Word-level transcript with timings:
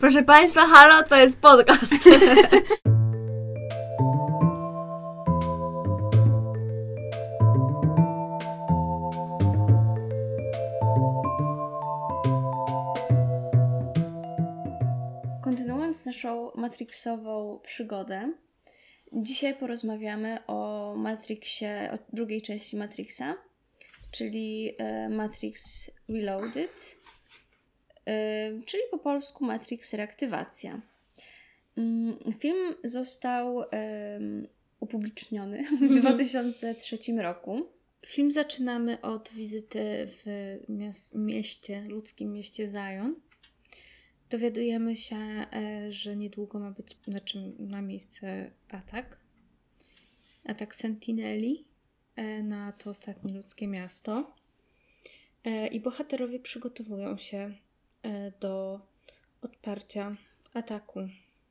Proszę 0.00 0.22
Państwa, 0.22 0.66
halo, 0.66 1.02
to 1.08 1.16
jest 1.16 1.40
podcast. 1.40 1.92
Kontynuując 15.44 16.04
naszą 16.04 16.50
Matrixową 16.54 17.60
przygodę, 17.62 18.32
dzisiaj 19.12 19.54
porozmawiamy 19.54 20.38
o 20.46 20.94
Matrixie, 20.96 21.90
o 21.94 21.98
drugiej 22.12 22.42
części 22.42 22.76
Matrixa, 22.76 23.34
czyli 24.10 24.74
e, 24.78 25.08
Matrix 25.08 25.90
Reloaded 26.08 26.99
czyli 28.66 28.82
po 28.90 28.98
polsku 28.98 29.44
Matrix 29.44 29.94
Reaktywacja. 29.94 30.80
Mm, 31.76 32.18
film 32.38 32.74
został 32.84 33.64
upubliczniony 34.80 35.64
w 35.80 36.00
2003 36.00 36.98
roku. 37.18 37.66
Film 38.06 38.30
zaczynamy 38.30 39.00
od 39.00 39.30
wizyty 39.32 40.08
w 40.08 40.58
mieście, 41.14 41.82
ludzkim 41.88 42.32
mieście 42.32 42.68
Zion. 42.68 43.14
Dowiadujemy 44.30 44.96
się, 44.96 45.16
e, 45.16 45.92
że 45.92 46.16
niedługo 46.16 46.58
ma 46.58 46.70
być, 46.70 46.96
znaczy 47.08 47.52
ma 47.58 47.82
miejsce 47.82 48.50
atak. 48.68 49.18
Atak 50.44 50.74
Sentineli 50.74 51.64
e, 52.16 52.42
na 52.42 52.72
to 52.72 52.90
ostatnie 52.90 53.34
ludzkie 53.34 53.66
miasto. 53.66 54.34
E, 55.44 55.66
I 55.66 55.80
bohaterowie 55.80 56.40
przygotowują 56.40 57.18
się 57.18 57.54
do 58.40 58.80
odparcia 59.42 60.16
ataku. 60.54 61.00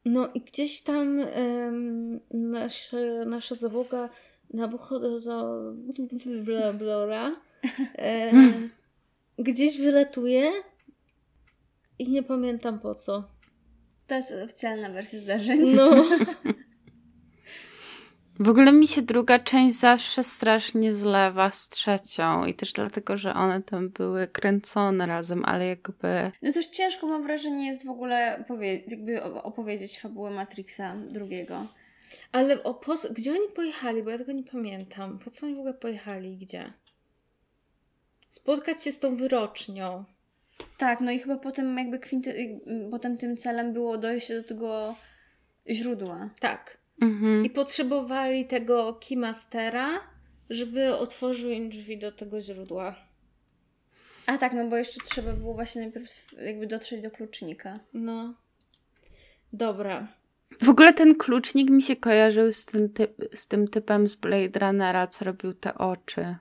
No 0.05 0.27
i 0.33 0.41
gdzieś 0.41 0.81
tam 0.81 1.19
um, 1.19 2.19
nasz, 2.31 2.91
nasza 3.25 3.55
załoga 3.55 4.09
bla, 6.73 7.41
e, 7.97 8.31
gdzieś 9.37 9.77
wylatuje 9.77 10.51
i 11.99 12.09
nie 12.09 12.23
pamiętam 12.23 12.79
po 12.79 12.95
co. 12.95 13.23
To 14.07 14.15
jest 14.15 14.33
oficjalna 14.45 14.89
wersja 14.89 15.19
zdarzenia. 15.19 15.75
No. 15.75 16.05
W 18.41 18.49
ogóle 18.49 18.71
mi 18.71 18.87
się 18.87 19.01
druga 19.01 19.39
część 19.39 19.75
zawsze 19.75 20.23
strasznie 20.23 20.93
zlewa 20.93 21.51
z 21.51 21.69
trzecią 21.69 22.45
i 22.45 22.53
też 22.53 22.73
dlatego, 22.73 23.17
że 23.17 23.33
one 23.33 23.63
tam 23.63 23.89
były 23.89 24.27
kręcone 24.27 25.05
razem, 25.05 25.45
ale 25.45 25.67
jakby... 25.67 26.31
No 26.41 26.53
też 26.53 26.67
ciężko 26.67 27.07
mam 27.07 27.23
wrażenie 27.23 27.67
jest 27.67 27.85
w 27.85 27.89
ogóle 27.89 28.43
jakby 28.87 29.23
opowiedzieć 29.23 29.99
fabułę 29.99 30.31
Matrixa 30.31 30.95
drugiego. 31.09 31.67
Ale 32.31 32.63
o, 32.63 32.73
po, 32.73 32.95
gdzie 33.11 33.31
oni 33.31 33.47
pojechali? 33.55 34.03
Bo 34.03 34.09
ja 34.09 34.17
tego 34.17 34.31
nie 34.31 34.43
pamiętam. 34.43 35.19
Po 35.19 35.31
co 35.31 35.45
oni 35.45 35.55
w 35.55 35.59
ogóle 35.59 35.73
pojechali? 35.73 36.37
Gdzie? 36.37 36.73
Spotkać 38.29 38.83
się 38.83 38.91
z 38.91 38.99
tą 38.99 39.17
wyrocznią. 39.17 40.05
Tak, 40.77 41.01
no 41.01 41.11
i 41.11 41.19
chyba 41.19 41.37
potem 41.37 41.77
jakby 41.77 41.99
kwinty, 41.99 42.59
potem 42.91 43.17
tym 43.17 43.37
celem 43.37 43.73
było 43.73 43.97
dojście 43.97 44.41
do 44.41 44.47
tego 44.47 44.95
źródła. 45.69 46.29
Tak. 46.39 46.78
Mhm. 47.01 47.45
I 47.45 47.49
potrzebowali 47.49 48.45
tego 48.45 48.99
keymastera, 49.07 49.99
żeby 50.49 50.95
otworzył 50.95 51.49
im 51.49 51.69
drzwi 51.69 51.97
do 51.97 52.11
tego 52.11 52.41
źródła. 52.41 52.95
A 54.25 54.37
tak, 54.37 54.53
no 54.53 54.67
bo 54.67 54.77
jeszcze 54.77 55.01
trzeba 55.01 55.33
było 55.33 55.53
właśnie 55.53 55.81
najpierw 55.81 56.33
jakby 56.45 56.67
dotrzeć 56.67 57.01
do 57.01 57.11
klucznika. 57.11 57.79
No. 57.93 58.33
Dobra. 59.53 60.07
W 60.61 60.69
ogóle 60.69 60.93
ten 60.93 61.15
klucznik 61.15 61.69
mi 61.69 61.81
się 61.81 61.95
kojarzył 61.95 62.53
z 62.53 62.65
tym, 62.65 62.89
typ, 62.89 63.11
z 63.35 63.47
tym 63.47 63.67
typem 63.67 64.07
z 64.07 64.15
Blade 64.15 64.59
Runnera, 64.59 65.07
co 65.07 65.25
robił 65.25 65.53
te 65.53 65.75
oczy. 65.75 66.35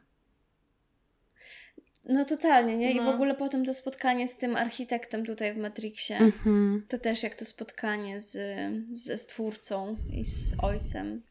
No 2.09 2.25
totalnie, 2.25 2.77
nie? 2.77 2.95
No. 2.95 3.03
I 3.03 3.05
w 3.05 3.09
ogóle 3.09 3.35
potem 3.35 3.65
to 3.65 3.75
spotkanie 3.75 4.29
z 4.29 4.37
tym 4.37 4.57
architektem 4.57 5.27
tutaj 5.27 5.55
w 5.55 5.57
Matrixie, 5.57 6.17
mhm. 6.19 6.87
to 6.89 6.99
też 6.99 7.23
jak 7.23 7.35
to 7.35 7.45
spotkanie 7.45 8.21
z, 8.21 8.39
ze 8.91 9.19
stwórcą 9.19 9.97
i 10.13 10.25
z 10.25 10.53
ojcem 10.63 11.23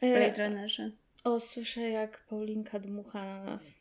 w 0.00 0.04
e, 0.04 0.16
Blade 0.16 0.44
Runnerze. 0.44 0.90
O, 1.24 1.40
słyszę 1.40 1.80
jak 1.80 2.24
Paulinka 2.24 2.78
dmucha 2.78 3.24
na 3.24 3.44
nas. 3.44 3.74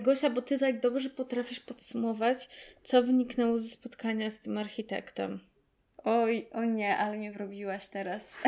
Gosia, 0.00 0.30
bo 0.30 0.42
ty 0.42 0.58
tak 0.58 0.80
dobrze 0.80 1.10
potrafisz 1.10 1.60
podsumować, 1.60 2.48
co 2.84 3.02
wyniknęło 3.02 3.58
ze 3.58 3.68
spotkania 3.68 4.30
z 4.30 4.40
tym 4.40 4.58
architektem. 4.58 5.40
Oj, 6.04 6.48
o 6.52 6.64
nie, 6.64 6.96
ale 6.96 7.16
mnie 7.16 7.32
wrobiłaś 7.32 7.86
teraz. 7.86 8.38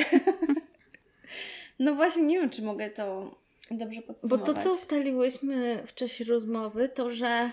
No 1.83 1.95
właśnie, 1.95 2.23
nie 2.23 2.41
wiem, 2.41 2.51
czy 2.51 2.63
mogę 2.63 2.91
to 2.91 3.35
dobrze 3.71 4.03
podsumować. 4.03 4.47
Bo 4.47 4.55
to, 4.55 4.63
co 4.63 4.73
ustaliłyśmy 4.73 5.83
w 5.87 5.95
czasie 5.95 6.25
rozmowy, 6.25 6.89
to 6.89 7.11
że 7.11 7.51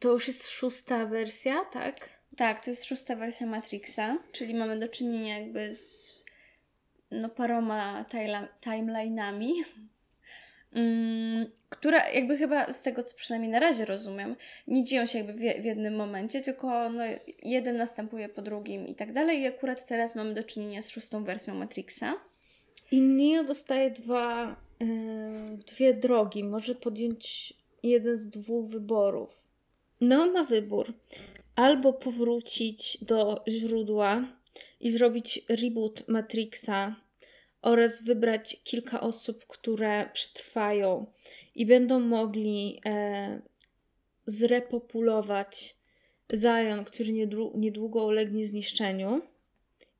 to 0.00 0.12
już 0.12 0.28
jest 0.28 0.48
szósta 0.48 1.06
wersja, 1.06 1.64
tak? 1.72 2.08
Tak, 2.36 2.64
to 2.64 2.70
jest 2.70 2.84
szósta 2.84 3.16
wersja 3.16 3.46
Matrixa, 3.46 4.18
czyli 4.32 4.54
mamy 4.54 4.78
do 4.78 4.88
czynienia 4.88 5.38
jakby 5.38 5.72
z 5.72 6.24
no, 7.10 7.28
paroma 7.28 8.04
timeline'ami, 8.60 9.52
um, 10.74 11.46
które 11.68 12.02
jakby 12.14 12.38
chyba 12.38 12.72
z 12.72 12.82
tego, 12.82 13.04
co 13.04 13.16
przynajmniej 13.16 13.52
na 13.52 13.60
razie 13.60 13.84
rozumiem, 13.84 14.36
nie 14.66 14.84
dzieją 14.84 15.06
się 15.06 15.18
jakby 15.18 15.32
w, 15.32 15.62
w 15.62 15.64
jednym 15.64 15.96
momencie, 15.96 16.40
tylko 16.40 16.88
no, 16.88 17.02
jeden 17.42 17.76
następuje 17.76 18.28
po 18.28 18.42
drugim 18.42 18.86
i 18.86 18.94
tak 18.94 19.12
dalej. 19.12 19.40
I 19.40 19.46
akurat 19.46 19.86
teraz 19.86 20.14
mamy 20.14 20.34
do 20.34 20.44
czynienia 20.44 20.82
z 20.82 20.88
szóstą 20.88 21.24
wersją 21.24 21.54
Matrixa. 21.54 22.14
I 22.92 23.00
Neo 23.00 23.44
dostaje 23.44 23.90
dwa, 23.90 24.56
yy, 24.80 24.86
dwie 25.66 25.94
drogi. 25.94 26.44
Może 26.44 26.74
podjąć 26.74 27.54
jeden 27.82 28.18
z 28.18 28.28
dwóch 28.28 28.68
wyborów. 28.68 29.44
No, 30.00 30.32
ma 30.32 30.44
wybór. 30.44 30.92
Albo 31.56 31.92
powrócić 31.92 32.98
do 33.04 33.44
źródła 33.48 34.24
i 34.80 34.90
zrobić 34.90 35.44
reboot 35.48 36.08
Matrixa 36.08 36.96
oraz 37.62 38.02
wybrać 38.02 38.56
kilka 38.64 39.00
osób, 39.00 39.46
które 39.46 40.10
przetrwają 40.12 41.06
i 41.54 41.66
będą 41.66 42.00
mogli 42.00 42.80
e, 42.86 43.40
zrepopulować 44.26 45.76
Zion, 46.34 46.84
który 46.84 47.12
niedługo 47.54 48.04
ulegnie 48.04 48.46
zniszczeniu. 48.46 49.22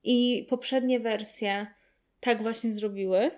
I 0.04 0.46
poprzednie 0.50 1.00
wersje 1.00 1.66
tak 2.22 2.42
właśnie 2.42 2.72
zrobiły. 2.72 3.30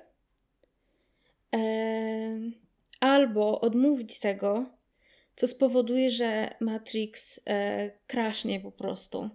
albo 3.01 3.61
odmówić 3.61 4.19
tego, 4.19 4.67
co 5.37 5.49
spowoduje, 5.49 6.11
że 6.11 6.55
Matrix 6.61 7.41
e, 7.47 7.91
krasznie 8.07 8.61
po 8.61 8.73
prostu 8.73 9.31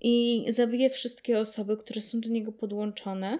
i 0.00 0.44
zabije 0.48 0.90
wszystkie 0.90 1.38
osoby, 1.38 1.76
które 1.76 2.02
są 2.02 2.20
do 2.20 2.28
niego 2.28 2.52
podłączone. 2.52 3.38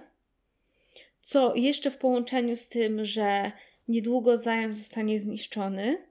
Co 1.21 1.55
jeszcze 1.55 1.91
w 1.91 1.97
połączeniu 1.97 2.55
z 2.55 2.67
tym, 2.67 3.05
że 3.05 3.51
niedługo 3.87 4.37
Zion 4.37 4.73
zostanie 4.73 5.19
zniszczony, 5.19 6.07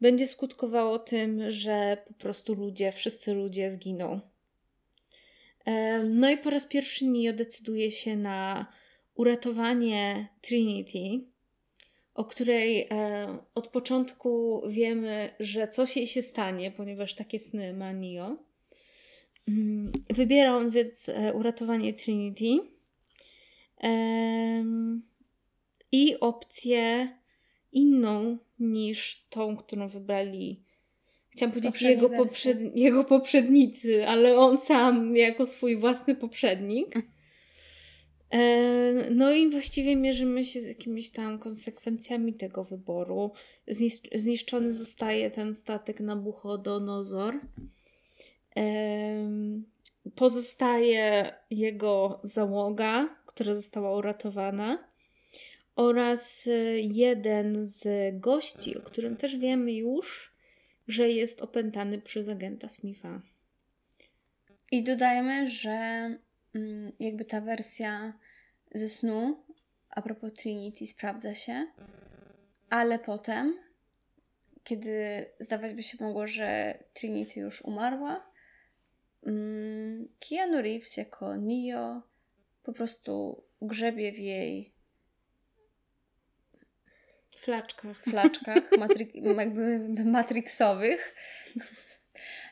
będzie 0.00 0.26
skutkowało 0.26 0.98
tym, 0.98 1.50
że 1.50 1.96
po 2.08 2.14
prostu 2.14 2.54
ludzie, 2.54 2.92
wszyscy 2.92 3.34
ludzie 3.34 3.70
zginą. 3.70 4.20
No 6.10 6.30
i 6.30 6.38
po 6.38 6.50
raz 6.50 6.66
pierwszy 6.66 7.06
Neo 7.06 7.32
decyduje 7.32 7.90
się 7.90 8.16
na 8.16 8.66
uratowanie 9.14 10.28
Trinity, 10.40 11.24
o 12.14 12.24
której 12.24 12.88
e, 12.90 13.38
od 13.54 13.68
początku 13.68 14.62
wiemy, 14.68 15.30
że 15.40 15.68
coś 15.68 15.96
jej 15.96 16.06
się 16.06 16.22
stanie, 16.22 16.70
ponieważ 16.70 17.14
takie 17.14 17.38
sny 17.38 17.72
ma 17.72 17.92
Neo. 17.92 18.36
Mm, 19.48 19.92
wybiera 20.10 20.56
on 20.56 20.70
więc 20.70 21.08
e, 21.08 21.32
uratowanie 21.32 21.94
Trinity 21.94 22.74
i 25.92 26.20
opcję 26.20 27.08
inną 27.72 28.38
niż 28.58 29.26
tą, 29.30 29.56
którą 29.56 29.88
wybrali 29.88 30.63
Chciałam 31.34 31.52
powiedzieć 31.52 31.82
jego, 31.82 32.10
poprzed... 32.10 32.76
jego 32.76 33.04
poprzednicy, 33.04 34.08
ale 34.08 34.36
on 34.36 34.58
sam 34.58 35.16
jako 35.16 35.46
swój 35.46 35.76
własny 35.76 36.14
poprzednik. 36.14 36.94
E, 38.30 39.10
no 39.10 39.32
i 39.32 39.50
właściwie 39.50 39.96
mierzymy 39.96 40.44
się 40.44 40.60
z 40.60 40.66
jakimiś 40.66 41.10
tam 41.10 41.38
konsekwencjami 41.38 42.34
tego 42.34 42.64
wyboru. 42.64 43.30
Zniszczony 44.14 44.72
zostaje 44.72 45.30
ten 45.30 45.54
statek 45.54 46.00
Nabuchodonozor. 46.00 47.40
Pozostaje 50.14 51.34
jego 51.50 52.20
załoga, 52.22 53.16
która 53.26 53.54
została 53.54 53.96
uratowana 53.96 54.88
oraz 55.76 56.46
y, 56.46 56.80
jeden 56.82 57.66
z 57.66 57.86
gości, 58.20 58.78
o 58.78 58.80
którym 58.80 59.16
też 59.16 59.36
wiemy 59.36 59.72
już, 59.72 60.33
że 60.88 61.08
jest 61.08 61.42
opętany 61.42 62.00
przez 62.00 62.28
agenta 62.28 62.68
Smitha. 62.68 63.22
I 64.70 64.82
dodajmy, 64.82 65.48
że 65.48 65.70
mm, 66.54 66.92
jakby 67.00 67.24
ta 67.24 67.40
wersja 67.40 68.12
ze 68.74 68.88
snu 68.88 69.44
a 69.90 70.02
propos 70.02 70.32
Trinity 70.32 70.86
sprawdza 70.86 71.34
się, 71.34 71.66
ale 72.70 72.98
potem, 72.98 73.58
kiedy 74.64 75.26
zdawać 75.40 75.74
by 75.74 75.82
się 75.82 76.04
mogło, 76.04 76.26
że 76.26 76.78
Trinity 76.94 77.40
już 77.40 77.62
umarła, 77.62 78.26
mm, 79.26 80.08
Keanu 80.28 80.62
Reeves 80.62 80.96
jako 80.96 81.36
Neo 81.36 82.02
po 82.62 82.72
prostu 82.72 83.42
grzebie 83.62 84.12
w 84.12 84.18
jej 84.18 84.73
Flaczkach. 87.36 87.96
flaczkach 88.02 88.70
matri- 88.82 89.36
jakby 89.38 89.78
matrixowych 90.04 91.14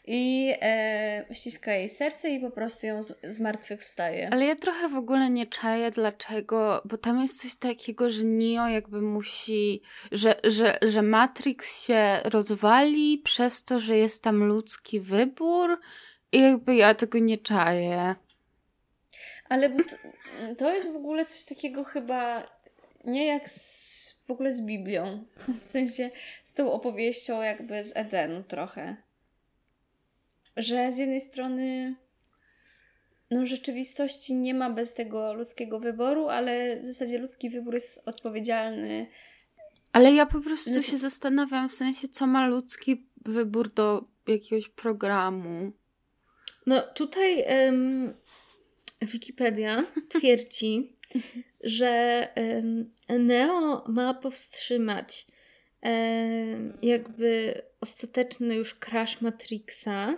i 0.04 0.54
e, 0.62 1.24
ściska 1.32 1.72
jej 1.72 1.88
serce 1.88 2.30
i 2.30 2.40
po 2.40 2.50
prostu 2.50 2.86
ją 2.86 3.02
z, 3.02 3.18
z 3.22 3.40
martwych 3.40 3.82
wstaje. 3.82 4.30
Ale 4.32 4.46
ja 4.46 4.54
trochę 4.54 4.88
w 4.88 4.96
ogóle 4.96 5.30
nie 5.30 5.46
czaję 5.46 5.90
dlaczego, 5.90 6.82
bo 6.84 6.98
tam 6.98 7.20
jest 7.20 7.42
coś 7.42 7.56
takiego, 7.56 8.10
że 8.10 8.24
Neo 8.24 8.68
jakby 8.68 9.02
musi, 9.02 9.82
że, 10.12 10.34
że, 10.44 10.78
że 10.82 11.02
Matrix 11.02 11.86
się 11.86 12.18
rozwali 12.24 13.18
przez 13.18 13.64
to, 13.64 13.80
że 13.80 13.96
jest 13.96 14.22
tam 14.22 14.44
ludzki 14.44 15.00
wybór 15.00 15.80
i 16.32 16.40
jakby 16.40 16.74
ja 16.74 16.94
tego 16.94 17.18
nie 17.18 17.38
czaję. 17.38 18.14
Ale 19.48 19.70
to, 19.70 19.96
to 20.58 20.74
jest 20.74 20.92
w 20.92 20.96
ogóle 20.96 21.24
coś 21.24 21.44
takiego 21.44 21.84
chyba 21.84 22.46
nie 23.04 23.26
jak 23.26 23.50
z, 23.50 24.21
ogóle 24.32 24.52
z 24.52 24.62
Biblią. 24.62 25.24
W 25.60 25.66
sensie 25.66 26.10
z 26.44 26.54
tą 26.54 26.72
opowieścią 26.72 27.42
jakby 27.42 27.84
z 27.84 27.96
Edenu 27.96 28.42
trochę. 28.42 28.96
Że 30.56 30.92
z 30.92 30.98
jednej 30.98 31.20
strony 31.20 31.94
no 33.30 33.46
rzeczywistości 33.46 34.34
nie 34.34 34.54
ma 34.54 34.70
bez 34.70 34.94
tego 34.94 35.34
ludzkiego 35.34 35.80
wyboru, 35.80 36.28
ale 36.28 36.80
w 36.80 36.86
zasadzie 36.86 37.18
ludzki 37.18 37.50
wybór 37.50 37.74
jest 37.74 38.02
odpowiedzialny. 38.06 39.06
Ale 39.92 40.12
ja 40.12 40.26
po 40.26 40.40
prostu 40.40 40.70
Znaczy- 40.70 40.90
się 40.90 40.96
zastanawiam 40.96 41.68
w 41.68 41.72
sensie, 41.72 42.08
co 42.08 42.26
ma 42.26 42.46
ludzki 42.46 43.06
wybór 43.24 43.72
do 43.72 44.04
jakiegoś 44.28 44.68
programu. 44.68 45.72
No 46.66 46.82
tutaj 46.82 47.42
em, 47.46 48.14
Wikipedia 49.02 49.84
twierdzi, 50.08 50.91
że 51.64 52.28
Neo 53.08 53.84
ma 53.88 54.14
powstrzymać 54.14 55.26
jakby 56.82 57.62
ostateczny 57.80 58.54
już 58.54 58.74
crash 58.74 59.20
Matrixa, 59.20 60.16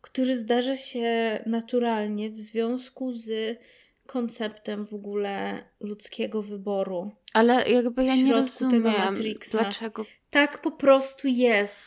który 0.00 0.38
zdarza 0.38 0.76
się 0.76 1.38
naturalnie 1.46 2.30
w 2.30 2.40
związku 2.40 3.12
z 3.12 3.58
konceptem 4.06 4.86
w 4.86 4.94
ogóle 4.94 5.64
ludzkiego 5.80 6.42
wyboru. 6.42 7.10
Ale 7.32 7.70
jakby 7.70 8.04
ja 8.04 8.16
nie 8.16 8.26
środku 8.26 8.70
tego 8.70 8.88
rozumiem, 8.88 9.14
Matrixa. 9.14 9.58
dlaczego. 9.58 10.06
Tak 10.30 10.62
po 10.62 10.70
prostu 10.70 11.28
jest. 11.28 11.86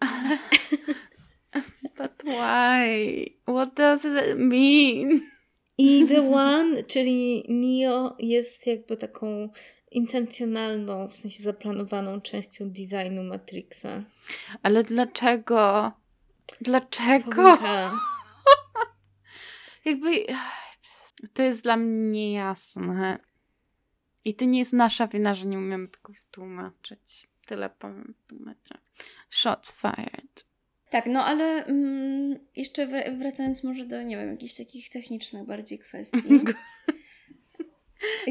But 1.98 2.22
why? 2.24 3.24
What 3.46 3.74
does 3.74 4.04
it 4.04 4.38
mean? 4.38 5.20
I 5.78 6.06
The 6.08 6.30
One, 6.30 6.84
czyli 6.84 7.44
Neo, 7.48 8.16
jest 8.18 8.66
jakby 8.66 8.96
taką 8.96 9.48
intencjonalną, 9.90 11.08
w 11.08 11.16
sensie 11.16 11.42
zaplanowaną 11.42 12.20
częścią 12.20 12.70
designu 12.70 13.24
Matrixa. 13.24 14.04
Ale 14.62 14.84
dlaczego? 14.84 15.92
Dlaczego? 16.60 17.42
Jakby 19.84 20.26
to 21.32 21.42
jest 21.42 21.62
dla 21.62 21.76
mnie 21.76 22.10
niejasne. 22.10 23.18
I 24.24 24.34
to 24.34 24.44
nie 24.44 24.58
jest 24.58 24.72
nasza 24.72 25.06
wina, 25.06 25.34
że 25.34 25.46
nie 25.46 25.58
umiemy 25.58 25.88
tego 25.88 26.12
wytłumaczyć. 26.12 27.28
Tyle 27.46 27.70
powiem 27.70 28.14
w 28.14 28.28
tłumaczeniu. 28.28 28.84
Shots 29.30 29.72
fired. 29.72 30.44
Tak, 30.94 31.06
no 31.06 31.24
ale 31.24 31.66
mm, 31.66 32.38
jeszcze 32.56 32.86
wr- 32.86 33.18
wracając 33.18 33.64
może 33.64 33.84
do, 33.84 34.02
nie 34.02 34.16
wiem, 34.16 34.30
jakichś 34.30 34.54
takich 34.54 34.90
technicznych 34.90 35.44
bardziej 35.44 35.78
kwestii. 35.78 36.40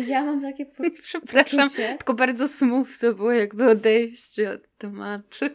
Ja 0.08 0.24
mam 0.24 0.42
takie 0.42 0.66
po- 0.66 0.84
Przepraszam, 1.02 1.70
poczucie, 1.70 1.96
tylko 1.98 2.14
bardzo 2.14 2.48
smooth 2.48 2.88
to 3.02 3.14
było 3.14 3.32
jakby 3.32 3.70
odejście 3.70 4.52
od 4.52 4.62
tematu. 4.78 5.46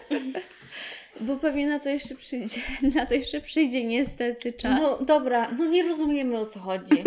bo 1.20 1.36
pewnie 1.36 1.66
na 1.66 1.78
to 1.78 1.88
jeszcze 1.88 2.14
przyjdzie, 2.14 2.60
na 2.94 3.06
to 3.06 3.14
jeszcze 3.14 3.40
przyjdzie 3.40 3.84
niestety 3.84 4.52
czas. 4.52 4.80
No 4.80 5.06
dobra, 5.06 5.50
no 5.58 5.66
nie 5.66 5.82
rozumiemy 5.82 6.38
o 6.38 6.46
co 6.46 6.60
chodzi. 6.60 7.04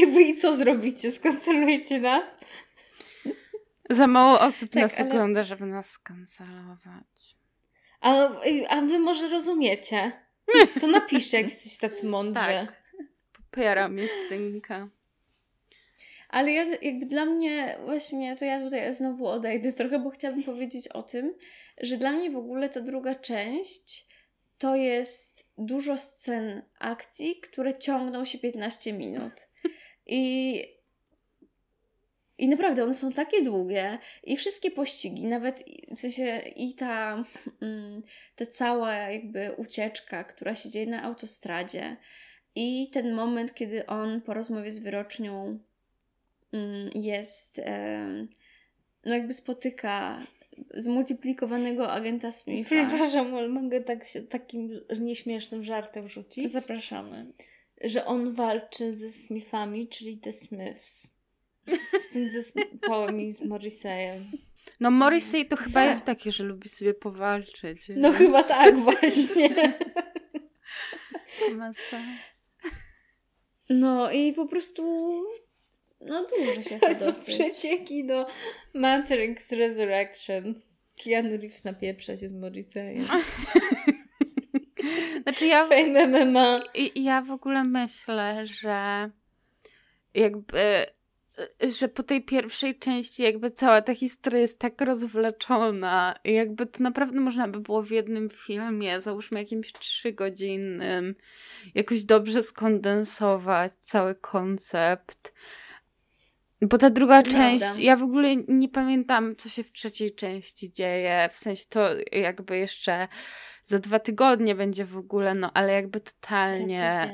jakby 0.00 0.22
i 0.22 0.36
co 0.36 0.56
zrobicie? 0.56 1.12
Skancelujecie 1.12 2.00
nas? 2.00 2.24
Za 3.90 4.06
mało 4.06 4.40
osób 4.40 4.70
Tak, 4.70 4.82
nas 4.82 5.00
ale- 5.00 5.08
ogląda, 5.10 5.42
żeby 5.42 5.66
nas 5.66 5.90
skancelować. 5.90 7.36
A, 8.00 8.28
a 8.68 8.80
wy 8.80 8.98
może 8.98 9.28
rozumiecie? 9.28 10.12
To 10.80 10.86
napiszcie, 10.86 11.36
jak 11.36 11.46
jesteście 11.48 11.88
tacy 11.88 12.06
mądrzy. 12.06 12.40
Tak. 12.40 12.82
Popieram 13.32 13.98
Justynka. 13.98 14.88
Ale 16.28 16.52
ja, 16.52 16.64
jakby 16.82 17.06
dla 17.06 17.24
mnie 17.24 17.76
właśnie, 17.84 18.36
to 18.36 18.44
ja 18.44 18.60
tutaj 18.60 18.94
znowu 18.94 19.26
odejdę 19.26 19.72
trochę, 19.72 19.98
bo 19.98 20.10
chciałabym 20.10 20.42
powiedzieć 20.44 20.88
o 20.88 21.02
tym, 21.02 21.34
że 21.80 21.96
dla 21.96 22.12
mnie 22.12 22.30
w 22.30 22.36
ogóle 22.36 22.68
ta 22.68 22.80
druga 22.80 23.14
część 23.14 24.08
to 24.58 24.76
jest 24.76 25.50
dużo 25.58 25.96
scen 25.96 26.62
akcji, 26.78 27.40
które 27.40 27.78
ciągną 27.78 28.24
się 28.24 28.38
15 28.38 28.92
minut. 28.92 29.32
I, 30.06 30.64
i 32.38 32.48
naprawdę 32.48 32.84
one 32.84 32.94
są 32.94 33.12
takie 33.12 33.42
długie 33.42 33.98
i 34.24 34.36
wszystkie 34.36 34.70
pościgi, 34.70 35.24
nawet 35.24 35.64
w 35.96 36.00
sensie 36.00 36.42
i 36.56 36.74
ta, 36.74 37.24
mm, 37.62 38.02
ta 38.36 38.46
cała 38.46 38.94
jakby 38.94 39.52
ucieczka, 39.56 40.24
która 40.24 40.54
się 40.54 40.70
dzieje 40.70 40.86
na 40.86 41.02
autostradzie 41.02 41.96
i 42.54 42.90
ten 42.92 43.14
moment, 43.14 43.54
kiedy 43.54 43.86
on 43.86 44.20
po 44.20 44.34
rozmowie 44.34 44.70
z 44.70 44.78
wyrocznią 44.78 45.58
mm, 46.52 46.90
jest, 46.94 47.62
no 49.04 49.14
jakby 49.14 49.32
spotyka 49.32 50.26
zmultiplikowanego 50.74 51.92
agenta 51.92 52.30
Smitha. 52.30 52.68
Przepraszam, 52.68 53.34
ale 53.34 53.48
mogę 53.48 53.80
tak 53.80 54.04
się, 54.04 54.22
takim 54.22 54.80
nieśmiesznym 55.00 55.64
żartem 55.64 56.08
rzucić? 56.08 56.52
Zapraszamy. 56.52 57.32
że 57.84 58.04
on 58.04 58.34
walczy 58.34 58.96
ze 58.96 59.10
Smithami, 59.10 59.88
czyli 59.88 60.18
The 60.18 60.32
Smiths. 60.32 61.17
Z 62.00 62.08
tym 62.12 62.28
zespołem 62.28 63.20
i 63.20 63.32
z 63.32 63.40
Morrisseyem. 63.40 64.24
No 64.80 64.90
Morrissey 64.90 65.46
to 65.46 65.56
chyba 65.56 65.80
Tak. 65.80 65.90
jest 65.90 66.04
taki, 66.04 66.32
że 66.32 66.44
lubi 66.44 66.68
sobie 66.68 66.94
powalczyć. 66.94 67.88
No 67.96 68.08
więc 68.12 68.16
chyba 68.18 68.42
tak 68.42 68.76
właśnie. 68.76 69.54
To 71.40 71.54
ma 71.54 71.72
sens. 71.72 72.50
No 73.70 74.12
i 74.12 74.32
po 74.32 74.46
prostu 74.46 74.82
no 76.00 76.26
dłuży 76.26 76.62
się 76.64 76.78
To 76.80 76.88
to 76.88 76.94
są 76.96 77.04
dosyć. 77.04 77.34
przecieki 77.34 78.06
do 78.06 78.26
Matrix 78.74 79.52
Resurrection. 79.52 80.54
Keanu 81.04 81.28
Reeves 81.36 81.64
napieprza 81.64 82.16
się 82.16 82.28
z 82.28 82.32
Morrisseyem. 82.34 83.06
Znaczy 85.22 85.46
ja, 85.46 85.66
Fame 85.66 86.06
MMA. 86.06 86.60
i- 86.74 87.04
ja 87.04 87.22
w 87.22 87.30
ogóle 87.30 87.64
myślę, 87.64 88.46
że 88.46 89.10
jakby 90.14 90.86
że 91.68 91.88
po 91.88 92.02
tej 92.02 92.24
pierwszej 92.24 92.78
części 92.78 93.22
jakby 93.22 93.50
cała 93.50 93.82
ta 93.82 93.94
historia 93.94 94.40
jest 94.40 94.58
tak 94.58 94.80
rozwleczona 94.80 96.14
jakby 96.24 96.66
to 96.66 96.82
naprawdę 96.82 97.20
można 97.20 97.48
by 97.48 97.60
było 97.60 97.82
w 97.82 97.90
jednym 97.90 98.28
filmie, 98.28 99.00
załóżmy 99.00 99.38
jakimś 99.38 99.72
trzygodzinnym, 99.72 101.14
jakoś 101.74 102.04
dobrze 102.04 102.42
skondensować 102.42 103.72
cały 103.74 104.14
koncept. 104.14 105.32
Bo 106.62 106.78
ta 106.78 106.90
druga 106.90 107.22
Prawda. 107.22 107.40
część, 107.40 107.78
ja 107.78 107.96
w 107.96 108.02
ogóle 108.02 108.36
nie 108.36 108.68
pamiętam, 108.68 109.36
co 109.36 109.48
się 109.48 109.62
w 109.62 109.72
trzeciej 109.72 110.14
części 110.14 110.72
dzieje. 110.72 111.28
W 111.32 111.38
sensie 111.38 111.64
to 111.68 111.88
jakby 112.12 112.58
jeszcze 112.58 113.08
za 113.64 113.78
dwa 113.78 113.98
tygodnie 113.98 114.54
będzie 114.54 114.84
w 114.84 114.96
ogóle, 114.96 115.34
no 115.34 115.50
ale 115.54 115.72
jakby 115.72 116.00
totalnie, 116.00 117.12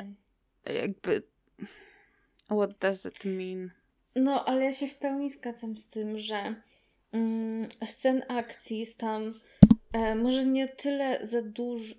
jakby. 0.64 1.22
What 2.46 2.78
does 2.78 3.06
it 3.06 3.24
mean? 3.24 3.70
No, 4.16 4.44
ale 4.44 4.64
ja 4.64 4.72
się 4.72 4.88
w 4.88 4.96
pełni 4.96 5.30
zgadzam 5.30 5.76
z 5.76 5.88
tym, 5.88 6.18
że 6.18 6.54
mm, 7.12 7.68
scen 7.84 8.22
akcji 8.28 8.78
jest 8.78 8.98
tam 8.98 9.40
e, 9.92 10.14
może 10.14 10.44
nie 10.44 10.68
tyle 10.68 11.26
za 11.26 11.42
dużo, 11.42 11.94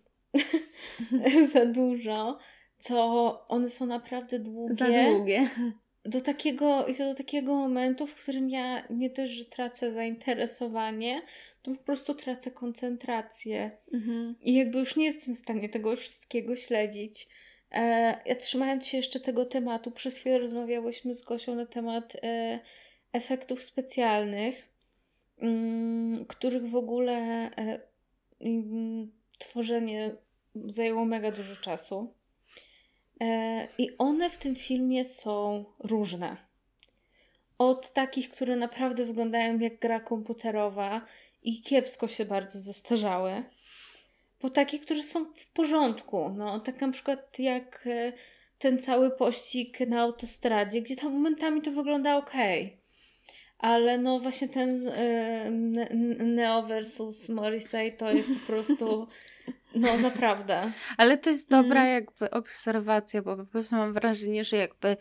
za 1.54 1.66
dużo, 1.66 2.40
to 2.88 3.46
one 3.48 3.70
są 3.70 3.86
naprawdę 3.86 4.40
długie. 4.40 4.76
Za 4.76 4.86
długie. 4.88 5.50
Do 6.06 6.22
takiego, 6.22 6.88
I 6.88 6.96
to 6.96 7.04
do 7.04 7.16
takiego 7.16 7.56
momentu, 7.56 8.08
w 8.08 8.16
którym 8.16 8.50
ja 8.50 8.88
nie 8.90 9.10
też, 9.10 9.32
że 9.32 9.46
tracę 9.46 9.94
zainteresowanie, 9.94 11.22
to 11.62 11.72
po 11.72 11.84
prostu 11.84 12.14
tracę 12.14 12.52
koncentrację. 12.52 13.72
Mhm. 13.94 14.36
I 14.42 14.54
jakby 14.54 14.80
już 14.80 14.96
nie 14.96 15.06
jestem 15.06 15.36
w 15.36 15.38
stanie 15.38 15.70
tego 15.70 15.96
wszystkiego 15.96 16.56
śledzić. 16.56 17.28
E, 17.72 18.36
trzymając 18.36 18.88
się 18.88 18.98
jeszcze 18.98 19.20
tego 19.20 19.46
tematu, 19.46 19.92
przez 19.92 20.18
chwilę 20.18 20.40
rozmawiałyśmy 20.40 21.16
z 21.16 21.22
Gosią 21.22 21.56
na 21.56 21.66
temat 21.66 22.16
e, 22.24 22.60
efektów 23.14 23.64
specjalnych, 23.64 24.70
mm, 25.38 26.26
których 26.26 26.70
w 26.70 26.76
ogóle 26.76 27.14
e, 27.58 27.80
mm, 28.42 29.12
tworzenie 29.38 30.16
zajęło 30.56 31.06
mega 31.06 31.32
dużo 31.32 31.56
czasu. 31.56 32.14
E, 33.22 33.68
I 33.78 33.98
one 33.98 34.30
w 34.30 34.38
tym 34.38 34.56
filmie 34.56 35.06
są 35.06 35.66
różne. 35.80 36.38
Od 37.58 37.94
takich, 37.94 38.30
które 38.30 38.56
naprawdę 38.56 39.06
wyglądają 39.06 39.60
jak 39.60 39.80
gra 39.80 40.00
komputerowa 40.00 41.06
i 41.44 41.62
kiepsko 41.62 42.08
się 42.08 42.26
bardzo 42.26 42.60
zestarzały, 42.60 43.44
po 44.46 44.50
takie, 44.50 44.80
które 44.80 45.04
są 45.04 45.26
w 45.26 45.48
porządku. 45.54 46.30
No, 46.38 46.60
tak 46.60 46.82
na 46.82 46.92
przykład 46.92 47.40
jak 47.40 47.88
e, 47.88 48.14
ten 48.60 48.80
cały 48.80 49.12
pościg 49.12 49.80
na 49.80 50.02
autostradzie, 50.02 50.82
gdzie 50.82 50.96
tam 50.96 51.12
momentami 51.14 51.62
to 51.62 51.72
wygląda 51.72 52.18
ok. 52.18 52.32
Ale 53.60 53.98
no 53.98 54.20
właśnie 54.20 54.50
ten 54.50 54.88
e, 54.88 55.50
Neo 56.24 56.64
versus 56.64 57.30
Morrissey 57.30 57.98
to 57.98 58.12
jest 58.12 58.30
po 58.30 58.48
prostu 58.48 59.08
no 59.76 59.98
naprawdę. 59.98 60.72
Ale 60.98 61.18
to 61.18 61.30
jest 61.30 61.50
dobra 61.50 61.80
Mhm. 61.80 61.94
jakby 61.94 62.32
obserwacja, 62.32 63.22
bo 63.22 63.38
po 63.38 63.46
prostu 63.46 63.76
mam 63.76 63.94
wrażenie, 63.94 64.44
że 64.44 64.58
jakby 64.58 64.98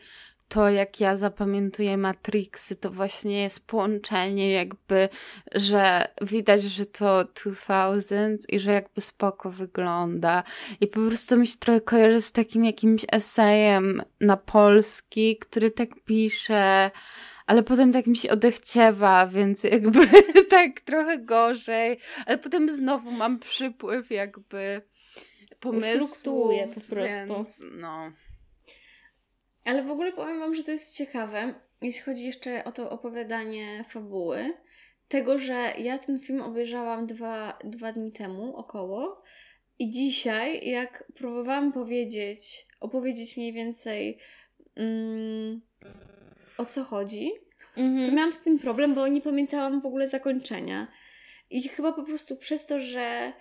to, 0.48 0.70
jak 0.70 1.00
ja 1.00 1.16
zapamiętuję 1.16 1.96
Matrixy, 1.96 2.76
to 2.76 2.90
właśnie 2.90 3.42
jest 3.42 3.66
połączenie 3.66 4.52
jakby, 4.52 5.08
że 5.54 6.08
widać, 6.22 6.62
że 6.62 6.86
to 6.86 7.24
2000 7.24 8.46
i 8.48 8.58
że 8.58 8.72
jakby 8.72 9.00
spoko 9.00 9.50
wygląda. 9.50 10.42
I 10.80 10.86
po 10.86 11.00
prostu 11.00 11.36
mi 11.36 11.46
się 11.46 11.58
trochę 11.58 11.80
kojarzy 11.80 12.20
z 12.20 12.32
takim 12.32 12.64
jakimś 12.64 13.06
esejem 13.12 14.02
na 14.20 14.36
polski, 14.36 15.36
który 15.36 15.70
tak 15.70 15.88
pisze, 16.04 16.90
ale 17.46 17.62
potem 17.62 17.92
tak 17.92 18.06
mi 18.06 18.16
się 18.16 18.30
odechciewa, 18.30 19.26
więc 19.26 19.64
jakby 19.64 20.00
tak 20.50 20.80
trochę 20.80 21.18
gorzej, 21.18 21.98
ale 22.26 22.38
potem 22.38 22.68
znowu 22.68 23.10
mam 23.10 23.38
przypływ 23.38 24.10
jakby 24.10 24.82
pomysłów. 25.60 26.10
Fluktuuje 26.10 26.68
po 26.68 26.80
prostu. 26.80 27.34
Więc, 27.34 27.62
no. 27.72 28.12
Ale 29.64 29.82
w 29.82 29.90
ogóle 29.90 30.12
powiem 30.12 30.40
Wam, 30.40 30.54
że 30.54 30.64
to 30.64 30.70
jest 30.70 30.96
ciekawe, 30.96 31.54
jeśli 31.82 32.02
chodzi 32.02 32.26
jeszcze 32.26 32.64
o 32.64 32.72
to 32.72 32.90
opowiadanie 32.90 33.84
fabuły, 33.88 34.54
tego, 35.08 35.38
że 35.38 35.72
ja 35.78 35.98
ten 35.98 36.20
film 36.20 36.40
obejrzałam 36.40 37.06
dwa, 37.06 37.58
dwa 37.64 37.92
dni 37.92 38.12
temu 38.12 38.56
około 38.56 39.22
i 39.78 39.90
dzisiaj, 39.90 40.68
jak 40.68 41.04
próbowałam 41.14 41.72
powiedzieć, 41.72 42.66
opowiedzieć 42.80 43.36
mniej 43.36 43.52
więcej 43.52 44.18
mm, 44.76 45.60
o 46.58 46.64
co 46.64 46.84
chodzi, 46.84 47.30
Mhm. 47.76 48.06
to 48.06 48.16
miałam 48.16 48.32
z 48.32 48.40
tym 48.40 48.58
problem, 48.58 48.94
bo 48.94 49.08
nie 49.08 49.20
pamiętałam 49.20 49.80
w 49.80 49.86
ogóle 49.86 50.08
zakończenia. 50.08 50.88
I 51.50 51.68
chyba 51.68 51.92
po 51.92 52.02
prostu 52.02 52.36
przez 52.36 52.66
to, 52.66 52.80
że 52.80 53.32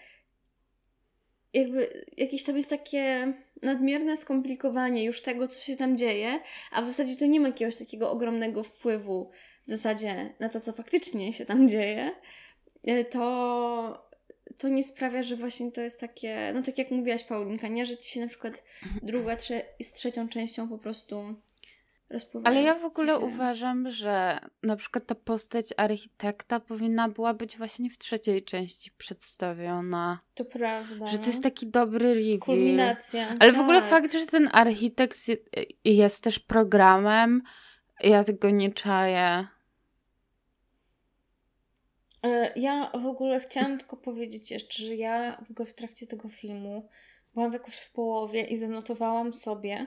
jakby 1.53 2.05
jakieś 2.17 2.43
tam 2.43 2.57
jest 2.57 2.69
takie 2.69 3.33
nadmierne 3.63 4.17
skomplikowanie 4.17 5.03
już 5.03 5.21
tego, 5.21 5.47
co 5.47 5.61
się 5.61 5.75
tam 5.75 5.97
dzieje, 5.97 6.39
a 6.71 6.81
w 6.81 6.87
zasadzie 6.87 7.15
to 7.15 7.25
nie 7.25 7.39
ma 7.39 7.47
jakiegoś 7.47 7.75
takiego 7.75 8.11
ogromnego 8.11 8.63
wpływu 8.63 9.31
w 9.67 9.71
zasadzie 9.71 10.33
na 10.39 10.49
to, 10.49 10.59
co 10.59 10.73
faktycznie 10.73 11.33
się 11.33 11.45
tam 11.45 11.69
dzieje, 11.69 12.11
e, 12.83 13.05
to, 13.05 14.09
to 14.57 14.67
nie 14.69 14.83
sprawia, 14.83 15.23
że 15.23 15.35
właśnie 15.35 15.71
to 15.71 15.81
jest 15.81 15.99
takie, 15.99 16.51
no 16.53 16.61
tak 16.61 16.77
jak 16.77 16.91
mówiłaś 16.91 17.23
Paulinka, 17.23 17.67
nie, 17.67 17.85
że 17.85 17.97
ci 17.97 18.11
się 18.11 18.21
na 18.21 18.27
przykład 18.27 18.63
druga 19.03 19.35
trze- 19.35 19.63
z 19.83 19.93
trzecią 19.93 20.29
częścią 20.29 20.69
po 20.69 20.77
prostu 20.77 21.35
Ale 22.43 22.61
ja 22.61 22.75
w 22.75 22.85
ogóle 22.85 23.13
się. 23.13 23.19
uważam, 23.19 23.91
że 23.91 24.39
na 24.63 24.75
przykład 24.75 25.05
ta 25.05 25.15
postać 25.15 25.65
architekta 25.77 26.59
powinna 26.59 27.09
była 27.09 27.33
być 27.33 27.57
właśnie 27.57 27.89
w 27.89 27.97
trzeciej 27.97 28.43
części 28.43 28.91
przedstawiona. 28.97 30.19
To 30.33 30.45
prawda. 30.45 31.07
Że 31.07 31.17
to 31.17 31.25
jest 31.27 31.43
taki 31.43 31.67
dobry 31.67 32.13
reveal. 32.13 32.39
kulminacja. 32.39 33.27
Ale 33.39 33.51
w 33.51 33.59
ogóle 33.59 33.79
Tak. 33.81 33.89
fakt, 33.89 34.13
że 34.13 34.25
ten 34.27 34.49
architekt 34.53 35.27
je- 35.27 35.37
jest 35.85 36.23
też 36.23 36.39
programem, 36.39 37.41
ja 38.03 38.23
tego 38.23 38.49
nie 38.49 38.71
czaję. 38.73 39.47
E, 42.23 42.53
Ja 42.59 42.91
w 43.01 43.05
ogóle 43.05 43.39
chciałam 43.39 43.77
tylko 43.77 43.97
powiedzieć 44.07 44.51
jeszcze, 44.51 44.83
że 44.83 44.95
ja 44.95 45.37
w 45.47 45.51
ogóle 45.51 45.65
w 45.65 45.75
trakcie 45.75 46.07
tego 46.07 46.29
filmu 46.29 46.89
byłam 47.33 47.53
jakoś 47.53 47.75
w 47.75 47.91
połowie 47.91 48.41
i 48.43 48.57
zanotowałam 48.57 49.33
sobie, 49.33 49.85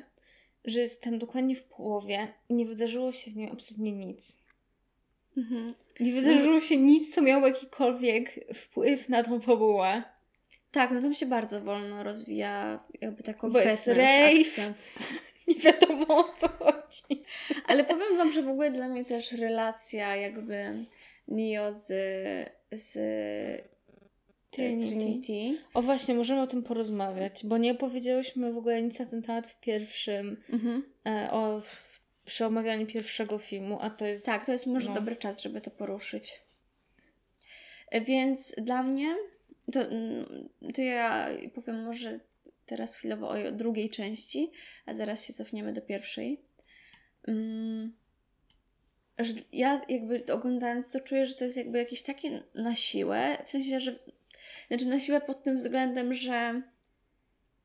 że 0.66 0.80
jestem 0.80 1.18
dokładnie 1.18 1.56
w 1.56 1.64
połowie 1.64 2.28
i 2.48 2.54
nie 2.54 2.66
wydarzyło 2.66 3.12
się 3.12 3.30
w 3.30 3.36
nim 3.36 3.52
absolutnie 3.52 3.92
nic. 3.92 4.36
Mhm. 5.36 5.74
Nie 6.00 6.12
wydarzyło 6.12 6.60
się 6.60 6.76
nic, 6.76 7.14
co 7.14 7.22
miało 7.22 7.46
jakikolwiek 7.46 8.54
wpływ 8.54 9.08
na 9.08 9.22
tą 9.22 9.40
fabułę. 9.40 10.02
Tak, 10.70 10.90
no 10.90 11.00
tam 11.00 11.14
się 11.14 11.26
bardzo 11.26 11.60
wolno 11.60 12.02
rozwija 12.02 12.84
jakby 13.00 13.22
ta 13.22 13.32
Bo 13.32 13.60
jest 13.60 13.84
konkretna 13.84 14.04
rave. 14.04 14.74
Nie 15.48 15.54
wiadomo 15.54 16.06
o 16.08 16.34
co 16.38 16.48
chodzi. 16.48 17.22
Ale 17.66 17.84
powiem 17.84 18.16
Wam, 18.16 18.32
że 18.32 18.42
w 18.42 18.48
ogóle 18.48 18.70
dla 18.70 18.88
mnie 18.88 19.04
też 19.04 19.32
relacja 19.32 20.16
jakby 20.16 20.84
Neo 21.28 21.72
z, 21.72 21.86
z 22.72 22.98
Trinity. 24.50 24.88
Trinity. 24.88 25.62
O 25.74 25.82
właśnie, 25.82 26.14
możemy 26.14 26.40
o 26.40 26.46
tym 26.46 26.62
porozmawiać, 26.62 27.46
bo 27.46 27.58
nie 27.58 27.74
powiedziałyśmy 27.74 28.52
w 28.52 28.56
ogóle 28.56 28.82
nic 28.82 28.98
na 28.98 29.06
ten 29.06 29.22
temat 29.22 29.48
w 29.48 29.60
pierwszym, 29.60 30.42
Mhm. 30.52 30.82
e, 31.06 31.30
o, 31.30 31.60
w, 31.60 32.00
przy 32.24 32.46
omawianiu 32.46 32.86
pierwszego 32.86 33.38
filmu, 33.38 33.78
a 33.80 33.90
to 33.90 34.06
jest... 34.06 34.26
Tak, 34.26 34.46
to 34.46 34.52
jest 34.52 34.66
może 34.66 34.88
no. 34.88 34.94
dobry 34.94 35.16
czas, 35.16 35.42
żeby 35.42 35.60
to 35.60 35.70
poruszyć. 35.70 36.40
E, 37.90 38.00
Więc 38.00 38.54
dla 38.58 38.82
mnie, 38.82 39.14
to, 39.72 39.80
to 40.74 40.82
ja 40.82 41.28
powiem 41.54 41.84
może 41.84 42.20
teraz 42.66 42.96
chwilowo 42.96 43.28
o 43.28 43.52
drugiej 43.52 43.90
części, 43.90 44.50
a 44.86 44.94
zaraz 44.94 45.26
się 45.26 45.32
cofniemy 45.32 45.72
do 45.72 45.82
pierwszej. 45.82 46.40
Mm, 47.28 47.92
Że 49.18 49.34
ja 49.52 49.82
jakby 49.88 50.24
oglądając 50.32 50.90
to 50.90 51.00
czuję, 51.00 51.26
że 51.26 51.34
to 51.34 51.44
jest 51.44 51.56
jakby 51.56 51.78
jakieś 51.78 52.02
takie 52.02 52.42
na 52.54 52.74
siłę, 52.74 53.38
w 53.44 53.50
sensie, 53.50 53.80
że 53.80 53.98
znaczy 54.68 54.86
na 54.86 55.00
siłę 55.00 55.20
pod 55.20 55.42
tym 55.42 55.58
względem, 55.58 56.14
że 56.14 56.62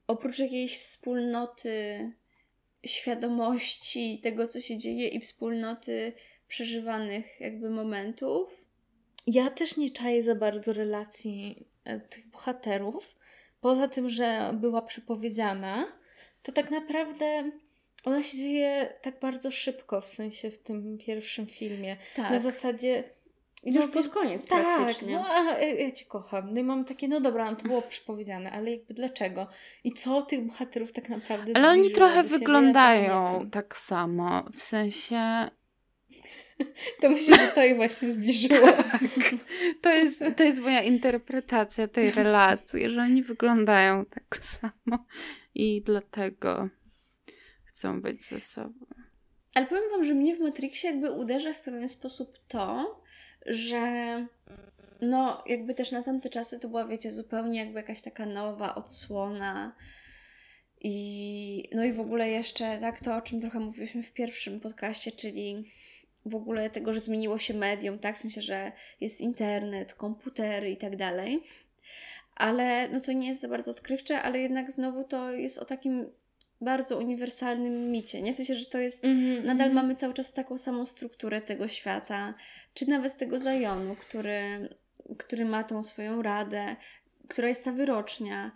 oprócz 0.07 0.39
jakiejś 0.39 0.77
wspólnoty 0.77 2.11
świadomości 2.85 4.19
tego, 4.23 4.47
co 4.47 4.61
się 4.61 4.77
dzieje 4.77 5.07
i 5.07 5.19
wspólnoty 5.19 6.13
przeżywanych 6.47 7.39
jakby 7.39 7.69
momentów. 7.69 8.65
Ja 9.27 9.49
też 9.49 9.77
nie 9.77 9.91
czaję 9.91 10.23
za 10.23 10.35
bardzo 10.35 10.73
relacji 10.73 11.67
e, 11.83 11.99
tych 11.99 12.27
bohaterów. 12.27 13.15
Poza 13.61 13.87
tym, 13.87 14.09
że 14.09 14.51
była 14.53 14.81
przepowiedziana, 14.81 15.87
to 16.43 16.51
tak 16.51 16.71
naprawdę 16.71 17.51
ona 18.03 18.23
się 18.23 18.37
dzieje 18.37 18.93
tak 19.01 19.19
bardzo 19.19 19.51
szybko, 19.51 20.01
w 20.01 20.07
sensie 20.07 20.51
w 20.51 20.57
tym 20.57 20.97
pierwszym 20.97 21.47
filmie. 21.47 21.97
Tak. 22.15 22.31
Na 22.31 22.39
zasadzie. 22.39 23.03
Już 23.63 23.85
no, 23.85 23.91
pod 23.91 24.07
koniec 24.07 24.47
tak, 24.47 24.65
praktycznie. 24.75 25.13
no 25.13 25.25
a 25.29 25.59
ja, 25.59 25.91
cię 25.91 26.05
kocham. 26.05 26.53
No 26.53 26.59
i 26.59 26.63
mam 26.63 26.85
takie, 26.85 27.07
no 27.07 27.21
dobra, 27.21 27.51
no 27.51 27.57
to 27.57 27.63
było 27.63 27.81
przepowiedziane, 27.81 28.51
ale 28.51 28.71
jakby 28.71 28.93
dlaczego? 28.93 29.47
I 29.83 29.93
co 29.93 30.21
tych 30.21 30.47
bohaterów 30.47 30.91
tak 30.91 31.09
naprawdę 31.09 31.51
Ale 31.55 31.69
oni 31.69 31.91
trochę 31.91 32.23
siebie, 32.23 32.29
wyglądają 32.29 33.39
wiem. 33.39 33.49
tak 33.49 33.77
samo. 33.77 34.43
W 34.53 34.61
sensie. 34.61 35.19
To 37.01 37.09
myślę, 37.09 37.37
że 37.37 37.47
to 37.47 37.63
ich 37.63 37.75
właśnie 37.75 38.11
zbliżyło. 38.11 38.67
To 39.81 39.89
jest, 39.89 40.23
to 40.37 40.43
jest 40.43 40.59
moja 40.59 40.83
interpretacja 40.83 41.87
tej 41.87 42.11
relacji, 42.11 42.89
że 42.89 43.01
oni 43.01 43.23
wyglądają 43.23 44.05
tak 44.05 44.37
samo 44.41 45.05
i 45.55 45.81
dlatego 45.81 46.69
chcą 47.63 48.01
być 48.01 48.23
ze 48.23 48.39
sobą. 48.39 48.85
Ale 49.55 49.65
powiem 49.65 49.83
Wam, 49.91 50.03
że 50.03 50.13
mnie 50.13 50.35
w 50.35 50.39
Matrixie 50.39 50.89
jakby 50.89 51.11
uderza 51.11 51.53
w 51.53 51.61
pewien 51.61 51.87
sposób 51.87 52.37
to, 52.47 53.00
że 53.45 54.25
no 55.01 55.43
jakby 55.47 55.73
też 55.73 55.91
na 55.91 56.03
tamte 56.03 56.29
czasy 56.29 56.59
to 56.59 56.69
była, 56.69 56.87
wiecie, 56.87 57.11
zupełnie 57.11 57.59
jakby 57.59 57.79
jakaś 57.79 58.01
taka 58.01 58.25
nowa 58.25 58.75
odsłona 58.75 59.75
i 60.81 61.69
no 61.73 61.83
i 61.83 61.93
w 61.93 61.99
ogóle 61.99 62.29
jeszcze 62.29 62.77
tak 62.77 62.99
to, 62.99 63.15
o 63.15 63.21
czym 63.21 63.41
trochę 63.41 63.59
mówiliśmy 63.59 64.03
w 64.03 64.13
pierwszym 64.13 64.59
podcaście, 64.59 65.11
czyli 65.11 65.71
w 66.25 66.35
ogóle 66.35 66.69
tego, 66.69 66.93
że 66.93 67.01
zmieniło 67.01 67.37
się 67.37 67.53
medium, 67.53 67.99
tak? 67.99 68.17
W 68.17 68.21
sensie, 68.21 68.41
że 68.41 68.71
jest 69.01 69.21
internet, 69.21 69.93
komputery 69.93 70.71
i 70.71 70.77
tak 70.77 70.95
dalej. 70.95 71.43
Ale 72.35 72.89
no 72.89 72.99
to 72.99 73.11
nie 73.11 73.27
jest 73.27 73.41
za 73.41 73.47
bardzo 73.47 73.71
odkrywcze, 73.71 74.21
ale 74.21 74.39
jednak 74.39 74.71
znowu 74.71 75.03
to 75.03 75.31
jest 75.31 75.57
o 75.57 75.65
takim 75.65 76.11
bardzo 76.61 76.97
uniwersalnym 76.97 77.91
micie. 77.91 78.21
Nie 78.21 78.33
w 78.33 78.35
sensie, 78.35 78.55
że 78.55 78.65
to 78.65 78.77
jest. 78.77 79.05
Mhm, 79.05 79.35
Nadal 79.35 79.67
mhm. 79.67 79.73
mamy 79.73 79.95
cały 79.95 80.13
czas 80.13 80.33
taką 80.33 80.57
samą 80.57 80.85
strukturę 80.85 81.41
tego 81.41 81.67
świata, 81.67 82.33
czy 82.73 82.89
nawet 82.89 83.17
tego 83.17 83.39
Zajonu, 83.39 83.95
który, 83.95 84.69
który 85.17 85.45
ma 85.45 85.63
tą 85.63 85.83
swoją 85.83 86.21
radę, 86.21 86.75
która 87.27 87.47
jest 87.47 87.65
ta 87.65 87.71
wyrocznia. 87.71 88.51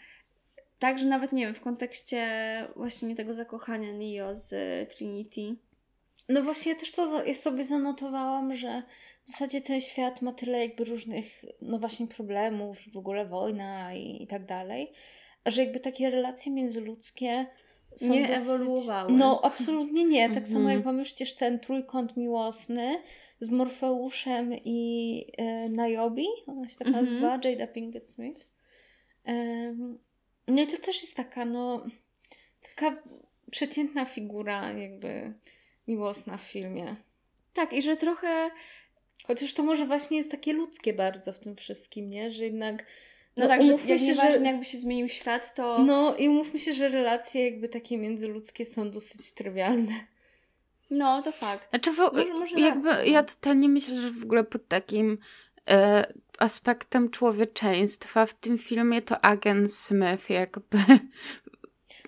Także 0.79 1.05
nawet, 1.05 1.31
nie 1.31 1.45
wiem, 1.45 1.55
w 1.55 1.61
kontekście 1.61 2.27
właśnie 2.75 3.15
tego 3.15 3.33
zakochania 3.33 3.93
Neo 3.93 4.35
z 4.35 4.53
Trinity. 4.93 5.55
No 6.29 6.41
właśnie, 6.41 6.71
ja 6.71 6.79
też 6.79 6.91
to 6.91 7.25
ja 7.25 7.35
sobie 7.35 7.65
zanotowałam, 7.65 8.55
że 8.55 8.83
w 9.25 9.31
zasadzie 9.31 9.61
ten 9.61 9.81
świat 9.81 10.21
ma 10.21 10.33
tyle 10.33 10.59
jakby 10.59 10.83
różnych, 10.83 11.45
no 11.61 11.79
właśnie 11.79 12.07
problemów 12.07 12.87
i 12.87 12.91
w 12.91 12.97
ogóle 12.97 13.25
wojna 13.25 13.93
i, 13.93 14.23
i 14.23 14.27
tak 14.27 14.45
dalej, 14.45 14.91
że 15.45 15.63
jakby 15.63 15.79
takie 15.79 16.09
relacje 16.09 16.51
międzyludzkie 16.51 17.45
są 17.95 18.09
Nie 18.09 18.21
dosyć... 18.27 18.35
ewoluowały. 18.37 19.11
No 19.13 19.41
absolutnie 19.43 20.03
nie. 20.05 20.29
Tak 20.29 20.47
samo 20.47 20.59
Mhm. 20.59 20.77
jak 20.77 20.85
mamy 20.85 21.03
przecież 21.03 21.35
ten 21.35 21.59
trójkąt 21.59 22.17
miłosny 22.17 23.01
z 23.39 23.49
Morfeuszem 23.49 24.53
i 24.65 25.31
e, 25.37 25.69
Niobe, 25.69 26.21
ona 26.47 26.69
się 26.69 26.75
tak 26.77 26.87
Mhm. 26.87 27.05
nazywa, 27.05 27.39
Jada 27.43 27.67
Pinkett 27.67 28.09
Smith. 28.09 28.49
Em, 29.23 29.99
no 30.47 30.61
i 30.61 30.67
to 30.67 30.77
też 30.77 31.01
jest 31.01 31.15
taka, 31.15 31.45
no, 31.45 31.85
taka 32.75 33.03
przeciętna 33.51 34.05
figura 34.05 34.73
jakby 34.73 35.33
miłosna 35.87 36.37
w 36.37 36.41
filmie. 36.43 36.95
Tak, 37.53 37.73
i 37.73 37.81
że 37.81 37.97
trochę. 37.97 38.49
Chociaż 39.27 39.53
to 39.53 39.63
może 39.63 39.85
właśnie 39.85 40.17
jest 40.17 40.31
takie 40.31 40.53
ludzkie 40.53 40.93
bardzo 40.93 41.33
w 41.33 41.39
tym 41.39 41.55
wszystkim, 41.55 42.09
nie? 42.09 42.31
Że 42.31 42.43
jednak. 42.43 42.85
No, 43.37 43.47
tak, 43.47 43.61
że 43.61 43.67
umówmy 43.67 43.89
jak 43.89 43.99
się, 43.99 44.05
nieważne, 44.05 44.31
że- 44.39 44.45
jakby 44.45 44.65
się 44.65 44.77
zmienił 44.77 45.09
świat, 45.09 45.55
to. 45.55 45.79
No 45.79 46.15
i 46.15 46.29
umówmy 46.29 46.59
się, 46.59 46.73
że 46.73 46.89
relacje 46.89 47.45
jakby 47.45 47.69
takie 47.69 47.97
międzyludzkie 47.97 48.65
są 48.65 48.91
dosyć 48.91 49.31
trywialne. 49.31 49.93
No, 50.91 51.21
to 51.21 51.31
fakt. 51.31 51.69
Znaczy, 51.69 51.91
w, 51.91 51.97
Może- 51.97 52.33
może 52.33 52.59
jakby 52.59 52.89
rację. 52.89 53.11
ja 53.11 53.23
totalnie 53.23 53.69
myślę, 53.69 53.97
że 53.97 54.11
w 54.11 54.23
ogóle 54.23 54.43
pod 54.43 54.67
takim 54.67 55.17
e, 55.69 56.13
aspektem 56.39 57.09
człowieczeństwa 57.09 58.25
w 58.25 58.33
tym 58.33 58.57
filmie 58.57 59.01
to 59.01 59.25
agent 59.25 59.73
Smith 59.73 60.29
jakby 60.29 60.77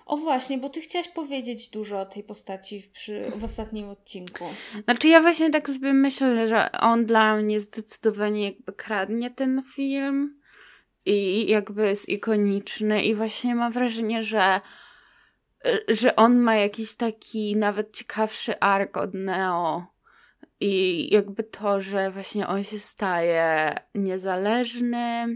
O 0.05 0.17
właśnie, 0.17 0.57
bo 0.57 0.69
ty 0.69 0.81
chciałaś 0.81 1.07
powiedzieć 1.07 1.69
dużo 1.69 1.99
o 2.01 2.05
tej 2.05 2.23
postaci 2.23 2.81
w, 2.81 2.89
przy, 2.89 3.31
w 3.35 3.43
ostatnim 3.43 3.89
odcinku. 3.89 4.45
Znaczy 4.83 5.07
ja 5.07 5.21
właśnie 5.21 5.49
tak 5.49 5.69
sobie 5.69 5.93
myślę, 5.93 6.47
że 6.47 6.71
on 6.71 7.05
dla 7.05 7.35
mnie 7.37 7.59
zdecydowanie 7.59 8.43
jakby 8.45 8.73
kradnie 8.73 9.31
ten 9.31 9.63
film 9.75 10.36
i 11.09 11.47
jakby 11.49 11.87
jest 11.87 12.09
ikoniczny 12.09 13.03
i 13.03 13.15
właśnie 13.15 13.55
mam 13.55 13.71
wrażenie, 13.71 14.23
że 14.23 14.61
że 15.87 16.15
on 16.15 16.37
ma 16.37 16.55
jakiś 16.55 16.95
taki 16.95 17.55
nawet 17.55 17.97
ciekawszy 17.97 18.59
ark 18.59 18.97
od 18.97 19.13
Neo 19.13 19.85
i 20.59 21.07
jakby 21.13 21.43
to, 21.43 21.81
że 21.81 22.11
właśnie 22.11 22.47
on 22.47 22.63
się 22.63 22.79
staje 22.79 23.75
niezależny 23.95 25.27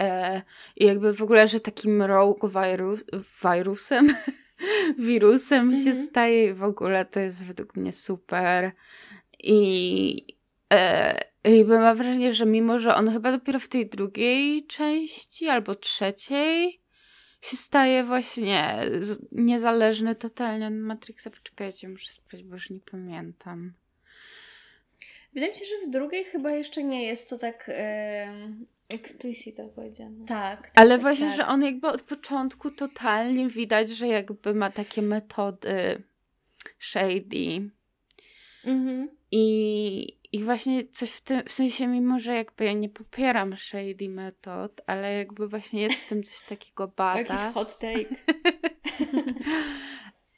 e, 0.00 0.42
i 0.76 0.84
jakby 0.84 1.14
w 1.14 1.22
ogóle, 1.22 1.48
że 1.48 1.60
takim 1.60 2.02
rogue 2.02 2.48
wirus, 2.48 3.04
wirusem 3.42 4.14
wirusem 5.08 5.72
się 5.72 5.90
Mhm. 5.90 6.06
staje 6.06 6.50
i 6.50 6.54
w 6.54 6.62
ogóle 6.62 7.04
to 7.04 7.20
jest 7.20 7.46
według 7.46 7.76
mnie 7.76 7.92
super. 7.92 8.72
I 9.42 10.36
e, 10.72 11.18
jakby 11.56 11.78
mam 11.78 11.96
wrażenie, 11.96 12.32
że 12.32 12.46
mimo, 12.46 12.78
że 12.78 12.94
on 12.94 13.10
chyba 13.10 13.32
dopiero 13.32 13.58
w 13.58 13.68
tej 13.68 13.86
drugiej 13.86 14.66
części 14.66 15.48
albo 15.48 15.74
trzeciej 15.74 16.80
się 17.42 17.56
staje 17.56 18.04
właśnie 18.04 18.76
niezależny 19.32 20.14
totalnie 20.14 20.66
od 20.66 20.74
Matrixa. 20.74 21.30
Poczekajcie, 21.30 21.88
muszę 21.88 22.12
sprawdzić, 22.12 22.48
bo 22.48 22.54
już 22.54 22.70
nie 22.70 22.80
pamiętam. 22.80 23.72
Wydaje 25.34 25.52
mi 25.52 25.58
się, 25.58 25.64
że 25.64 25.86
w 25.88 25.90
drugiej 25.90 26.24
chyba 26.24 26.50
jeszcze 26.50 26.84
nie 26.84 27.06
jest 27.06 27.30
to 27.30 27.38
tak. 27.38 27.64
em, 27.74 28.66
Explicita 28.88 29.68
powiedziano. 29.68 30.24
tak. 30.26 30.62
tak, 30.62 30.70
Ale 30.74 30.90
tak, 30.94 31.00
właśnie, 31.00 31.26
tak. 31.26 31.36
że 31.36 31.46
on 31.46 31.62
jakby 31.62 31.88
od 31.88 32.02
początku 32.02 32.70
totalnie 32.70 33.48
widać, 33.48 33.88
że 33.88 34.06
jakby 34.08 34.54
ma 34.54 34.70
takie 34.70 35.02
metody 35.02 36.02
shady. 36.78 37.70
Mhm. 38.64 39.08
I, 39.30 40.17
I 40.32 40.44
właśnie 40.44 40.84
coś 40.84 41.10
w 41.10 41.20
tym, 41.20 41.42
w 41.46 41.52
sensie 41.52 41.86
mimo, 41.86 42.18
że 42.18 42.34
jakby 42.34 42.64
ja 42.64 42.72
nie 42.72 42.88
popieram 42.88 43.56
shady 43.56 44.08
metod, 44.08 44.80
ale 44.86 45.14
jakby 45.14 45.48
właśnie 45.48 45.82
jest 45.82 45.94
w 45.94 46.08
tym 46.08 46.22
coś 46.22 46.42
takiego 46.42 46.88
badass. 46.96 47.40
Jakiś 47.40 47.54
hot 47.54 47.78
take. 47.78 48.14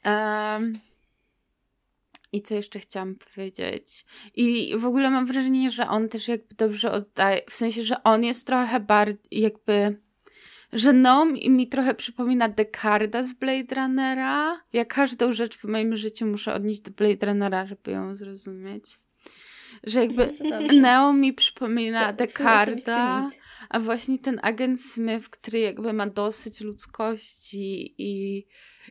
Em, 0.03 0.79
I 2.31 2.41
co 2.41 2.55
jeszcze 2.55 2.79
chciałam 2.79 3.15
powiedzieć? 3.15 4.05
I 4.35 4.73
w 4.77 4.85
ogóle 4.85 5.09
mam 5.09 5.25
wrażenie, 5.25 5.69
że 5.69 5.87
on 5.87 6.09
też 6.09 6.27
jakby 6.27 6.55
dobrze 6.55 6.91
oddaje, 6.91 7.41
w 7.49 7.53
sensie, 7.53 7.81
że 7.81 8.03
on 8.03 8.23
jest 8.23 8.47
trochę 8.47 8.79
bardziej 8.79 9.41
jakby, 9.41 10.01
że 10.73 10.93
no 10.93 11.25
mi, 11.25 11.49
mi 11.49 11.67
trochę 11.67 11.95
przypomina 11.95 12.49
Decarda 12.49 13.23
z 13.23 13.33
Blade 13.33 13.75
Runnera. 13.75 14.61
Ja 14.73 14.85
każdą 14.85 15.31
rzecz 15.31 15.57
w 15.57 15.63
moim 15.63 15.95
życiu 15.95 16.25
muszę 16.25 16.53
odnieść 16.53 16.81
do 16.81 16.91
Blade 16.91 17.25
Runnera, 17.25 17.67
żeby 17.67 17.91
ją 17.91 18.15
zrozumieć. 18.15 18.99
Że 19.83 19.99
jakby. 19.99 20.31
Neo 20.81 21.13
mi 21.13 21.33
przypomina 21.33 22.11
mit. 22.11 23.35
a 23.69 23.79
właśnie 23.79 24.19
ten 24.19 24.39
agent 24.43 24.81
Smith, 24.81 25.29
który 25.29 25.59
jakby 25.59 25.93
ma 25.93 26.07
dosyć 26.07 26.61
ludzkości 26.61 27.95
i 27.97 28.45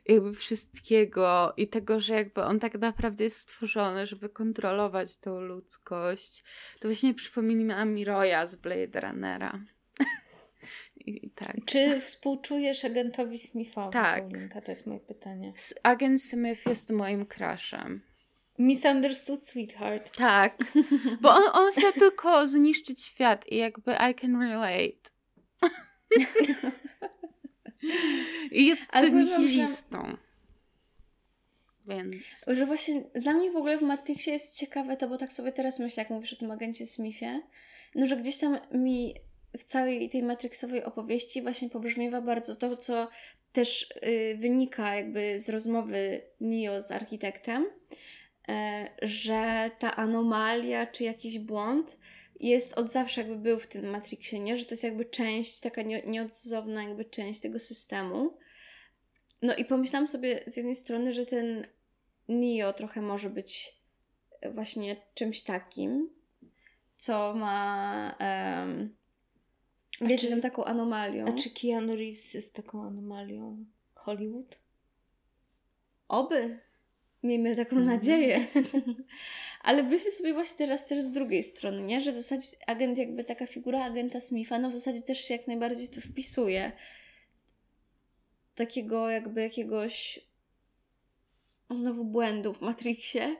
jakby 0.08 0.34
wszystkiego 0.34 1.54
i 1.56 1.68
tego, 1.68 2.00
że 2.00 2.14
jakby 2.14 2.42
on 2.42 2.60
tak 2.60 2.74
naprawdę 2.74 3.24
jest 3.24 3.40
stworzony, 3.40 4.06
żeby 4.06 4.28
kontrolować 4.28 5.18
tą 5.18 5.40
ludzkość, 5.40 6.44
to 6.80 6.88
właśnie 6.88 7.14
przypomina 7.14 7.84
mi 7.84 8.04
Roya 8.04 8.46
z 8.46 8.56
Blade 8.56 9.00
Runnera. 9.00 9.60
Tak. 11.36 11.56
Czy 11.66 12.00
współczujesz 12.00 12.84
agentowi 12.84 13.38
Smithowi? 13.38 13.92
Tak. 13.92 14.20
Paulinka? 14.20 14.60
To 14.60 14.70
jest 14.72 14.86
moje 14.86 15.00
pytanie. 15.00 15.52
Agent 15.82 16.22
Smith 16.22 16.66
jest 16.66 16.90
moim 16.90 17.26
crushem. 17.26 18.00
Misunderstood 18.60 19.46
Sweetheart. 19.46 20.16
Tak, 20.16 20.56
bo 21.20 21.30
on, 21.30 21.42
on 21.52 21.72
chciał 21.72 21.92
tylko 22.08 22.48
zniszczyć 22.48 23.02
świat 23.02 23.48
i 23.48 23.56
jakby 23.56 23.92
I 24.10 24.14
can 24.14 24.40
relate. 24.40 25.10
I 28.50 28.66
jest 28.66 28.90
nihilistą. 29.12 30.16
Więc... 31.88 32.44
Że 32.46 32.66
właśnie 32.66 33.02
dla 33.14 33.32
mnie 33.34 33.52
w 33.52 33.56
ogóle 33.56 33.78
w 33.78 33.82
Matrixie 33.82 34.32
jest 34.32 34.56
ciekawe 34.56 34.96
to, 34.96 35.08
bo 35.08 35.18
tak 35.18 35.32
sobie 35.32 35.52
teraz 35.52 35.78
myślę, 35.78 36.02
jak 36.02 36.10
mówisz 36.10 36.32
o 36.32 36.36
tym 36.36 36.50
agencie 36.50 36.86
Smithie, 36.86 37.42
no 37.94 38.06
że 38.06 38.16
gdzieś 38.16 38.38
tam 38.38 38.58
mi 38.72 39.14
w 39.58 39.64
całej 39.64 40.10
tej 40.10 40.22
Matrixowej 40.22 40.84
opowieści 40.84 41.42
właśnie 41.42 41.70
pobrzmiewa 41.70 42.20
bardzo 42.20 42.56
to, 42.56 42.76
co 42.76 43.08
też 43.52 43.90
y, 44.06 44.36
wynika 44.38 44.94
jakby 44.94 45.40
z 45.40 45.48
rozmowy 45.48 46.20
Neo 46.40 46.82
z 46.82 46.90
architektem, 46.90 47.66
że 49.02 49.70
ta 49.78 49.96
anomalia 49.96 50.86
czy 50.86 51.04
jakiś 51.04 51.38
błąd 51.38 51.98
jest 52.40 52.78
od 52.78 52.92
zawsze 52.92 53.20
jakby 53.20 53.36
był 53.36 53.60
w 53.60 53.66
tym 53.66 53.90
Matrixie, 53.90 54.40
nie? 54.40 54.58
Że 54.58 54.64
to 54.64 54.70
jest 54.70 54.84
jakby 54.84 55.04
część, 55.04 55.60
taka 55.60 55.82
nie, 55.82 56.02
nieodzowna 56.02 56.82
jakby 56.82 57.04
część 57.04 57.40
tego 57.40 57.58
systemu. 57.58 58.36
No 59.42 59.54
i 59.56 59.64
pomyślałam 59.64 60.08
sobie 60.08 60.40
z 60.46 60.56
jednej 60.56 60.74
strony, 60.74 61.14
że 61.14 61.26
ten 61.26 61.66
Neo 62.28 62.72
trochę 62.72 63.02
może 63.02 63.30
być 63.30 63.76
właśnie 64.54 64.96
czymś 65.14 65.42
takim, 65.42 66.10
co 66.96 67.34
ma 67.34 68.14
A 68.18 68.66
wiecie, 70.00 70.26
czy- 70.28 70.34
tą 70.34 70.40
taką 70.40 70.64
anomalią. 70.64 71.26
A 71.26 71.32
czy 71.32 71.50
Keanu 71.50 71.96
Reeves 71.96 72.34
jest 72.34 72.54
taką 72.54 72.84
anomalią 72.86 73.64
Hollywood? 73.94 74.58
Oby. 76.08 76.58
Miejmy 77.22 77.56
taką 77.56 77.76
Mhm. 77.76 77.96
nadzieję. 77.96 78.46
Ale 79.62 79.82
myślę 79.82 80.10
sobie 80.10 80.32
właśnie 80.32 80.56
teraz 80.58 80.86
też 80.86 81.04
z 81.04 81.12
drugiej 81.12 81.42
strony, 81.42 81.82
nie? 81.82 82.02
Że 82.02 82.12
w 82.12 82.16
zasadzie 82.16 82.46
agent, 82.66 82.98
jakby 82.98 83.24
taka 83.24 83.46
figura 83.46 83.84
agenta 83.84 84.20
Smitha, 84.20 84.58
no 84.58 84.70
w 84.70 84.74
zasadzie 84.74 85.02
też 85.02 85.24
się 85.24 85.34
jak 85.34 85.46
najbardziej 85.46 85.88
tu 85.88 86.00
wpisuje. 86.00 86.72
Takiego 88.54 89.10
jakby 89.10 89.42
jakiegoś 89.42 90.20
znowu 91.70 92.04
błędu 92.04 92.54
w 92.54 92.60
Matrixie. 92.60 93.36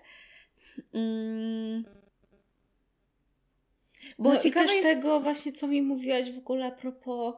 Mm. 0.92 1.84
Bo 4.18 4.34
no 4.34 4.40
ciekawe 4.40 4.66
też 4.66 4.76
jest... 4.76 4.88
tego 4.88 5.20
właśnie, 5.20 5.52
co 5.52 5.68
mi 5.68 5.82
mówiłaś 5.82 6.32
w 6.32 6.38
ogóle 6.38 6.66
a 6.66 6.70
propos 6.70 7.34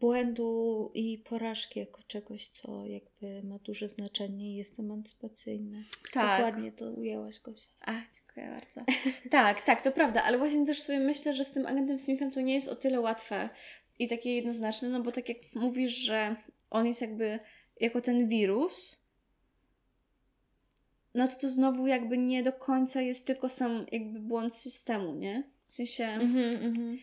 błędu 0.00 0.90
i 0.94 1.18
porażki 1.18 1.80
jako 1.80 2.02
czegoś, 2.02 2.46
co 2.46 2.86
jakby 2.86 3.42
ma 3.42 3.58
duże 3.58 3.88
znaczenie 3.88 4.52
i 4.52 4.56
jest 4.56 4.80
emancypacyjne. 4.80 5.82
Tak. 6.12 6.38
Dokładnie 6.38 6.72
to 6.72 6.90
ujęłaś, 6.90 7.40
Gosia. 7.40 7.68
A, 7.80 7.92
dziękuję 8.14 8.60
bardzo. 8.60 8.84
tak, 9.30 9.62
tak, 9.62 9.82
to 9.82 9.92
prawda, 9.92 10.22
ale 10.22 10.38
właśnie 10.38 10.66
też 10.66 10.82
sobie 10.82 11.00
myślę, 11.00 11.34
że 11.34 11.44
z 11.44 11.52
tym 11.52 11.66
agentem 11.66 11.98
Smithem 11.98 12.30
to 12.30 12.40
nie 12.40 12.54
jest 12.54 12.68
o 12.68 12.76
tyle 12.76 13.00
łatwe 13.00 13.48
i 13.98 14.08
takie 14.08 14.36
jednoznaczne, 14.36 14.88
no 14.88 15.02
bo 15.02 15.12
tak 15.12 15.28
jak 15.28 15.38
mówisz, 15.54 15.96
że 15.96 16.36
on 16.70 16.86
jest 16.86 17.00
jakby 17.00 17.38
jako 17.80 18.00
ten 18.00 18.28
wirus, 18.28 19.04
no 21.14 21.28
to 21.28 21.36
to 21.36 21.48
znowu 21.48 21.86
jakby 21.86 22.18
nie 22.18 22.42
do 22.42 22.52
końca 22.52 23.00
jest 23.00 23.26
tylko 23.26 23.48
sam 23.48 23.86
jakby 23.92 24.20
błąd 24.20 24.56
systemu, 24.56 25.14
nie? 25.14 25.42
W 25.66 25.74
sensie, 25.74 26.04
Mhm, 26.04 26.64
mhm. 26.64 26.98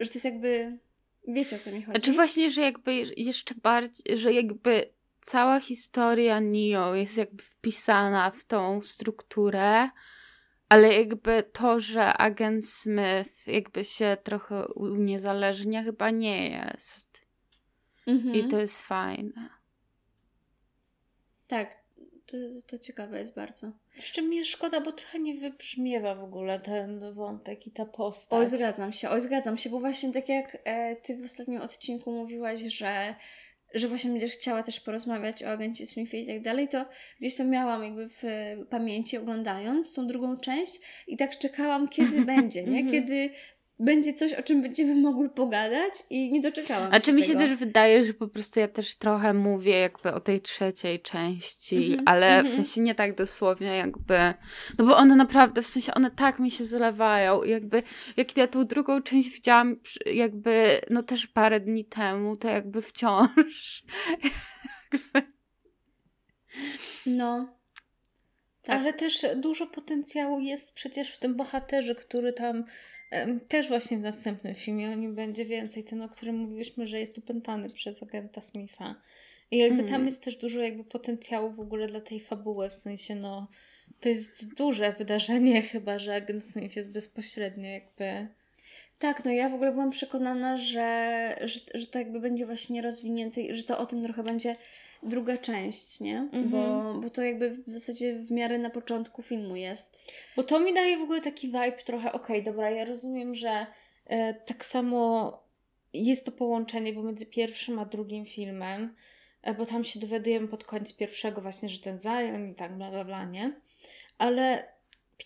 że 0.00 0.06
to 0.06 0.14
jest 0.14 0.24
jakby, 0.24 0.78
wiecie 1.28 1.56
o 1.56 1.58
co 1.58 1.70
mi 1.70 1.82
chodzi? 1.82 1.90
Znaczy 1.90 2.12
właśnie, 2.12 2.50
że 2.50 2.60
jakby 2.62 2.94
jeszcze 3.16 3.54
bardziej, 3.54 4.16
że 4.16 4.32
jakby 4.32 4.94
cała 5.20 5.60
historia 5.60 6.40
Neo 6.40 6.94
jest 6.94 7.16
jakby 7.16 7.42
wpisana 7.42 8.30
w 8.30 8.44
tą 8.44 8.82
strukturę, 8.82 9.88
ale 10.68 10.94
jakby 10.94 11.42
to, 11.52 11.80
że 11.80 12.12
agent 12.12 12.68
Smith 12.68 13.46
jakby 13.46 13.84
się 13.84 14.16
trochę 14.22 14.66
uniezależnia, 14.68 15.82
chyba 15.82 16.10
nie 16.10 16.50
jest. 16.50 17.20
Mhm. 18.06 18.34
I 18.34 18.48
to 18.48 18.58
jest 18.58 18.82
fajne. 18.82 19.48
Tak, 21.46 21.76
to, 22.26 22.36
to 22.66 22.78
ciekawe 22.78 23.18
jest 23.18 23.34
bardzo. 23.34 23.72
Przy 23.98 24.12
czym 24.12 24.28
mi 24.28 24.44
szkoda, 24.44 24.80
bo 24.80 24.92
trochę 24.92 25.18
nie 25.18 25.34
wybrzmiewa 25.34 26.14
w 26.14 26.24
ogóle 26.24 26.60
ten 26.60 27.14
wątek 27.14 27.66
i 27.66 27.70
ta 27.70 27.84
postać. 27.84 28.38
Oj, 28.38 28.46
zgadzam 28.46 28.92
się, 28.92 29.10
oj, 29.10 29.20
zgadzam 29.20 29.58
się, 29.58 29.70
bo 29.70 29.80
właśnie 29.80 30.12
tak 30.12 30.28
jak 30.28 30.58
e, 30.64 30.96
ty 30.96 31.16
w 31.16 31.24
ostatnim 31.24 31.60
odcinku 31.60 32.12
mówiłaś, 32.12 32.60
że, 32.60 33.14
że 33.74 33.88
właśnie 33.88 34.10
będziesz 34.10 34.32
chciała 34.32 34.62
też 34.62 34.80
porozmawiać 34.80 35.42
o 35.42 35.48
agencie 35.48 35.86
Smithie 35.86 36.20
i 36.20 36.26
tak 36.26 36.42
dalej, 36.42 36.68
to 36.68 36.86
gdzieś 37.20 37.36
to 37.36 37.44
miałam 37.44 37.84
jakby 37.84 38.08
w 38.08 38.24
e, 38.24 38.56
pamięci 38.70 39.18
oglądając 39.18 39.94
tą 39.94 40.06
drugą 40.06 40.36
część 40.36 40.80
i 41.06 41.16
tak 41.16 41.38
czekałam, 41.38 41.88
kiedy 41.88 42.24
będzie, 42.34 42.64
nie? 42.64 42.80
Mhm. 42.80 42.90
Kiedy 42.90 43.30
będzie 43.78 44.14
coś, 44.14 44.32
o 44.32 44.42
czym 44.42 44.62
będziemy 44.62 44.94
mogły 44.94 45.30
pogadać 45.30 45.92
i 46.10 46.32
nie 46.32 46.40
doczekałam 46.40 46.88
A 46.92 47.00
czy 47.00 47.12
mi 47.12 47.22
się 47.22 47.32
tego. 47.32 47.40
też 47.40 47.54
wydaje, 47.54 48.04
że 48.04 48.14
po 48.14 48.28
prostu 48.28 48.60
ja 48.60 48.68
też 48.68 48.94
trochę 48.94 49.34
mówię 49.34 49.78
jakby 49.78 50.12
o 50.12 50.20
tej 50.20 50.40
trzeciej 50.40 51.00
części, 51.00 51.76
Mhm, 51.76 52.02
ale 52.06 52.26
w 52.26 52.38
mhm. 52.38 52.56
sensie 52.56 52.80
nie 52.80 52.94
tak 52.94 53.14
dosłownie 53.14 53.76
jakby, 53.76 54.18
no 54.78 54.84
bo 54.84 54.96
one 54.96 55.16
naprawdę, 55.16 55.62
w 55.62 55.66
sensie 55.66 55.94
one 55.94 56.10
tak 56.10 56.38
mi 56.38 56.50
się 56.50 56.64
zlewają 56.64 57.42
jakby 57.42 57.82
jak 58.16 58.36
ja 58.36 58.46
tą 58.46 58.66
drugą 58.66 59.02
część 59.02 59.30
widziałam 59.30 59.76
jakby, 60.06 60.80
no 60.90 61.02
też 61.02 61.26
parę 61.26 61.60
dni 61.60 61.84
temu, 61.84 62.36
to 62.36 62.48
jakby 62.48 62.82
wciąż 62.82 63.84
jakby, 64.24 65.34
No. 67.06 67.58
Tak. 68.62 68.80
Ale 68.80 68.92
też 68.92 69.26
dużo 69.36 69.66
potencjału 69.66 70.40
jest 70.40 70.72
przecież 70.72 71.14
w 71.14 71.18
tym 71.18 71.36
bohaterze, 71.36 71.94
który 71.94 72.32
tam 72.32 72.64
też 73.48 73.68
właśnie 73.68 73.98
w 73.98 74.00
następnym 74.00 74.54
filmie 74.54 74.90
o 74.90 74.94
nim 74.94 75.14
będzie 75.14 75.44
więcej, 75.44 75.84
ten 75.84 76.02
o 76.02 76.08
którym 76.08 76.36
mówiliśmy, 76.36 76.86
że 76.86 77.00
jest 77.00 77.18
opętany 77.18 77.68
przez 77.68 78.02
agenta 78.02 78.40
Smitha. 78.40 78.94
I 79.50 79.58
jakby 79.58 79.78
Mm. 79.78 79.92
tam 79.92 80.06
jest 80.06 80.24
też 80.24 80.36
dużo 80.36 80.60
jakby 80.60 80.84
potencjału 80.84 81.52
w 81.52 81.60
ogóle 81.60 81.86
dla 81.86 82.00
tej 82.00 82.20
fabuły, 82.20 82.70
w 82.70 82.74
sensie 82.74 83.14
no 83.14 83.48
to 84.00 84.08
jest 84.08 84.54
duże 84.54 84.92
wydarzenie 84.98 85.62
chyba, 85.72 85.98
że 85.98 86.14
agent 86.14 86.46
Smith 86.46 86.76
jest 86.76 86.90
bezpośrednio 86.90 87.68
jakby... 87.68 88.28
Tak, 88.98 89.24
no 89.24 89.30
ja 89.30 89.48
w 89.48 89.54
ogóle 89.54 89.72
byłam 89.72 89.90
przekonana, 89.90 90.56
że, 90.56 91.36
że, 91.44 91.60
że 91.74 91.86
to 91.86 91.98
jakby 91.98 92.20
będzie 92.20 92.46
właśnie 92.46 92.82
rozwinięte, 92.82 93.40
i 93.40 93.54
że 93.54 93.62
to 93.62 93.78
o 93.78 93.86
tym 93.86 94.02
trochę 94.02 94.22
będzie 94.22 94.56
druga 95.04 95.38
część, 95.38 96.00
nie? 96.00 96.18
Mhm. 96.18 96.50
Bo, 96.50 96.94
bo 97.00 97.10
to 97.10 97.22
jakby 97.22 97.50
w 97.50 97.72
zasadzie 97.72 98.14
w 98.14 98.30
miarę 98.30 98.58
na 98.58 98.70
początku 98.70 99.22
filmu 99.22 99.56
jest. 99.56 100.12
Bo 100.36 100.42
to 100.42 100.60
mi 100.60 100.74
daje 100.74 100.98
w 100.98 101.02
ogóle 101.02 101.20
taki 101.20 101.46
vibe 101.46 101.82
trochę, 101.84 102.12
okej, 102.12 102.44
dobra, 102.44 102.70
ja 102.70 102.84
rozumiem, 102.84 103.34
że 103.34 103.66
e, 104.06 104.34
tak 104.34 104.66
samo 104.66 105.32
jest 105.92 106.26
to 106.26 106.32
połączenie 106.32 106.92
pomiędzy 106.92 107.26
pierwszym 107.26 107.78
a 107.78 107.84
drugim 107.84 108.26
filmem, 108.26 108.94
e, 109.42 109.54
bo 109.54 109.66
tam 109.66 109.84
się 109.84 110.00
dowiadujemy 110.00 110.48
pod 110.48 110.64
koniec 110.64 110.92
pierwszego 110.92 111.42
właśnie, 111.42 111.68
że 111.68 111.78
ten 111.78 111.98
Zion 111.98 112.50
i 112.50 112.54
tak 112.54 112.76
bla 112.76 112.90
bla 112.90 113.04
bla, 113.04 113.24
nie? 113.24 113.60
Ale 114.18 114.68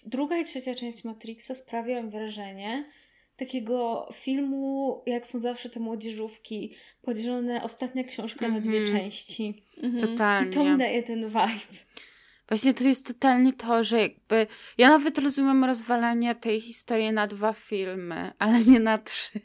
druga 0.07 0.39
i 0.39 0.45
trzecia 0.45 0.75
część 0.75 1.05
Matrixa 1.05 1.55
sprawiają 1.55 2.11
wrażenie 2.11 2.85
takiego 3.39 4.09
filmu, 4.13 5.03
jak 5.07 5.27
są 5.27 5.39
zawsze 5.39 5.71
te 5.71 5.81
młodzieżówki, 5.81 6.75
podzielone 7.03 7.63
ostatnia 7.63 8.05
książka 8.05 8.49
na 8.49 8.61
dwie 8.61 8.79
Mhm. 8.79 8.99
części. 8.99 9.63
Mhm. 9.83 9.97
I 9.99 10.01
to 10.01 10.11
mi 10.11 10.17
totalnie. 10.17 10.77
daje 10.79 11.03
ten 11.03 11.27
vibe. 11.29 11.79
Właśnie 12.49 12.75
to 12.75 12.85
jest 12.85 13.07
totalnie 13.07 13.53
to, 13.53 13.85
że 13.85 13.99
jakby, 13.99 14.47
ja 14.79 14.89
nawet 14.89 15.19
rozumiem 15.19 15.65
rozwalanie 15.65 16.35
tej 16.35 16.61
historii 16.61 17.13
na 17.13 17.27
dwa 17.27 17.53
filmy, 17.53 18.33
ale 18.39 18.61
nie 18.65 18.81
na 18.81 18.99
trzy. 18.99 19.41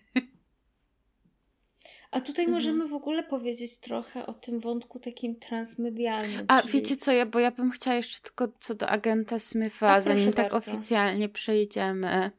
A 2.11 2.21
tutaj 2.21 2.45
Mhm. 2.45 2.51
możemy 2.63 2.87
w 2.87 2.93
ogóle 2.93 3.23
powiedzieć 3.23 3.77
trochę 3.79 4.25
o 4.25 4.33
tym 4.33 4.59
wątku 4.59 4.99
takim 4.99 5.35
transmedialnym. 5.39 6.45
A 6.47 6.61
czyli- 6.61 6.73
wiecie 6.73 6.95
co, 6.97 7.11
ja, 7.11 7.25
bo 7.25 7.39
ja 7.39 7.51
bym 7.51 7.71
chciała 7.71 7.95
jeszcze 7.95 8.21
tylko 8.21 8.47
co 8.59 8.75
do 8.75 8.87
agenta 8.89 9.39
Smitha, 9.39 10.01
zanim 10.01 10.33
tak 10.33 10.51
bardzo. 10.51 10.71
oficjalnie 10.71 11.29
przejdziemy, 11.29 12.31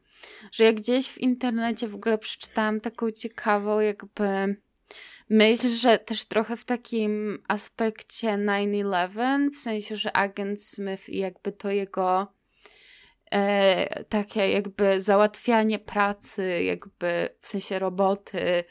że 0.53 0.65
ja 0.65 0.73
gdzieś 0.73 1.09
w 1.09 1.19
internecie 1.19 1.89
w 1.89 1.95
ogóle 1.95 2.19
przeczytałam 2.19 2.81
taką 2.81 3.11
ciekawą 3.11 3.81
jakby 3.81 4.57
myśl, 5.31 5.69
że 5.69 5.99
też 5.99 6.25
trochę 6.25 6.57
w 6.57 6.65
takim 6.65 7.43
aspekcie 7.49 8.29
9-11, 8.29 9.51
w 9.51 9.59
sensie, 9.59 9.97
że 9.97 10.17
agent 10.17 10.63
Smith 10.63 11.09
i 11.09 11.19
jakby 11.19 11.53
to 11.53 11.71
jego 11.71 12.33
e, 13.31 14.05
takie 14.05 14.51
jakby 14.51 15.01
załatwianie 15.01 15.79
pracy, 15.79 16.63
jakby 16.63 17.29
w 17.41 17.47
sensie 17.47 17.79
roboty, 17.79 18.65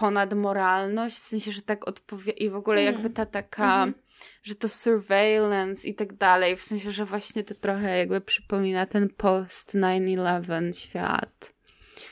ponad 0.00 0.34
moralność, 0.34 1.16
w 1.18 1.24
sensie, 1.24 1.52
że 1.52 1.62
tak 1.62 1.88
odpowie... 1.88 2.32
i 2.32 2.50
w 2.50 2.54
ogóle 2.54 2.80
Mhm. 2.80 2.94
jakby 2.94 3.10
ta 3.16 3.26
taka, 3.26 3.64
Mhm. 3.74 3.94
że 4.42 4.54
to 4.54 4.68
surveillance 4.68 5.88
i 5.88 5.94
tak 5.94 6.12
dalej, 6.12 6.56
w 6.56 6.62
sensie, 6.62 6.90
że 6.92 7.04
właśnie 7.04 7.44
to 7.44 7.54
trochę 7.54 7.98
jakby 7.98 8.20
przypomina 8.20 8.86
ten 8.86 9.08
post 9.08 9.74
9-11 9.74 10.72
świat. 10.72 11.52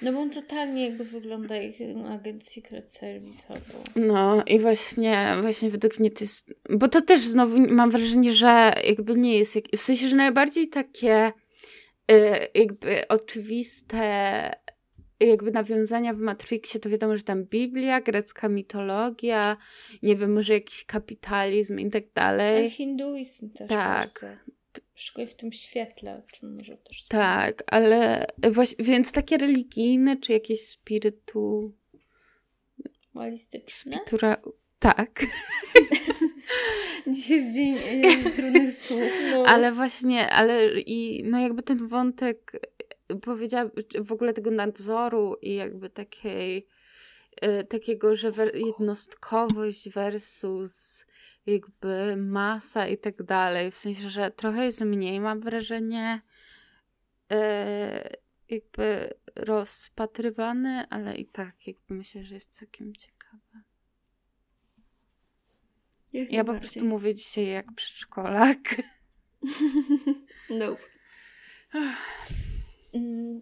No 0.02 0.12
bo 0.12 0.20
on 0.20 0.30
totalnie 0.30 0.84
jakby 0.88 1.04
wygląda 1.04 1.56
jak 1.56 1.74
agent 2.10 2.44
Secret 2.48 2.92
Service. 2.92 3.42
No 3.96 4.42
i 4.46 4.58
właśnie, 4.60 5.32
właśnie 5.40 5.70
według 5.70 5.98
mnie 5.98 6.10
to 6.10 6.24
jest, 6.24 6.54
bo 6.70 6.88
to 6.88 7.00
też 7.02 7.20
znowu 7.20 7.58
mam 7.60 7.90
wrażenie, 7.90 8.32
że 8.32 8.72
jakby 8.88 9.14
nie 9.16 9.38
jest, 9.38 9.56
jak... 9.56 9.64
w 9.76 9.80
sensie, 9.80 10.08
że 10.08 10.16
najbardziej 10.16 10.68
takie 10.68 11.32
y, 12.12 12.14
jakby 12.54 13.08
oczywiste 13.08 14.50
jakby 15.20 15.50
nawiązania 15.50 16.14
w 16.14 16.18
Matrixie, 16.18 16.80
to 16.80 16.90
wiadomo, 16.90 17.16
że 17.16 17.22
tam 17.22 17.44
Biblia, 17.44 18.00
grecka 18.00 18.48
mitologia, 18.48 19.56
nie 20.02 20.16
wiem, 20.16 20.32
może 20.32 20.54
jakiś 20.54 20.84
kapitalizm 20.84 21.78
i 21.78 21.90
tak 21.90 22.04
Ale 22.14 22.36
dalej. 22.36 22.70
hinduizm 22.70 23.50
też 23.50 23.68
Tak. 23.68 24.24
Szczególnie 24.94 25.28
w 25.28 25.34
tym 25.34 25.52
świetle, 25.52 26.22
o 26.26 26.32
czym 26.32 26.54
może 26.54 26.76
też 26.76 27.04
Tak, 27.08 27.62
ale 27.66 28.26
właśnie, 28.50 28.84
więc 28.84 29.12
takie 29.12 29.36
religijne, 29.36 30.16
czy 30.16 30.32
jakieś 30.32 30.68
spirytu... 30.68 31.72
Dualistyczne. 33.14 33.96
Spitura... 33.96 34.36
Tak. 34.78 35.26
Dzisiaj 37.14 37.36
jest 37.36 37.54
dzień 37.54 37.76
e, 37.76 38.30
trudnych 38.30 38.72
słów. 38.72 39.12
No. 39.32 39.42
Ale 39.46 39.72
właśnie, 39.72 40.30
ale 40.30 40.80
i 40.80 41.22
no 41.24 41.40
jakby 41.40 41.62
ten 41.62 41.86
wątek 41.86 42.52
powiedziałam, 43.22 43.70
w 44.00 44.12
ogóle 44.12 44.32
tego 44.32 44.50
nadzoru 44.50 45.36
i 45.42 45.54
jakby 45.54 45.90
takiej 45.90 46.66
e, 47.40 47.64
takiego, 47.64 48.14
że 48.14 48.32
jednostkowość 48.54 49.90
versus 49.90 51.06
jakby 51.46 52.16
masa 52.16 52.88
i 52.88 52.98
tak 52.98 53.22
dalej, 53.22 53.70
w 53.70 53.76
sensie, 53.76 54.10
że 54.10 54.30
trochę 54.30 54.64
jest 54.64 54.80
mniej, 54.80 55.20
mam 55.20 55.40
wrażenie 55.40 56.20
e, 57.32 58.10
jakby 58.48 59.14
rozpatrywany, 59.36 60.84
ale 60.90 61.16
i 61.16 61.26
tak 61.26 61.66
jakby 61.66 61.94
myślę, 61.94 62.24
że 62.24 62.34
jest 62.34 62.58
całkiem 62.58 62.94
ciekawe. 62.94 63.62
Jak 66.12 66.32
Ja 66.32 66.44
po 66.44 66.54
prostu 66.54 66.84
mówię 66.84 67.14
dzisiaj 67.14 67.46
jak 67.46 67.72
przedszkolak. 67.74 68.58
Nope. 70.50 70.82
Mm, 72.94 73.40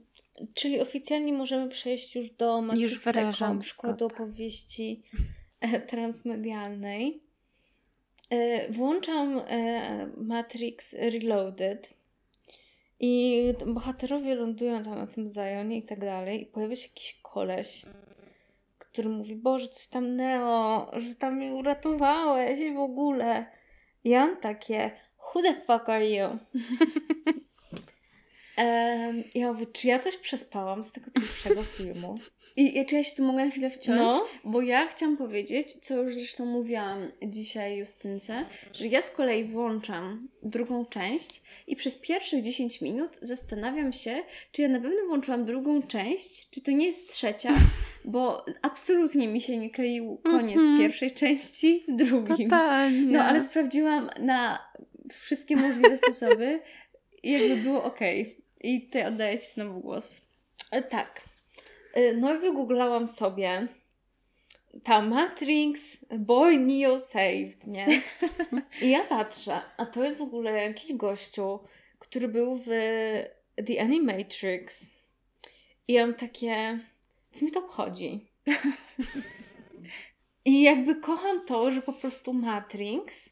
Czyli 0.55 0.81
oficjalnie 0.81 1.33
możemy 1.33 1.69
przejść 1.69 2.15
już 2.17 2.31
do 2.31 2.63
przykładu 3.59 4.09
zgodę. 4.09 4.15
opowieści 4.15 5.03
e, 5.61 5.81
transmedialnej. 5.81 7.21
E, 8.31 8.73
Włączam 8.73 9.43
e, 9.49 10.11
Matrix 10.17 10.93
Reloaded 10.93 11.95
i 13.01 13.43
bohaterowie 13.67 14.35
lądują 14.35 14.83
tam 14.83 14.95
na 14.95 15.07
tym 15.07 15.33
Zionie 15.33 15.79
i 15.79 15.83
tak 15.83 16.01
dalej 16.01 16.43
i 16.43 16.47
pojawia 16.47 16.77
się 16.77 16.89
jakiś 16.89 17.19
koleś, 17.23 17.85
który 18.79 19.09
mówi, 19.09 19.37
Boże, 19.37 19.69
coś 19.69 19.87
tam 19.87 20.17
Neo, 20.17 20.91
że 20.97 21.15
tam 21.15 21.37
mnie 21.37 21.55
uratowałeś 21.55 22.61
i 22.61 22.75
w 22.75 22.79
ogóle. 22.79 23.47
I 24.05 24.11
ja 24.11 24.27
mam 24.27 24.37
takie, 24.37 24.91
who 25.19 25.43
the 25.43 25.55
fuck 25.55 25.89
are 25.89 26.11
you? 26.11 26.29
Em, 28.57 29.25
ja 29.35 29.53
mówię, 29.53 29.66
czy 29.66 29.87
ja 29.88 29.99
coś 29.99 30.16
przespałam 30.16 30.85
z 30.85 30.92
tego 30.92 31.11
pierwszego 31.11 31.62
filmu? 31.79 32.19
I, 32.57 32.79
I 32.79 32.87
czy 32.87 32.95
ja 32.95 33.05
się 33.05 33.16
tu 33.16 33.25
mogę 33.25 33.45
na 33.45 33.51
chwilę 33.51 33.71
wciąć? 33.71 33.99
No. 33.99 34.27
Bo 34.45 34.62
ja 34.62 34.87
chciałam 34.87 35.16
powiedzieć, 35.16 35.73
co 35.73 36.03
już 36.03 36.14
zresztą 36.14 36.47
mówiłam 36.47 37.12
dzisiaj 37.23 37.77
Justynce, 37.79 38.47
że 38.73 38.87
ja 38.87 39.03
z 39.03 39.11
kolei 39.11 39.45
włączam 39.45 40.29
drugą 40.42 40.85
część 40.87 41.42
i 41.66 41.77
przez 41.77 41.97
pierwszych 41.97 42.42
10 42.42 42.81
minut 42.81 43.19
zastanawiam 43.21 43.92
się, 43.92 44.23
czy 44.53 44.62
ja 44.62 44.69
na 44.69 44.81
pewno 44.81 45.07
włączyłam 45.07 45.45
drugą 45.45 45.83
część, 45.83 46.51
czy 46.51 46.61
to 46.61 46.71
nie 46.71 46.87
jest 46.87 47.12
trzecia, 47.12 47.55
bo 48.05 48.45
absolutnie 48.62 49.29
mi 49.29 49.40
się 49.40 49.57
nie 49.57 49.71
kleił 49.71 50.16
koniec 50.25 50.57
Mhm. 50.57 50.79
pierwszej 50.79 51.11
części 51.11 51.81
z 51.81 51.97
drugim. 51.97 52.51
Totalnie. 52.51 53.12
No 53.12 53.25
ale 53.25 53.40
sprawdziłam 53.40 54.11
na 54.21 54.59
wszystkie 55.12 55.57
możliwe 55.57 55.97
sposoby 55.97 56.61
i 57.23 57.31
jakby 57.31 57.57
było 57.57 57.85
ok. 57.85 58.01
I 58.61 58.81
tutaj 58.83 59.07
oddaję 59.07 59.38
Ci 59.38 59.47
znowu 59.47 59.81
głos. 59.81 60.21
E, 60.71 60.83
Tak. 60.83 61.23
E, 61.95 62.12
No 62.12 62.35
i 62.35 62.38
wygooglałam 62.38 63.09
sobie 63.09 63.69
ta 64.85 65.03
Matrix 65.03 65.97
Boy 66.19 66.59
Neo 66.59 67.01
Saved, 67.01 67.66
nie? 67.66 67.87
I 68.83 68.90
ja 68.90 69.05
patrzę, 69.05 69.61
a 69.77 69.87
to 69.87 70.05
jest 70.05 70.19
w 70.19 70.23
ogóle 70.23 70.62
jakiś 70.62 70.92
gościu, 70.97 71.59
który 71.99 72.29
był 72.29 72.57
w 72.57 72.69
The 73.66 73.81
Animatrix. 73.81 74.85
I 75.88 75.92
ja 75.92 76.07
mam 76.07 76.14
takie, 76.14 76.79
co 77.33 77.45
mi 77.45 77.51
to 77.53 77.61
obchodzi? 77.61 78.27
I 80.45 80.62
jakby 80.62 80.95
kocham 81.01 81.47
to, 81.47 81.71
że 81.71 81.83
po 81.83 81.92
prostu 81.92 82.33
Matrix, 82.33 83.29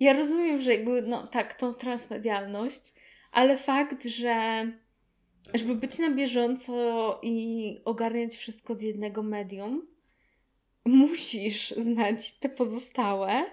ja 0.00 0.12
rozumiem, 0.12 0.60
że 0.60 0.74
jakby, 0.74 1.02
no 1.02 1.26
tak, 1.26 1.52
tą 1.54 1.74
transmedialność, 1.74 2.92
ale 3.36 3.58
fakt, 3.58 4.04
że 4.04 4.66
żeby 5.54 5.74
być 5.74 5.98
na 5.98 6.10
bieżąco 6.10 7.20
i 7.22 7.80
ogarniać 7.84 8.36
wszystko 8.36 8.74
z 8.74 8.82
jednego 8.82 9.22
medium, 9.22 9.86
musisz 10.84 11.74
znać 11.76 12.32
te 12.32 12.48
pozostałe. 12.48 13.44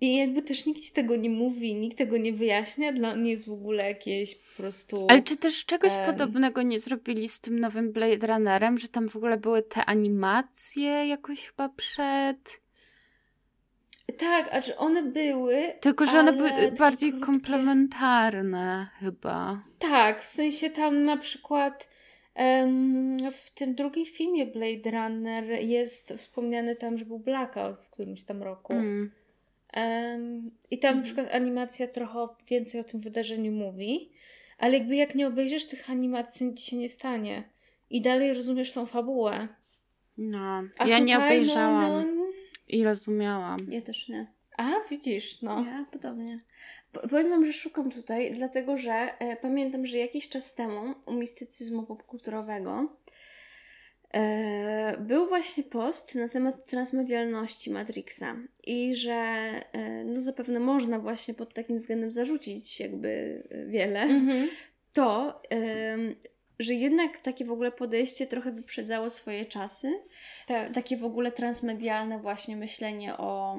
I 0.00 0.16
jakby 0.16 0.42
też 0.42 0.66
nikt 0.66 0.82
ci 0.82 0.92
tego 0.92 1.16
nie 1.16 1.30
mówi, 1.30 1.74
nikt 1.74 1.98
tego 1.98 2.16
nie 2.16 2.32
wyjaśnia, 2.32 2.92
dla 2.92 3.16
mnie 3.16 3.30
jest 3.30 3.48
w 3.48 3.52
ogóle 3.52 3.88
jakieś 3.88 4.34
po 4.34 4.62
prostu. 4.62 5.06
Ale 5.10 5.22
czy 5.22 5.36
też 5.36 5.64
czegoś 5.64 5.92
Em. 5.92 6.06
podobnego 6.06 6.62
nie 6.62 6.78
zrobili 6.78 7.28
z 7.28 7.40
tym 7.40 7.58
nowym 7.58 7.92
Blade 7.92 8.26
Runnerem, 8.26 8.78
że 8.78 8.88
tam 8.88 9.08
w 9.08 9.16
ogóle 9.16 9.36
były 9.38 9.62
te 9.62 9.84
animacje 9.84 11.06
jakoś 11.06 11.46
chyba 11.46 11.68
przed... 11.68 12.61
Tak, 14.18 14.48
a 14.54 14.60
że 14.60 14.76
one 14.76 15.02
były. 15.02 15.72
Tylko, 15.80 16.06
że 16.06 16.18
one 16.18 16.32
były 16.32 16.50
bardziej 16.78 17.10
krótkie. 17.10 17.26
komplementarne 17.26 18.86
chyba. 19.00 19.62
Tak, 19.78 20.22
w 20.22 20.26
sensie 20.26 20.70
tam 20.70 21.04
na 21.04 21.16
przykład 21.16 21.88
em, 22.34 23.18
w 23.32 23.50
tym 23.50 23.74
drugim 23.74 24.06
filmie 24.06 24.46
Blade 24.46 24.90
Runner 24.90 25.44
jest 25.44 26.12
wspomniane 26.16 26.76
tam, 26.76 26.98
że 26.98 27.04
był 27.04 27.18
blackout 27.18 27.80
w 27.80 27.90
którymś 27.90 28.24
tam 28.24 28.42
roku. 28.42 28.72
Mm. 28.72 29.10
Em, 29.72 30.50
I 30.70 30.78
tam 30.78 30.96
na 30.96 31.02
przykład 31.02 31.34
animacja 31.34 31.86
trochę 31.88 32.28
więcej 32.48 32.80
o 32.80 32.84
tym 32.84 33.00
wydarzeniu 33.00 33.52
mówi, 33.52 34.10
ale 34.58 34.78
jakby 34.78 34.96
jak 34.96 35.14
nie 35.14 35.26
obejrzysz 35.26 35.64
tych 35.64 35.90
animacji, 35.90 36.46
nic 36.46 36.60
się 36.60 36.76
nie 36.76 36.88
stanie. 36.88 37.42
I 37.90 38.00
dalej 38.00 38.34
rozumiesz 38.34 38.72
tą 38.72 38.86
fabułę. 38.86 39.48
No, 40.18 40.62
A 40.78 40.86
ja 40.86 40.98
nie 40.98 41.14
tutaj, 41.14 41.28
obejrzałam 41.28 42.06
No, 42.06 42.14
no, 42.16 42.21
i 42.72 42.84
rozumiałam. 42.84 43.56
Ja 43.68 43.80
też 43.80 44.08
nie. 44.08 44.26
a, 44.58 44.70
widzisz, 44.90 45.42
no. 45.42 45.64
Ja 45.64 45.86
podobnie. 45.92 46.40
Po- 46.92 47.08
Powiem 47.08 47.30
Wam, 47.30 47.46
że 47.46 47.52
szukam 47.52 47.90
tutaj, 47.90 48.30
dlatego 48.30 48.76
że 48.76 48.92
e, 48.92 49.36
pamiętam, 49.36 49.86
że 49.86 49.98
jakiś 49.98 50.28
czas 50.28 50.54
temu 50.54 50.94
u 51.06 51.12
mistycyzmu 51.12 51.82
popkulturowego 51.82 52.96
e, 54.14 54.96
był 55.00 55.28
właśnie 55.28 55.62
post 55.62 56.14
na 56.14 56.28
temat 56.28 56.68
transmedialności 56.68 57.70
Matrixa 57.70 58.36
i 58.66 58.94
że 58.96 59.12
e, 59.72 60.04
no 60.04 60.20
zapewne 60.22 60.60
można 60.60 60.98
właśnie 60.98 61.34
pod 61.34 61.54
takim 61.54 61.78
względem 61.78 62.12
zarzucić 62.12 62.80
jakby 62.80 63.42
e, 63.50 63.66
wiele, 63.66 64.00
Mhm. 64.02 64.48
to 64.92 65.40
em, 65.50 66.14
że 66.62 66.74
jednak 66.74 67.18
takie 67.18 67.44
w 67.44 67.52
ogóle 67.52 67.72
podejście 67.72 68.26
trochę 68.26 68.52
wyprzedzało 68.52 69.10
swoje 69.10 69.46
czasy 69.46 69.92
Tak. 70.46 70.74
takie 70.74 70.96
w 70.96 71.04
ogóle 71.04 71.32
transmedialne 71.32 72.18
właśnie 72.18 72.56
myślenie 72.56 73.16
o, 73.16 73.58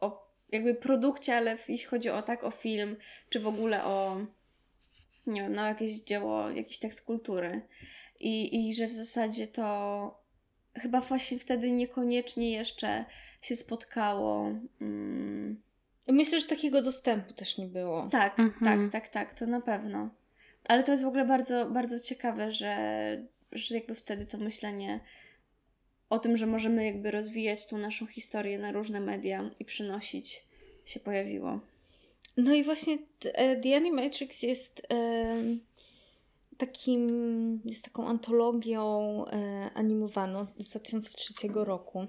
o 0.00 0.26
jakby 0.52 0.74
produkcie, 0.74 1.36
ale 1.36 1.56
w- 1.58 1.68
jeśli 1.68 1.86
chodzi 1.86 2.10
o 2.10 2.22
tak, 2.22 2.44
o 2.44 2.50
film, 2.50 2.96
czy 3.30 3.40
w 3.40 3.46
ogóle 3.46 3.84
o 3.84 4.16
nie 5.26 5.42
wiem, 5.42 5.54
no 5.54 5.66
jakieś 5.66 5.92
dzieło, 6.00 6.50
jakiś 6.50 6.78
tekst 6.78 7.02
kultury. 7.02 7.60
I, 8.20 8.68
I 8.68 8.74
że 8.74 8.86
w 8.86 8.92
zasadzie 8.92 9.46
to 9.46 10.20
chyba 10.74 11.00
właśnie 11.00 11.38
wtedy 11.38 11.70
niekoniecznie 11.70 12.52
jeszcze 12.52 13.04
się 13.42 13.56
spotkało. 13.56 14.50
Mm, 14.80 15.62
Myślę, 16.08 16.40
że 16.40 16.46
takiego 16.46 16.82
dostępu 16.82 17.32
też 17.34 17.58
nie 17.58 17.66
było. 17.66 18.08
tak, 18.10 18.38
Mhm. 18.38 18.90
tak, 18.90 19.02
tak, 19.02 19.08
tak, 19.12 19.38
to 19.38 19.46
na 19.46 19.60
pewno. 19.60 20.10
Ale 20.64 20.82
to 20.82 20.92
jest 20.92 21.04
w 21.04 21.06
ogóle 21.06 21.24
bardzo, 21.24 21.70
bardzo 21.70 22.00
ciekawe, 22.00 22.52
że, 22.52 22.76
że 23.52 23.74
jakby 23.74 23.94
wtedy 23.94 24.26
to 24.26 24.38
myślenie 24.38 25.00
o 26.10 26.18
tym, 26.18 26.36
że 26.36 26.46
możemy 26.46 26.84
jakby 26.84 27.10
rozwijać 27.10 27.66
tą 27.66 27.78
naszą 27.78 28.06
historię 28.06 28.58
na 28.58 28.72
różne 28.72 29.00
media 29.00 29.50
i 29.60 29.64
przynosić 29.64 30.44
się 30.84 31.00
pojawiło. 31.00 31.60
No 32.36 32.54
i 32.54 32.64
właśnie 32.64 32.98
e, 33.24 33.56
The 33.56 33.76
Animatrix 33.76 34.42
jest 34.42 34.82
em, 34.88 35.60
takim, 36.56 37.60
jest 37.64 37.84
taką 37.84 38.08
antologią 38.08 39.24
e, 39.26 39.70
animowaną 39.74 40.46
z 40.58 40.68
2003 40.68 41.34
roku. 41.54 42.06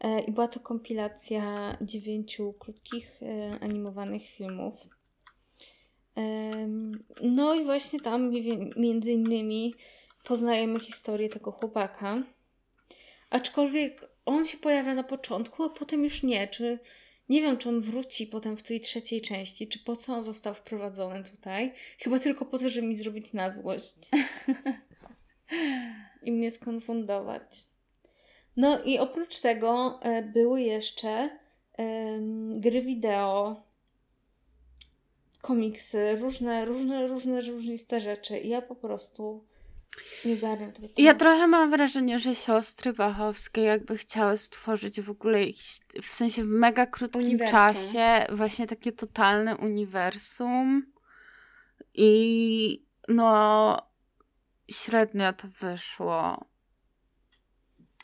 E, 0.00 0.20
I 0.20 0.32
była 0.32 0.48
to 0.48 0.60
kompilacja 0.60 1.76
dziewięciu 1.80 2.52
krótkich 2.52 3.20
e, 3.22 3.58
animowanych 3.60 4.22
filmów. 4.28 4.74
No 7.22 7.54
i 7.54 7.64
właśnie 7.64 8.00
tam 8.00 8.30
mi- 8.30 8.70
między 8.76 9.12
innymi 9.12 9.74
poznajemy 10.24 10.80
historię 10.80 11.28
tego 11.28 11.52
chłopaka. 11.52 12.22
Aczkolwiek 13.30 14.10
on 14.26 14.44
się 14.44 14.58
pojawia 14.58 14.94
na 14.94 15.04
początku, 15.04 15.62
a 15.62 15.70
potem 15.70 16.04
już 16.04 16.22
nie. 16.22 16.48
Czy 16.48 16.78
nie 17.28 17.40
wiem, 17.40 17.56
czy 17.56 17.68
on 17.68 17.80
wróci 17.80 18.26
potem 18.26 18.56
w 18.56 18.62
tej 18.62 18.80
trzeciej 18.80 19.20
części, 19.20 19.68
czy 19.68 19.78
po 19.78 19.96
co 19.96 20.14
on 20.14 20.22
został 20.22 20.54
wprowadzony 20.54 21.24
tutaj. 21.24 21.72
Chyba 21.98 22.18
tylko 22.18 22.44
po 22.44 22.58
to, 22.58 22.68
żeby 22.68 22.86
mi 22.86 22.96
zrobić 22.96 23.32
na 23.32 23.54
złość. 23.54 23.96
I 26.22 26.32
mnie 26.32 26.50
skonfundować. 26.50 27.42
No 28.56 28.82
i 28.84 28.98
oprócz 28.98 29.40
tego 29.40 30.00
e, 30.02 30.22
były 30.22 30.62
jeszcze 30.62 31.42
gry 32.50 32.82
wideo, 32.82 33.62
komiksy, 35.42 36.16
różne, 36.16 36.64
różne, 36.64 37.06
różne, 37.06 37.40
różniste 37.40 38.00
rzeczy. 38.00 38.38
I 38.38 38.48
ja 38.48 38.62
po 38.62 38.74
prostu 38.74 39.44
nie 40.24 40.34
ogarniam 40.34 40.72
tego. 40.72 40.88
Ja 40.96 41.14
trochę 41.14 41.46
mam 41.46 41.70
wrażenie, 41.70 42.18
że 42.18 42.34
siostry 42.34 42.92
Wachowskie 42.92 43.62
jakby 43.62 43.98
chciały 43.98 44.36
stworzyć 44.36 45.00
w 45.00 45.10
ogóle 45.10 45.46
jakiś, 45.46 45.80
w 46.02 46.06
sensie 46.06 46.42
w 46.42 46.46
mega 46.46 46.86
krótkim 46.86 47.22
Uniwersum. 47.22 47.58
czasie 47.58 48.26
właśnie 48.32 48.66
takie 48.66 48.92
totalne 48.92 49.56
uniwersum 49.56 50.92
i 51.94 52.84
no 53.08 53.76
średnio 54.70 55.32
to 55.32 55.48
wyszło. 55.60 56.44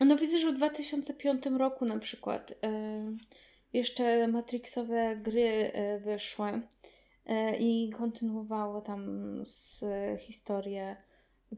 No 0.01 0.17
widzę, 0.17 0.39
że 0.39 0.53
w 0.53 0.57
2005 0.57 1.47
roku 1.47 1.85
na 1.85 1.99
przykład 1.99 2.55
e, 2.63 3.17
jeszcze 3.73 4.29
Matrixowe 4.29 5.17
gry 5.17 5.73
e, 5.73 5.99
wyszły 5.99 6.63
i 7.59 7.91
kontynuowało 7.97 8.81
tam 8.81 9.43
z 9.47 9.85
historię 10.21 10.97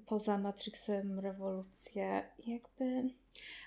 poza 0.06 0.38
Matrixem 0.38 1.18
rewolucję. 1.18 2.22
Jakby 2.46 3.10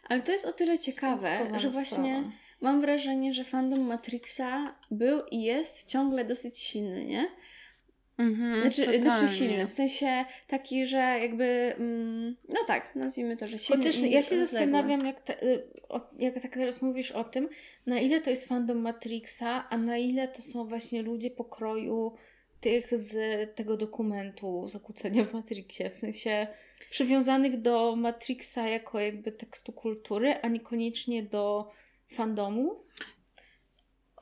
Ale 0.10 0.22
to 0.22 0.32
jest 0.32 0.46
o 0.46 0.54
tyle 0.54 0.80
ciekawe, 0.80 1.60
że 1.60 1.70
właśnie 1.70 2.16
sprawa. 2.16 2.32
mam 2.62 2.82
wrażenie, 2.82 3.34
że 3.34 3.44
fandom 3.44 3.82
Matrixa 3.82 4.76
był 4.92 5.22
i 5.32 5.42
jest 5.42 5.86
ciągle 5.88 6.26
dosyć 6.26 6.60
silny, 6.60 7.06
nie? 7.06 7.28
Mhm, 8.18 8.62
Znaczy, 8.62 8.82
totalnie. 8.82 9.02
znaczy 9.04 9.34
silny, 9.36 9.68
w 9.68 9.72
sensie 9.72 10.26
taki, 10.48 10.88
że 10.88 10.98
jakby, 10.98 11.74
mm, 11.78 12.36
no 12.50 12.60
tak, 12.68 12.96
nazwijmy 12.96 13.38
to, 13.38 13.48
że 13.48 13.60
silny 13.60 13.84
Chociaż 13.84 14.02
ja 14.02 14.24
się 14.24 14.46
zastanawiam, 14.46 15.06
jak, 15.06 15.22
te, 15.22 15.44
y, 15.44 15.68
o, 15.90 16.10
jak 16.20 16.42
tak 16.42 16.54
teraz 16.54 16.82
mówisz 16.82 17.12
o 17.12 17.24
tym, 17.24 17.50
na 17.86 18.00
ile 18.00 18.22
to 18.22 18.30
jest 18.30 18.48
fandom 18.48 18.78
Matrixa, 18.78 19.70
a 19.70 19.78
na 19.78 19.98
ile 19.98 20.28
to 20.28 20.42
są 20.42 20.66
właśnie 20.68 21.02
ludzie 21.02 21.32
pokroju 21.32 22.14
tych 22.62 22.98
z 23.00 23.16
tego 23.56 23.78
dokumentu 23.78 24.68
Zakłócenia 24.68 25.24
w 25.24 25.34
Matrixie, 25.34 25.90
w 25.90 25.96
sensie 25.96 26.48
przywiązanych 26.90 27.62
do 27.62 27.96
Matrixa 27.96 28.68
jako 28.68 29.00
jakby 29.00 29.32
tekstu 29.32 29.74
kultury, 29.74 30.34
a 30.42 30.48
niekoniecznie 30.48 31.24
do 31.24 31.72
fandomu. 32.08 32.76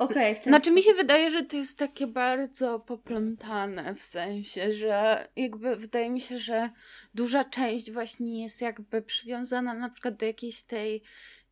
Okej, 0.01 0.35
ten 0.35 0.43
Znaczy 0.43 0.71
mi 0.71 0.81
się 0.81 0.93
wydaje, 0.93 1.29
że 1.29 1.43
to 1.43 1.57
jest 1.57 1.79
takie 1.79 2.07
bardzo 2.07 2.79
poplątane 2.79 3.95
w 3.95 4.01
sensie, 4.03 4.73
że 4.73 5.27
jakby 5.35 5.75
wydaje 5.75 6.09
mi 6.09 6.21
się, 6.21 6.37
że 6.37 6.69
duża 7.13 7.43
część 7.43 7.91
właśnie 7.91 8.43
jest 8.43 8.61
jakby 8.61 9.01
przywiązana 9.01 9.73
na 9.73 9.89
przykład 9.89 10.15
do 10.15 10.25
jakiejś 10.25 10.63
tej 10.63 11.01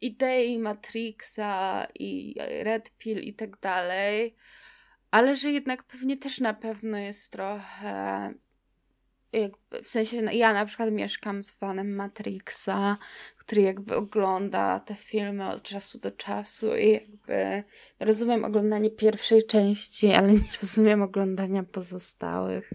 idei 0.02 0.60
Matrixa 0.60 1.88
i 2.00 2.36
Red 2.64 2.90
Pill 2.98 3.20
i 3.20 3.34
tak 3.34 3.60
dalej, 3.60 4.36
ale 5.12 5.36
że 5.36 5.52
jednak 5.52 5.84
pewnie 5.84 6.18
też 6.18 6.40
na 6.40 6.54
pewno 6.54 6.98
jest 6.98 7.32
trochę 7.32 8.34
jakby, 9.34 9.84
w 9.84 9.90
sensie 9.90 10.22
no, 10.22 10.32
ja 10.32 10.54
na 10.54 10.66
przykład 10.66 10.92
mieszkam 10.92 11.44
z 11.44 11.52
fanem 11.52 11.96
Matrixa, 11.96 12.98
który 13.38 13.62
jakby 13.62 13.96
ogląda 13.96 14.80
te 14.80 14.96
filmy 14.96 15.50
od 15.50 15.62
czasu 15.62 16.00
do 16.00 16.12
czasu 16.12 16.76
i 16.76 16.92
jakby 16.92 17.64
rozumiem 18.00 18.46
oglądanie 18.46 18.90
pierwszej 18.90 19.44
części, 19.44 20.12
ale 20.12 20.32
nie 20.32 20.40
rozumiem 20.62 21.02
oglądania 21.02 21.64
pozostałych. 21.64 22.74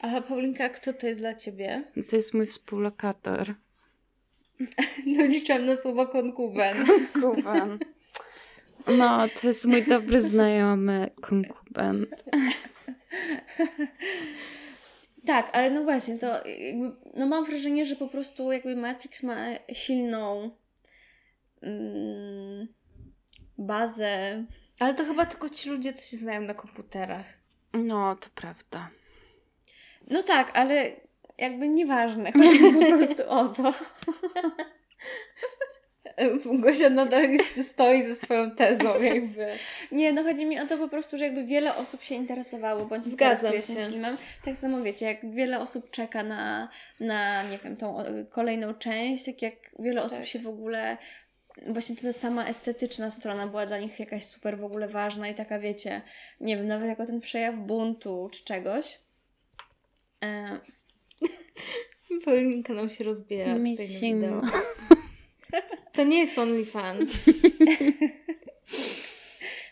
A 0.00 0.22
Paulinka, 0.22 0.68
kto 0.68 0.92
to 0.92 1.06
jest 1.06 1.20
dla 1.20 1.34
ciebie? 1.34 1.84
To 2.08 2.16
jest 2.16 2.34
mój 2.34 2.46
współlokator. 2.46 3.54
No 5.06 5.26
liczyłam 5.26 5.66
na 5.66 5.76
słowo 5.76 6.06
konkuben. 6.06 6.76
Konkuben. 7.12 7.78
No, 8.98 9.28
to 9.40 9.46
jest 9.46 9.64
mój 9.64 9.82
dobry 9.82 10.22
znajomy 10.22 11.10
konkubent. 11.20 12.24
Tak, 15.26 15.56
ale 15.56 15.70
no 15.70 15.84
właśnie, 15.84 16.18
to 16.18 16.26
jakby, 16.46 16.92
no 17.14 17.26
mam 17.26 17.44
wrażenie, 17.44 17.86
że 17.86 17.96
po 17.96 18.08
prostu 18.08 18.52
jakby 18.52 18.76
Matrix 18.76 19.22
ma 19.22 19.36
silną 19.72 20.50
mm, 21.62 22.68
bazę. 23.58 24.44
Ale 24.80 24.94
to 24.94 25.04
chyba 25.04 25.26
tylko 25.26 25.48
ci 25.48 25.70
ludzie, 25.70 25.92
co 25.92 26.02
się 26.02 26.16
znają 26.16 26.40
na 26.40 26.54
komputerach. 26.54 27.26
No, 27.72 28.16
to 28.16 28.28
prawda. 28.34 28.90
No 30.10 30.22
tak, 30.22 30.58
ale 30.58 30.92
jakby 31.38 31.68
nieważne, 31.68 32.32
chodzi 32.32 32.58
po 32.58 32.96
prostu 32.96 33.30
o 33.30 33.48
to. 33.48 33.74
Gosia 36.62 36.90
nadal 36.90 37.26
stoi 37.72 38.02
ze 38.02 38.16
swoją 38.16 38.50
tezą, 38.50 39.02
jakby. 39.14 39.46
Nie, 39.92 40.12
no 40.12 40.22
chodzi 40.22 40.46
mi 40.46 40.60
o 40.60 40.66
to 40.66 40.78
po 40.78 40.88
prostu, 40.88 41.18
że 41.18 41.24
jakby 41.24 41.44
wiele 41.44 41.74
osób 41.76 42.02
się 42.02 42.14
interesowało, 42.14 42.84
bądź 42.84 43.04
Zgadzam 43.06 43.52
interesuje 43.54 43.76
się. 43.76 43.82
tym 43.82 43.92
filmem. 43.92 44.16
Tak 44.44 44.56
samo 44.56 44.82
wiecie, 44.82 45.06
jak 45.06 45.32
wiele 45.34 45.60
osób 45.60 45.90
czeka 45.90 46.22
na, 46.22 46.68
na 47.00 47.42
nie 47.42 47.58
wiem, 47.64 47.76
tą 47.76 48.00
e, 48.00 48.24
kolejną 48.24 48.74
część, 48.74 49.24
tak 49.24 49.42
jak 49.42 49.54
wiele 49.78 50.02
osób 50.02 50.18
Tak. 50.18 50.26
się 50.26 50.38
w 50.38 50.46
ogóle 50.46 50.96
właśnie 51.66 51.96
ta 51.96 52.12
sama 52.12 52.46
estetyczna 52.46 53.10
strona 53.10 53.46
była 53.46 53.66
dla 53.66 53.78
nich 53.78 54.00
jakaś 54.00 54.24
super 54.24 54.58
w 54.58 54.64
ogóle 54.64 54.88
ważna 54.88 55.28
i 55.28 55.34
taka 55.34 55.58
wiecie, 55.58 56.02
nie 56.40 56.56
wiem, 56.56 56.66
nawet 56.66 56.88
jako 56.88 57.06
ten 57.06 57.20
przejaw 57.20 57.54
buntu 57.54 58.28
czy 58.32 58.44
czegoś. 58.44 58.98
E, 60.24 60.58
Paulinka 62.24 62.72
nam 62.74 62.88
się 62.88 63.04
rozbiera 63.04 63.54
Missing. 63.54 64.20
wideo. 64.20 64.40
To 65.92 66.04
nie 66.04 66.18
jest 66.18 66.38
OnlyFans. 66.38 67.10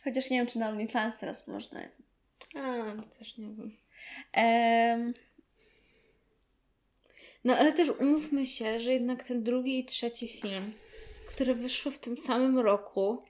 chociaż 0.04 0.30
nie 0.30 0.38
wiem, 0.38 0.46
czy 0.46 0.58
na 0.58 0.68
OnlyFans 0.68 1.18
teraz 1.18 1.48
można. 1.48 1.80
A, 2.54 2.84
też 3.18 3.38
nie 3.38 3.46
wiem. 3.46 3.76
Em, 4.32 5.14
No 7.44 7.56
ale 7.56 7.72
też 7.72 7.88
umówmy 8.00 8.46
się, 8.46 8.80
że 8.80 8.92
jednak 8.92 9.22
ten 9.22 9.42
drugi 9.42 9.78
i 9.78 9.84
trzeci 9.84 10.28
film, 10.28 10.72
które 11.28 11.54
wyszły 11.54 11.92
w 11.92 11.98
tym 11.98 12.18
samym 12.18 12.58
roku, 12.58 13.22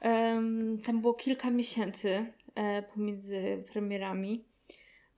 em, 0.00 0.78
tam 0.84 1.00
było 1.00 1.14
kilka 1.14 1.50
miesięcy 1.50 2.26
e, 2.54 2.82
pomiędzy 2.82 3.64
premierami, 3.72 4.44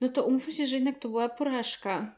no 0.01 0.09
to 0.09 0.25
umówmy 0.25 0.53
się, 0.53 0.65
że 0.65 0.75
jednak 0.75 0.99
to 0.99 1.09
była 1.09 1.29
porażka. 1.29 2.15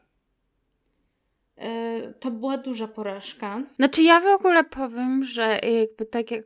E, 1.56 2.12
to 2.20 2.30
była 2.30 2.58
duża 2.58 2.88
porażka. 2.88 3.62
Znaczy 3.76 4.02
ja 4.02 4.20
w 4.20 4.26
ogóle 4.26 4.64
powiem, 4.64 5.24
że 5.24 5.58
jakby 5.80 6.06
tak 6.06 6.30
jak 6.30 6.44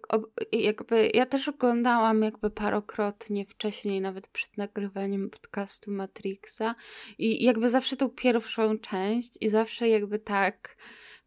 jakby 0.52 1.10
ja 1.14 1.26
też 1.26 1.48
oglądałam 1.48 2.22
jakby 2.22 2.50
parokrotnie 2.50 3.44
wcześniej, 3.44 4.00
nawet 4.00 4.28
przed 4.28 4.56
nagrywaniem 4.56 5.30
podcastu 5.30 5.90
Matrixa 5.90 6.74
i 7.18 7.44
jakby 7.44 7.70
zawsze 7.70 7.96
tą 7.96 8.08
pierwszą 8.08 8.78
część 8.78 9.32
i 9.40 9.48
zawsze 9.48 9.88
jakby 9.88 10.18
tak 10.18 10.76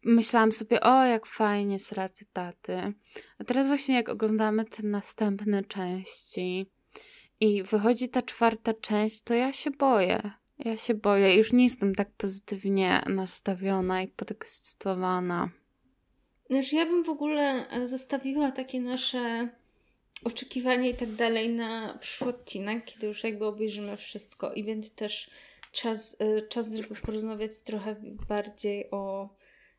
myślałam 0.04 0.52
sobie, 0.52 0.80
o 0.80 1.04
jak 1.04 1.26
fajnie 1.26 1.78
sraty 1.78 2.24
taty. 2.32 2.92
A 3.38 3.44
teraz 3.44 3.66
właśnie 3.66 3.94
jak 3.94 4.08
oglądamy 4.08 4.64
te 4.64 4.82
następne 4.82 5.64
części 5.64 6.70
i 7.40 7.62
wychodzi 7.62 8.08
ta 8.08 8.22
czwarta 8.22 8.74
część, 8.74 9.22
to 9.22 9.34
ja 9.34 9.52
się 9.52 9.70
boję. 9.70 10.39
Ja 10.64 10.76
się 10.76 10.94
boję, 10.94 11.36
już 11.36 11.52
nie 11.52 11.64
jestem 11.64 11.94
tak 11.94 12.10
pozytywnie 12.10 13.02
nastawiona 13.06 14.02
i 14.02 14.08
podekscytowana. 14.08 15.50
Znaczy 16.50 16.76
ja 16.76 16.86
bym 16.86 17.04
w 17.04 17.08
ogóle 17.08 17.68
e, 17.68 17.88
zostawiła 17.88 18.52
takie 18.52 18.80
nasze 18.80 19.48
oczekiwania 20.24 20.88
i 20.88 20.94
tak 20.94 21.12
dalej 21.12 21.48
na 21.48 21.98
przyszły 22.00 22.28
odcinek, 22.28 22.84
kiedy 22.84 23.06
już 23.06 23.24
jakby 23.24 23.46
obejrzymy 23.46 23.96
wszystko 23.96 24.52
i 24.52 24.64
będzie 24.64 24.90
też 24.90 25.30
czas, 25.72 26.16
e, 26.18 26.42
czas 26.42 26.74
żeby 26.74 26.94
porozmawiać 26.94 27.62
trochę 27.62 27.96
bardziej 28.28 28.90
o, 28.90 29.28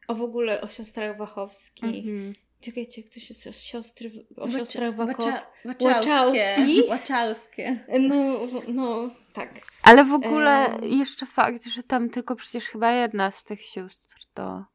o 0.07 0.15
w 0.15 0.21
ogóle 0.21 0.61
o 0.61 0.67
siostrach 0.67 1.17
Wachowskich. 1.17 2.07
Mhm. 2.07 2.33
Czekajcie, 2.61 3.01
jak 3.01 3.13
to 3.13 3.19
się 3.19 3.49
o 3.49 3.53
siostry, 3.53 4.11
o 4.37 4.49
siostrach 4.49 4.97
Łaczałski? 4.97 5.85
Łaczałskie. 5.85 6.83
Łaczałskie. 6.89 7.85
No, 7.99 8.39
no, 8.67 9.09
tak. 9.33 9.49
Ale 9.83 10.05
w 10.05 10.13
ogóle 10.13 10.65
Em. 10.65 10.83
jeszcze 10.83 11.25
fakt, 11.25 11.65
że 11.65 11.83
tam 11.83 12.09
tylko 12.09 12.35
przecież 12.35 12.65
chyba 12.65 12.91
jedna 12.91 13.31
z 13.31 13.43
tych 13.43 13.61
sióstr 13.61 14.15
to 14.33 14.65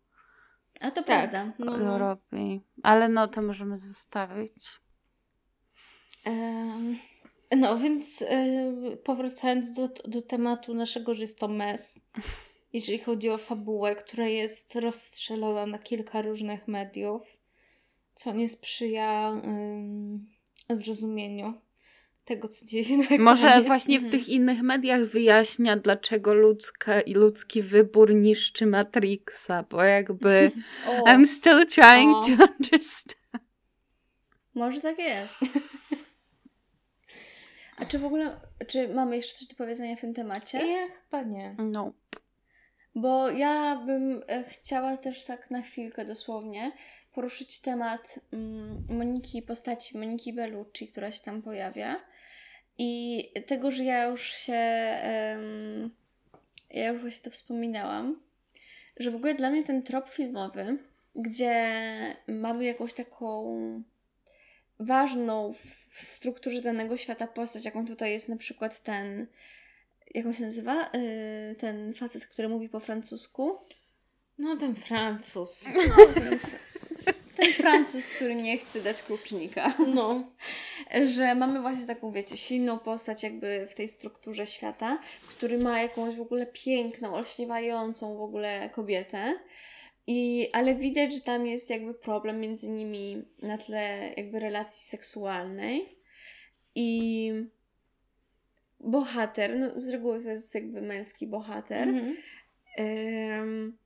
A 0.81 0.91
to 0.91 1.03
Tak. 1.03 1.05
prawda. 1.05 1.53
No, 1.59 1.73
to 1.73 1.79
no. 1.79 1.99
robi. 1.99 2.61
Ale 2.83 3.09
no 3.09 3.29
to 3.29 3.43
możemy 3.43 3.77
zostawić. 3.77 4.81
Em, 6.25 6.99
No, 7.57 7.77
więc 7.77 8.23
e, 8.23 8.97
powracając 9.05 9.73
do, 9.75 9.89
do 9.89 10.23
tematu 10.23 10.75
naszego, 10.75 11.15
że 11.15 11.21
jest 11.23 11.39
to 11.39 11.49
mes, 11.49 12.01
jeżeli 12.73 12.99
chodzi 12.99 13.31
o 13.31 13.39
fabułę, 13.39 13.97
która 13.97 14.29
jest 14.29 14.75
rozstrzelona 14.75 15.67
na 15.67 15.79
kilka 15.79 16.23
różnych 16.23 16.69
mediów, 16.69 17.23
co 18.17 18.33
nie 18.33 18.49
sprzyja 18.49 19.29
em, 19.45 20.27
zrozumieniu 20.71 21.55
tego, 22.25 22.49
co 22.49 22.67
dzieje 22.67 22.85
się 22.85 22.97
na 22.97 23.05
ekranie. 23.05 23.23
Może 23.23 23.63
właśnie 23.63 24.01
w 24.01 24.05
Mhm. 24.05 24.11
tych 24.21 24.29
innych 24.29 24.63
mediach 24.63 25.05
wyjaśnia, 25.05 25.77
dlaczego 25.77 26.35
ludzka, 26.35 26.95
ludzki 27.15 27.63
wybór 27.63 28.15
niszczy 28.15 28.67
Matrixa, 28.67 29.63
bo 29.71 29.83
jakby 29.83 30.51
O, 30.89 31.05
I'm 31.05 31.27
still 31.27 31.67
trying 31.67 32.17
O. 32.17 32.23
to 32.23 32.31
understand. 32.59 33.17
może 34.55 34.81
tak 34.81 34.99
jest. 34.99 35.41
A 37.79 37.85
czy 37.85 37.99
w 37.99 38.05
ogóle, 38.05 38.41
czy 38.67 38.89
mamy 38.89 39.17
jeszcze 39.17 39.39
coś 39.39 39.49
do 39.49 39.55
powiedzenia 39.55 39.97
w 39.97 40.01
tym 40.01 40.15
temacie? 40.15 40.67
Ja 40.67 40.87
chyba 40.89 41.23
nie. 41.23 41.57
No. 41.59 41.93
Bo 42.95 43.31
ja 43.31 43.77
bym 43.87 44.23
e, 44.29 44.45
chciała 44.45 44.97
też 44.97 45.25
tak 45.25 45.51
na 45.51 45.63
chwilkę 45.63 46.05
dosłownie 46.05 46.73
poruszyć 47.17 47.61
temat 47.61 48.21
mm, 48.33 48.87
Moniki, 48.89 49.43
postaci 49.43 49.99
Moniki 49.99 50.33
Bellucci, 50.33 50.89
która 50.89 51.11
się 51.11 51.23
tam 51.23 51.43
pojawia. 51.43 51.97
I 52.79 53.23
tego, 53.47 53.71
że 53.71 53.85
ja 53.85 54.05
już 54.05 54.23
się. 54.23 54.53
ja 56.71 56.89
już 56.89 57.01
właśnie 57.01 57.23
to 57.25 57.31
wspominałam, 57.31 58.21
że 58.97 59.11
w 59.11 59.15
ogóle 59.15 59.35
dla 59.35 59.51
mnie 59.51 59.65
ten 59.65 59.83
trop 59.83 60.09
filmowy, 60.09 60.79
gdzie 61.15 61.77
mamy 62.29 62.65
jakąś 62.65 62.95
taką 62.95 63.83
ważną 64.79 65.53
w 65.91 66.01
strukturze 66.01 66.63
danego 66.63 66.97
świata 66.97 67.27
postać, 67.27 67.65
jaką 67.65 67.87
tutaj 67.87 68.13
jest 68.13 68.29
na 68.29 68.37
przykład 68.37 68.83
ten. 68.83 69.27
Jak 70.15 70.27
on 70.27 70.35
się 70.35 70.45
nazywa? 70.45 70.91
Yy, 70.93 71.55
ten 71.55 71.95
facet, 71.95 72.27
który 72.27 72.49
mówi 72.49 72.69
po 72.69 72.81
francusku. 72.81 73.59
No 74.39 74.57
ten 74.57 74.75
Francuz. 74.75 75.65
Ten 76.15 76.39
Francuz, 77.57 78.07
który 78.07 78.35
nie 78.35 78.59
chce 78.59 78.81
dać 78.83 79.03
klucznika. 79.03 79.75
No. 79.95 80.33
Że 81.07 81.35
mamy 81.35 81.61
właśnie 81.61 81.87
taką, 81.87 82.13
wiecie, 82.13 82.37
silną 82.37 82.79
postać 82.79 83.23
jakby 83.23 83.67
w 83.71 83.75
tej 83.75 83.89
strukturze 83.89 84.47
świata, 84.47 84.99
który 85.29 85.59
ma 85.59 85.83
jakąś 85.83 86.17
w 86.17 86.21
ogóle 86.21 86.47
piękną, 86.47 87.15
olśniewającą 87.15 88.17
w 88.17 88.21
ogóle 88.21 88.71
kobietę. 88.73 89.35
I, 90.07 90.49
ale 90.53 90.75
widać, 90.75 91.15
że 91.15 91.21
tam 91.21 91.47
jest 91.47 91.71
jakby 91.71 91.95
problem 91.95 92.41
między 92.41 92.69
nimi 92.69 93.25
na 93.43 93.59
tle 93.59 94.15
jakby 94.17 94.41
relacji 94.41 94.85
seksualnej. 94.85 95.99
I 96.75 97.33
bohater, 98.81 99.59
no 99.59 99.81
z 99.81 99.89
reguły 99.89 100.23
to 100.23 100.31
jest 100.31 100.55
jakby 100.55 100.83
męski 100.83 101.27
bohater, 101.27 101.89
Mhm. 101.89 102.17
Ym, 102.81 103.79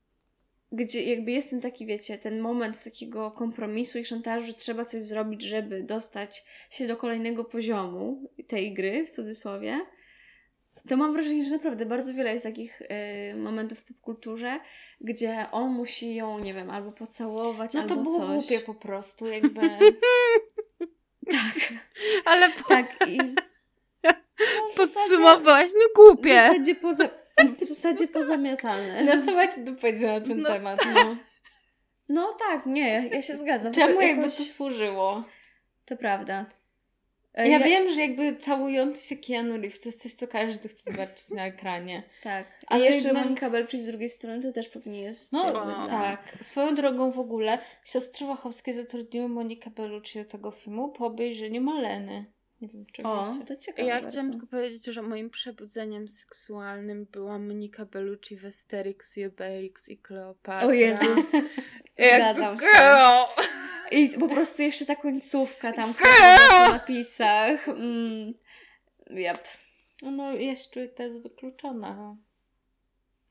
gdzie 0.73 1.03
jakby 1.03 1.31
jest 1.31 1.51
ten 1.51 1.61
taki, 1.61 1.87
wiecie, 1.87 2.18
ten 2.18 2.41
moment 2.41 2.85
takiego 2.85 3.31
kompromisu 3.31 3.99
i 3.99 4.05
szantażu, 4.05 4.47
że 4.47 4.53
trzeba 4.55 4.85
coś 4.85 5.03
zrobić, 5.03 5.43
żeby 5.43 5.83
dostać 5.83 6.45
się 6.71 6.87
do 6.87 6.97
kolejnego 6.97 7.45
poziomu 7.45 8.31
tej 8.49 8.75
gry, 8.75 9.07
w 9.07 9.11
cudzysłowie, 9.11 9.81
to 10.89 10.97
mam 10.97 11.12
wrażenie, 11.12 11.45
że 11.45 11.51
naprawdę 11.51 11.87
bardzo 11.87 12.14
wiele 12.14 12.33
jest 12.33 12.45
takich 12.47 12.83
y, 12.83 13.37
momentów 13.37 13.79
w 13.79 13.85
popkulturze, 13.85 14.61
gdzie 15.01 15.47
on 15.53 15.71
musi 15.71 16.14
ją, 16.14 16.39
nie 16.39 16.55
wiem, 16.55 16.71
albo 16.71 16.93
pocałować, 16.93 17.75
No 17.75 17.81
albo 17.81 17.95
to 17.95 18.03
było 18.03 18.18
coś. 18.18 18.29
głupie 18.29 18.61
po 18.61 18.75
prostu, 18.75 19.27
jakby. 19.27 19.61
Tak, 21.31 21.73
Ale 22.25 22.51
po, 22.51 22.68
tak. 22.68 22.97
I 23.09 23.18
podsumowałaś, 24.77 25.71
no 25.75 25.81
w 25.93 25.97
głupie. 25.97 26.35
zasadzie, 26.35 26.75
poza, 26.75 27.09
w 27.61 27.68
zasadzie 27.68 28.09
pozamiatane. 28.09 29.05
No 29.05 29.24
co 29.26 29.32
macie 29.34 29.61
do 29.64 29.72
powiedzenia 29.72 30.20
na 30.20 30.26
ten 30.26 30.41
No. 30.41 30.49
temat? 30.49 30.80
No. 30.95 31.16
no 32.09 32.36
tak, 32.49 32.66
nie, 32.66 32.88
ja, 32.88 33.03
ja 33.05 33.22
się 33.22 33.36
zgadzam. 33.36 33.72
Czemu 33.72 34.01
jakby 34.01 34.22
jakoś- 34.22 34.36
to 34.36 34.45
służyło? 34.45 35.24
To 35.84 35.97
prawda. 35.97 36.47
E, 37.34 37.49
Ja, 37.49 37.59
wiem, 37.59 37.95
że 37.95 38.01
jakby 38.01 38.36
całujący 38.36 39.09
się 39.09 39.16
Keanu 39.16 39.57
Reeves 39.57 39.80
to 39.80 39.88
jest 39.88 40.03
coś, 40.03 40.14
co 40.14 40.28
każdy 40.28 40.68
chce 40.68 40.93
zobaczyć 40.93 41.28
na 41.30 41.47
ekranie. 41.47 42.03
Tak. 42.22 42.47
Ale 42.66 42.84
jeszcze 42.84 43.09
jednak- 43.09 43.24
Monika 43.24 43.51
Bellucci 43.51 43.80
z 43.80 43.86
drugiej 43.86 44.09
strony 44.09 44.43
to 44.43 44.53
też 44.53 44.68
pewnie 44.68 45.01
jest. 45.01 45.32
No 45.32 45.45
jakby 45.45 45.61
O. 45.61 45.64
dla- 45.64 45.86
tak. 45.88 46.32
Swoją 46.41 46.74
drogą 46.74 47.12
w 47.12 47.18
ogóle 47.18 47.59
siostry 47.84 48.26
Wachowskie 48.26 48.74
zatrudniły 48.74 49.28
Monikę 49.28 49.70
Bellucci 49.70 50.18
do 50.18 50.24
tego 50.24 50.51
filmu 50.51 50.88
po 50.93 51.07
obejrzeniu 51.07 51.61
Maleny. 51.61 52.24
Nie 52.61 52.69
wiem, 52.69 52.87
czy 52.93 53.03
O, 53.03 53.33
wiecie. 53.33 53.45
to 53.45 53.57
ciekawe. 53.57 53.89
Ja 53.89 53.95
bardzo. 53.95 54.11
chciałam 54.11 54.31
tylko 54.31 54.47
powiedzieć, 54.47 54.85
że 54.85 55.03
moim 55.03 55.31
przebudzeniem 55.31 56.09
seksualnym 56.09 57.07
była 57.13 57.39
Monika 57.39 57.85
Bellucci 57.87 58.37
w 58.37 58.47
Asterix 58.47 59.19
i 59.19 59.25
Obelix 59.25 59.89
i 59.89 59.99
Kleopatra. 59.99 60.69
O 60.69 60.73
Jezus. 60.73 61.33
Zgadzam 62.17 62.61
się. 62.61 62.67
girl. 62.67 63.43
I 63.93 64.09
po 64.09 64.29
prostu 64.29 64.63
jeszcze 64.63 64.87
ta 64.87 64.97
końcówka 64.97 65.73
tam 65.73 65.95
po 65.95 66.05
napisach. 66.73 67.69
Mm. 67.69 68.35
Yep. 69.11 69.49
No, 70.03 70.33
jest 70.33 70.71
trójka 70.71 71.03
jest 71.05 71.23
wykluczona. 71.23 72.17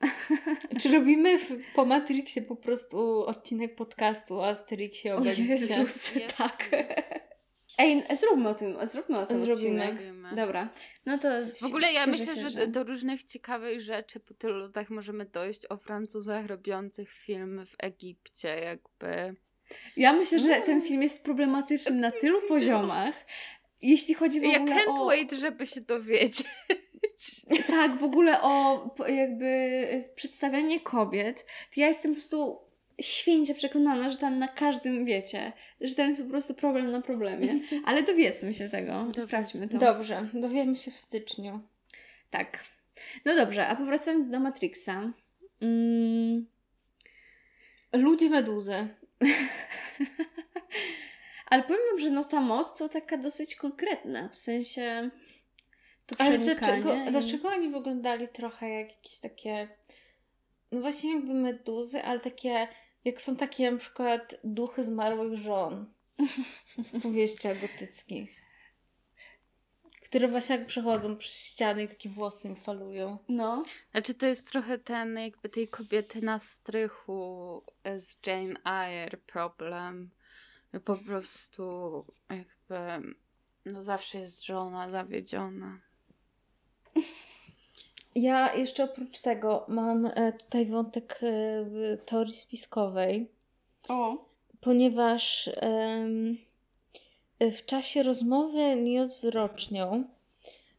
Czy 0.81 0.91
robimy 0.91 1.39
w, 1.39 1.49
po 1.75 1.85
Matrixie 1.85 2.41
po 2.41 2.55
prostu 2.55 3.25
odcinek 3.25 3.75
podcastu 3.75 4.35
o 4.39 4.47
Asterixie 4.47 5.15
O 5.15 5.17
Obelixie? 5.17 5.45
Jezus, 5.47 6.15
Jest, 6.15 6.37
tak. 6.37 6.69
jest. 6.71 7.28
Ej, 7.79 8.03
zróbmy 8.15 8.49
o 8.49 8.53
tym, 8.53 8.77
zróbmy 8.83 9.17
o 9.19 9.25
tym 9.25 9.37
Zrobimy. 9.45 9.53
odcinek. 9.83 9.93
Zrobimy. 10.03 10.35
Dobra. 10.35 10.69
No 11.05 11.17
to 11.17 11.27
W 11.61 11.65
ogóle 11.65 11.93
ja 11.93 12.05
myślę, 12.07 12.35
się, 12.35 12.49
że, 12.49 12.67
do 12.67 12.83
różnych 12.83 13.23
ciekawych 13.23 13.81
rzeczy 13.81 14.19
po 14.19 14.33
tylu 14.33 14.57
latach 14.57 14.89
możemy 14.89 15.25
dojść 15.25 15.65
o 15.69 15.77
Francuzach 15.77 16.45
robiących 16.45 17.11
film 17.11 17.65
w 17.65 17.75
Egipcie, 17.77 18.47
jakby. 18.59 19.35
Ja 19.97 20.13
myślę, 20.13 20.39
że 20.39 20.49
Mm. 20.53 20.63
ten 20.63 20.81
film 20.81 21.03
jest 21.03 21.23
problematyczny 21.23 21.91
na 21.95 22.11
tylu 22.11 22.41
poziomach. 22.47 23.15
Jeśli 23.81 24.13
chodzi 24.13 24.39
w 24.39 24.43
Ja 24.43 24.59
ogóle 24.61 24.75
can't 24.75 24.99
o... 24.99 25.05
wait, 25.05 25.31
żeby 25.31 25.65
się 25.67 25.81
dowiedzieć. 25.81 26.43
Tak, 27.67 27.97
w 27.99 28.03
ogóle 28.03 28.41
o 28.41 28.89
jakby 29.07 29.87
przedstawianie 30.15 30.79
kobiet, 30.79 31.45
to 31.73 31.79
ja 31.81 31.87
jestem 31.87 32.11
po 32.11 32.15
prostu 32.15 32.59
święcie 33.01 33.53
przekonana, 33.55 34.11
że 34.11 34.17
tam 34.17 34.39
na 34.39 34.47
każdym 34.47 35.05
wiecie, 35.05 35.51
że 35.81 35.95
tam 35.95 36.09
jest 36.09 36.23
po 36.23 36.29
prostu 36.29 36.53
problem 36.53 36.91
na 36.91 37.01
problemie. 37.01 37.59
Ale 37.85 38.03
dowiedzmy 38.03 38.53
się 38.53 38.69
tego, 38.69 38.91
Dowiedzmy. 38.99 39.23
sprawdźmy 39.23 39.67
to. 39.67 39.77
Dobrze, 39.77 40.27
dowiemy 40.33 40.75
się 40.75 40.91
w 40.91 40.97
styczniu. 40.97 41.59
Tak. 42.29 42.63
No 43.25 43.35
dobrze, 43.35 43.67
a 43.67 43.75
powracając 43.75 44.29
do 44.29 44.39
Matrixa. 44.39 45.11
Mm, 45.61 46.45
Ludzie 47.93 48.29
meduzy. 48.29 48.87
ale 51.49 51.63
powiem 51.63 51.79
wam, 51.91 51.99
że 51.99 52.09
no 52.09 52.23
ta 52.23 52.41
moc 52.41 52.77
to 52.77 52.89
taka 52.89 53.17
dosyć 53.17 53.55
konkretna, 53.55 54.29
w 54.29 54.39
sensie 54.39 55.09
to 56.05 56.15
Ale 56.19 56.37
dlaczego, 56.37 56.95
i- 56.95 57.11
dlaczego 57.11 57.49
oni 57.49 57.69
wyglądali 57.69 58.27
trochę 58.27 58.69
jak 58.69 58.89
jakieś 58.89 59.19
takie, 59.19 59.67
no 60.71 60.81
właśnie 60.81 61.13
jakby 61.15 61.33
meduzy, 61.33 62.03
ale 62.03 62.19
takie, 62.19 62.67
jak 63.05 63.21
są 63.21 63.35
takie 63.35 63.71
na 63.71 63.77
przykład 63.77 64.35
duchy 64.43 64.83
zmarłych 64.83 65.39
żon 65.39 65.93
w 66.77 67.01
powieściach 67.01 67.61
gotyckich. 67.61 68.41
Które 70.03 70.27
właśnie 70.27 70.55
jak 70.57 70.67
przechodzą 70.67 71.17
przez 71.17 71.33
ściany 71.33 71.83
i 71.83 71.87
takie 71.87 72.09
włosy 72.09 72.47
im 72.47 72.55
falują. 72.55 73.17
No, 73.29 73.63
Znaczy 73.91 74.13
to 74.13 74.25
jest 74.25 74.51
trochę 74.51 74.77
ten 74.77 75.17
jakby 75.17 75.49
tej 75.49 75.67
kobiety 75.67 76.21
na 76.21 76.39
strychu 76.39 77.63
z 77.97 78.27
Jane 78.27 78.53
Eyre 78.63 79.17
problem. 79.17 80.09
Po 80.85 80.97
prostu 80.97 82.05
jakby 82.29 83.13
no 83.65 83.81
zawsze 83.81 84.19
jest 84.19 84.45
żona 84.45 84.89
zawiedziona. 84.89 85.79
Ja 88.15 88.55
jeszcze 88.55 88.83
oprócz 88.83 89.19
tego 89.19 89.65
mam 89.67 90.05
e, 90.05 90.33
tutaj 90.33 90.65
wątek 90.65 91.19
e, 91.23 91.97
teorii 91.97 92.33
spiskowej. 92.33 93.31
o, 93.89 94.25
ponieważ 94.61 95.49
w 97.41 97.65
czasie 97.65 98.03
rozmowy 98.03 98.75
Neo 98.75 99.07
z 99.07 99.21
wyrocznią, 99.21 100.03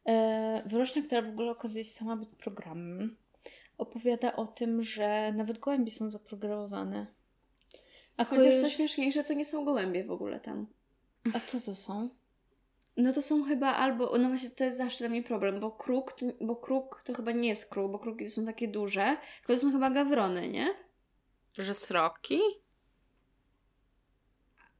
e, 0.06 0.62
wyrocznia, 0.66 1.02
która 1.02 1.22
w 1.22 1.28
ogóle 1.28 1.50
okazuje 1.50 1.84
się 1.84 1.90
sama 1.90 2.16
być 2.16 2.28
programem, 2.38 3.16
opowiada 3.78 4.36
o 4.36 4.46
tym, 4.46 4.82
że 4.82 5.32
nawet 5.36 5.58
gołębie 5.58 5.92
są 5.92 6.08
zaprogramowane. 6.10 7.06
A, 8.16 8.24
chociaż 8.24 8.44
koje- 8.46 8.60
co 8.60 8.70
śmieszniejsze, 8.70 9.24
to 9.24 9.34
nie 9.34 9.44
są 9.44 9.64
gołębie 9.64 10.04
w 10.04 10.10
ogóle 10.10 10.40
tam. 10.40 10.66
A 11.34 11.40
co 11.40 11.60
to 11.60 11.74
są? 11.74 12.08
No 12.96 13.12
to 13.12 13.22
są 13.22 13.44
chyba 13.44 13.74
albo, 13.74 14.18
no 14.18 14.28
właśnie 14.28 14.50
to 14.50 14.64
jest 14.64 14.76
zawsze 14.78 14.98
dla 14.98 15.08
mnie 15.08 15.22
problem, 15.22 15.60
bo 15.60 15.70
kruk, 15.70 16.12
to, 16.12 16.26
bo 16.40 16.56
kruk 16.56 17.02
to 17.04 17.14
chyba 17.14 17.32
nie 17.32 17.48
jest 17.48 17.70
kruk, 17.70 17.92
bo 17.92 17.98
kruki 17.98 18.30
są 18.30 18.46
takie 18.46 18.68
duże, 18.68 19.16
tylko 19.40 19.52
to 19.54 19.58
są 19.58 19.72
chyba 19.72 19.90
gawrony, 19.90 20.48
nie? 20.48 20.74
Że 21.58 21.74
sroki? 21.74 22.40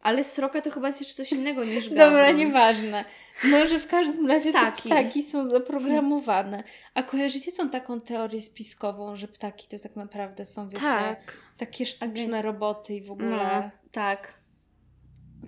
Ale 0.01 0.25
sroka 0.25 0.61
to 0.61 0.71
chyba 0.71 0.87
jest 0.87 1.01
jeszcze 1.01 1.15
coś 1.15 1.33
innego 1.33 1.65
niż 1.65 1.89
gawron. 1.91 2.09
Dobra, 2.11 2.31
nieważne. 2.33 3.05
No, 3.45 3.67
że 3.67 3.79
w 3.79 3.87
każdym 3.87 4.27
razie 4.27 4.51
Ptaki. 4.51 4.83
te 4.83 4.89
ptaki 4.89 5.23
są 5.23 5.51
zaprogramowane. 5.51 6.65
A 6.95 7.03
kojarzycie 7.03 7.53
tą 7.53 7.71
taką 7.71 8.01
teorię 8.01 8.43
spiskową, 8.43 9.17
że 9.17 9.29
ptaki 9.29 9.69
to 9.69 9.79
tak 9.83 9.97
naprawdę 9.97 10.47
są, 10.47 10.69
wiecie, 10.69 10.81
Tak. 10.83 11.37
takie 11.57 11.87
sztuczne 11.87 12.43
roboty 12.43 12.95
i 12.95 13.03
w 13.03 13.11
ogóle... 13.11 13.63
No, 13.63 13.71
tak. 13.93 14.40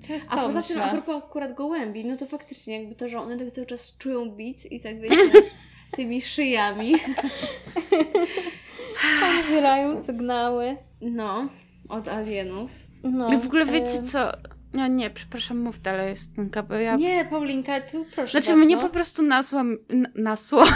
Co 0.01 0.13
jest 0.13 0.27
A 0.31 0.37
to, 0.37 0.43
poza 0.43 0.63
tym, 0.63 0.77
myślę? 0.77 0.91
a 0.91 1.03
propos 1.03 1.23
akurat 1.25 1.55
gołębi, 1.55 2.05
no 2.05 2.17
to 2.17 2.27
faktycznie 2.27 2.79
jakby 2.79 2.95
to, 2.95 3.09
że 3.09 3.19
one 3.19 3.39
tak 3.39 3.51
cały 3.51 3.67
czas 3.67 3.97
czują 3.99 4.31
bit 4.31 4.73
i 4.73 4.81
tak 4.81 5.01
wiecie, 5.01 5.17
tymi 5.97 6.21
szyjami. 6.21 6.95
Odbierają 9.41 10.03
sygnały. 10.03 10.77
No, 11.01 11.49
od 11.89 12.09
alienów. 12.09 12.71
No, 13.03 13.33
I 13.33 13.39
w 13.39 13.47
ogóle 13.47 13.67
wiecie 13.67 14.03
co? 14.03 14.33
No 14.73 14.87
nie, 14.87 15.11
przepraszam, 15.11 15.59
mów 15.59 15.81
dalej, 15.81 16.17
Stanka, 16.17 16.63
bo 16.63 16.75
ja... 16.75 16.97
Nie, 16.97 17.25
Paulinka, 17.31 17.81
tu 17.81 18.05
proszę 18.15 18.31
Znaczy 18.31 18.47
bardzo. 18.47 18.65
mnie 18.65 18.77
po 18.77 18.89
prostu 18.89 19.23
nasła, 19.23 19.65
nasła, 20.15 20.67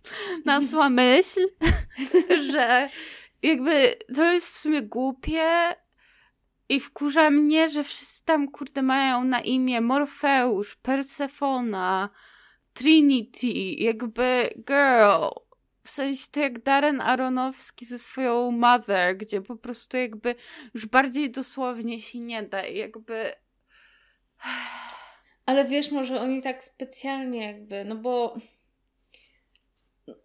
nasła 0.44 0.88
myśl, 0.90 1.40
że 2.52 2.88
jakby 3.42 3.94
to 4.14 4.32
jest 4.32 4.48
w 4.48 4.56
sumie 4.56 4.82
głupie 4.82 5.42
i 6.68 6.80
wkurza 6.80 7.30
mnie, 7.30 7.68
że 7.68 7.84
wszyscy 7.84 8.24
tam 8.24 8.50
kurde 8.50 8.82
mają 8.82 9.24
na 9.24 9.40
imię 9.40 9.80
Morfeusz, 9.80 10.76
Persefona, 10.76 12.10
Trinity, 12.72 13.52
jakby 13.78 14.50
girl. 14.56 15.44
W 15.82 15.90
sensie 15.90 16.26
to 16.30 16.40
jak 16.40 16.62
Darren 16.62 17.00
Aronowski 17.00 17.84
ze 17.84 17.98
swoją 17.98 18.50
Mother, 18.50 19.16
gdzie 19.16 19.40
po 19.40 19.56
prostu 19.56 19.96
jakby 19.96 20.34
już 20.74 20.86
bardziej 20.86 21.30
dosłownie 21.30 22.00
się 22.00 22.18
nie 22.18 22.42
da 22.42 22.66
i 22.66 22.76
jakby... 22.78 23.32
Ale 25.46 25.64
wiesz, 25.68 25.90
może 25.90 26.20
oni 26.20 26.42
tak 26.42 26.62
specjalnie 26.62 27.46
jakby, 27.46 27.84
no 27.84 27.96
bo... 27.96 28.36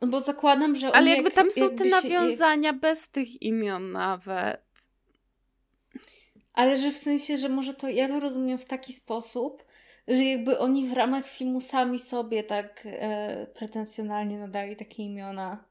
No 0.01 0.07
bo 0.07 0.21
zakładam, 0.21 0.75
że 0.75 0.95
Ale 0.95 1.09
jakby 1.09 1.25
jak, 1.25 1.33
tam 1.33 1.51
są 1.51 1.63
jakby 1.63 1.77
te 1.77 1.89
się- 1.89 1.89
nawiązania 1.89 2.73
bez 2.73 3.09
tych 3.09 3.41
imion 3.41 3.91
nawet. 3.91 4.68
Ale 6.53 6.77
że 6.77 6.91
w 6.91 6.97
sensie, 6.97 7.37
że 7.37 7.49
może 7.49 7.73
to, 7.73 7.89
ja 7.89 8.07
to 8.07 8.19
rozumiem 8.19 8.57
w 8.57 8.65
taki 8.65 8.93
sposób, 8.93 9.65
że 10.07 10.23
jakby 10.23 10.59
oni 10.59 10.87
w 10.87 10.93
ramach 10.93 11.27
filmu 11.27 11.61
sami 11.61 11.99
sobie 11.99 12.43
tak 12.43 12.83
e, 12.85 13.47
pretensjonalnie 13.55 14.39
nadali 14.39 14.75
takie 14.75 15.03
imiona. 15.03 15.63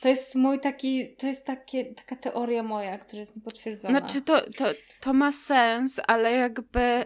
To 0.00 0.08
jest 0.08 0.34
mój 0.34 0.60
taki, 0.60 1.16
to 1.16 1.26
jest 1.26 1.44
takie, 1.44 1.84
taka 1.94 2.16
teoria 2.16 2.62
moja, 2.62 2.98
która 2.98 3.20
jest 3.20 3.36
niepotwierdzona. 3.36 3.98
Znaczy 3.98 4.22
to, 4.22 4.40
to, 4.40 4.64
to 5.00 5.12
ma 5.12 5.32
sens, 5.32 6.00
ale 6.06 6.32
jakby 6.32 7.04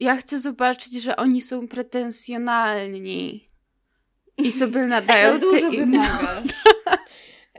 ja 0.00 0.16
chcę 0.16 0.38
zobaczyć, 0.40 0.92
że 0.92 1.16
oni 1.16 1.42
są 1.42 1.68
pretensjonalni 1.68 3.50
i 4.36 4.52
sobie 4.52 4.82
nadają 4.96 5.32
To 5.32 5.38
dużo 5.38 5.70
te 5.70 5.76
imiona. 5.76 6.18
wymaga. 6.18 6.42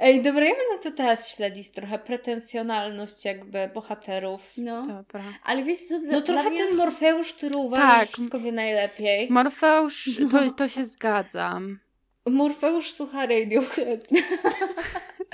Ej, 0.02 0.22
dobra, 0.24 0.45
ja 0.45 0.54
będę 0.56 0.84
to 0.84 0.97
teraz 0.97 1.30
śledzić 1.36 1.72
trochę. 1.72 2.00
Pretensjonalność 2.00 3.26
jakby 3.26 3.70
bohaterów. 3.74 4.41
No. 4.58 4.84
Dobra. 4.86 5.24
Ale 5.43 5.64
wiecie 5.64 5.86
co, 5.88 6.00
No 6.00 6.22
trochę 6.22 6.50
mnie... 6.50 6.68
ten 6.68 6.76
Morfeusz, 6.78 7.34
który 7.34 7.58
uważa, 7.58 7.88
Tak. 7.88 8.02
że 8.08 8.14
wszystko 8.14 8.39
wie 8.39 8.52
najlepiej. 8.52 9.30
Morfeusz, 9.32 10.20
No. 10.20 10.30
to, 10.30 10.52
to 10.52 10.70
się 10.70 10.86
zgadzam. 10.86 11.80
Morfeusz 12.26 12.91
słucha 12.91 13.26
Radiohead. 13.26 14.08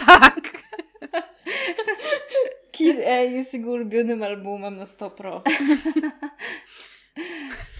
Tak. 0.05 0.63
Kid 2.71 2.97
A 2.99 3.09
jest 3.15 3.53
jego 3.53 3.71
ulubionym 3.71 4.23
albumem 4.23 4.77
na 4.77 4.85
100%. 4.85 5.41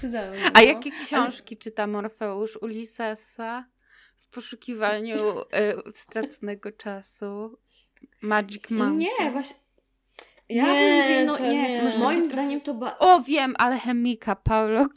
Cudownie, 0.01 0.39
A 0.53 0.59
no. 0.61 0.61
jakie 0.61 0.91
książki 0.91 1.57
czyta 1.57 1.87
Morfeusz? 1.87 2.57
Ulyssesa? 2.61 3.65
Poszukiwaniu 4.35 5.39
y, 5.87 5.91
straconego 5.93 6.71
czasu? 6.71 7.57
Magic 8.21 8.69
Mountain? 8.69 8.97
Nie, 8.97 9.31
właśnie... 9.31 9.55
Ja 10.49 10.63
Nie, 10.65 10.73
bym 10.73 11.01
mówię, 11.01 11.25
no 11.25 11.39
nie, 11.39 11.81
nie. 11.83 11.97
moim 11.99 12.27
zdaniem 12.27 12.61
to 12.61 12.73
ba... 12.73 12.97
O, 12.99 13.21
wiem, 13.21 13.53
alchemika 13.57 14.35
Paulo. 14.35 14.85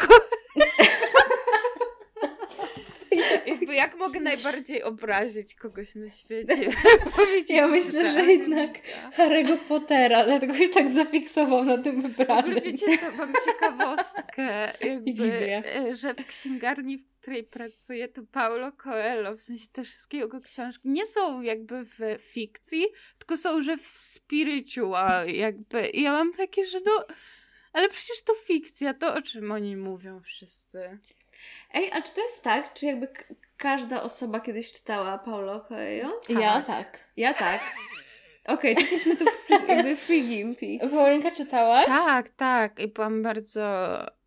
Jakby 3.47 3.75
jak 3.75 3.99
mogę 3.99 4.21
najbardziej 4.21 4.83
obrazić 4.83 5.55
kogoś 5.55 5.95
na 5.95 6.11
świecie? 6.11 6.71
Powiedzieć, 7.17 7.51
Ja 7.51 7.69
myślę, 7.69 8.03
tak. 8.03 8.13
że 8.13 8.33
jednak 8.33 8.71
Harry'ego 9.17 9.59
Pottera, 9.69 10.25
dlatego 10.25 10.55
się 10.55 10.69
tak 10.69 10.89
zafiksował 10.89 11.65
na 11.65 11.79
tym 11.79 12.03
W 12.03 12.21
ogóle 12.21 12.61
wiecie 12.61 12.99
co, 12.99 13.11
mam 13.11 13.33
ciekawostkę, 13.45 14.73
jakby, 14.81 15.63
e, 15.77 15.95
że 15.97 16.15
w 16.15 16.27
księgarni, 16.27 16.99
w 16.99 17.21
której 17.21 17.45
pracuję, 17.45 18.09
to 18.09 18.23
Paulo 18.33 18.73
Coelho, 18.73 19.37
w 19.37 19.41
sensie 19.41 19.67
te 19.73 19.83
wszystkie 19.83 20.19
jego 20.19 20.41
książki 20.41 20.89
nie 20.89 21.07
są 21.07 21.43
jakby 21.43 21.85
w 21.85 21.99
fikcji, 22.21 22.87
tylko 23.19 23.37
są, 23.37 23.63
że 23.63 23.77
w 23.77 23.87
spiritual 23.87 25.29
jakby. 25.29 25.89
I 25.89 26.03
ja 26.03 26.13
mam 26.13 26.33
takie, 26.33 26.65
że 26.65 26.79
no, 26.87 27.05
ale 27.73 27.89
przecież 27.89 28.23
to 28.23 28.35
fikcja, 28.35 28.95
to 28.95 29.15
o 29.15 29.23
czym 29.23 29.53
oni 29.53 29.77
mówią 29.77 30.21
wszyscy. 30.21 30.99
Ej, 31.75 31.93
a 31.93 32.03
czy 32.03 32.15
to 32.15 32.21
jest 32.23 32.45
tak, 32.45 32.75
czy 32.75 32.87
jakby 32.87 33.09
k- 33.09 33.25
każda 33.57 34.03
osoba 34.03 34.41
kiedyś 34.41 34.73
czytała 34.73 35.19
Paulo 35.19 35.61
Coelho? 35.61 36.21
Ja 36.29 36.63
tak. 36.63 36.99
Ja 37.17 37.35
tak. 37.35 37.61
Okej, 38.47 38.77
czy 38.77 38.81
jesteśmy 38.83 39.17
tu 39.17 39.25
w- 39.25 39.69
jakby 39.69 39.97
free 39.97 40.23
guilty. 40.29 40.89
Paulinka 40.91 41.31
czytałaś? 41.31 41.87
Tak, 41.87 42.29
tak. 42.29 42.81
I 42.81 42.89
byłam 42.89 43.23
bardzo 43.23 43.63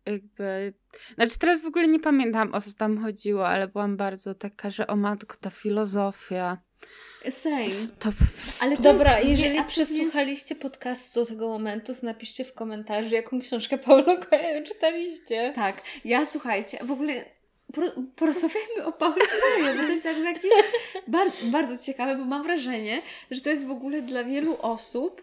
jakby. 0.06 0.74
Znaczy, 1.14 1.38
teraz 1.38 1.62
w 1.62 1.66
ogóle 1.66 1.88
nie 1.88 2.00
pamiętam 2.00 2.54
o 2.54 2.60
co 2.60 2.70
tam 2.78 3.02
chodziło, 3.02 3.48
ale 3.48 3.68
byłam 3.68 3.96
bardzo 3.96 4.34
taka, 4.34 4.70
że 4.70 4.86
o 4.86 4.96
matko, 4.96 5.36
ta 5.40 5.50
filozofia. 5.50 6.58
Same. 7.30 7.64
Prostu... 7.64 8.12
Ale 8.60 8.76
Dobra, 8.76 9.18
jest, 9.18 9.30
jeżeli 9.30 9.54
nie, 9.54 9.64
przesłuchaliście 9.64 10.54
podcastu 10.54 11.20
do 11.20 11.26
tego 11.26 11.48
momentu, 11.48 11.94
to 11.94 12.06
napiszcie 12.06 12.44
w 12.44 12.54
komentarzu, 12.54 13.14
jaką 13.14 13.40
książkę 13.40 13.78
Paulo 13.78 14.18
Coelho 14.18 14.66
czytaliście. 14.66 15.52
Tak, 15.54 15.82
ja 16.04 16.26
słuchajcie, 16.26 16.78
w 16.82 16.90
ogóle 16.90 17.24
por- 17.72 17.92
porozmawiajmy 18.16 18.84
o 18.84 18.92
Paulo 18.92 19.14
Coelho, 19.16 19.74
bo 19.74 19.86
to 19.86 19.92
jest 19.92 20.04
jakby 20.04 20.24
jakieś 20.24 20.50
bar- 21.08 21.32
bardzo 21.44 21.84
ciekawe, 21.84 22.16
bo 22.16 22.24
mam 22.24 22.42
wrażenie, 22.42 23.02
że 23.30 23.40
to 23.40 23.50
jest 23.50 23.66
w 23.66 23.70
ogóle 23.70 24.02
dla 24.02 24.24
wielu 24.24 24.56
osób, 24.62 25.22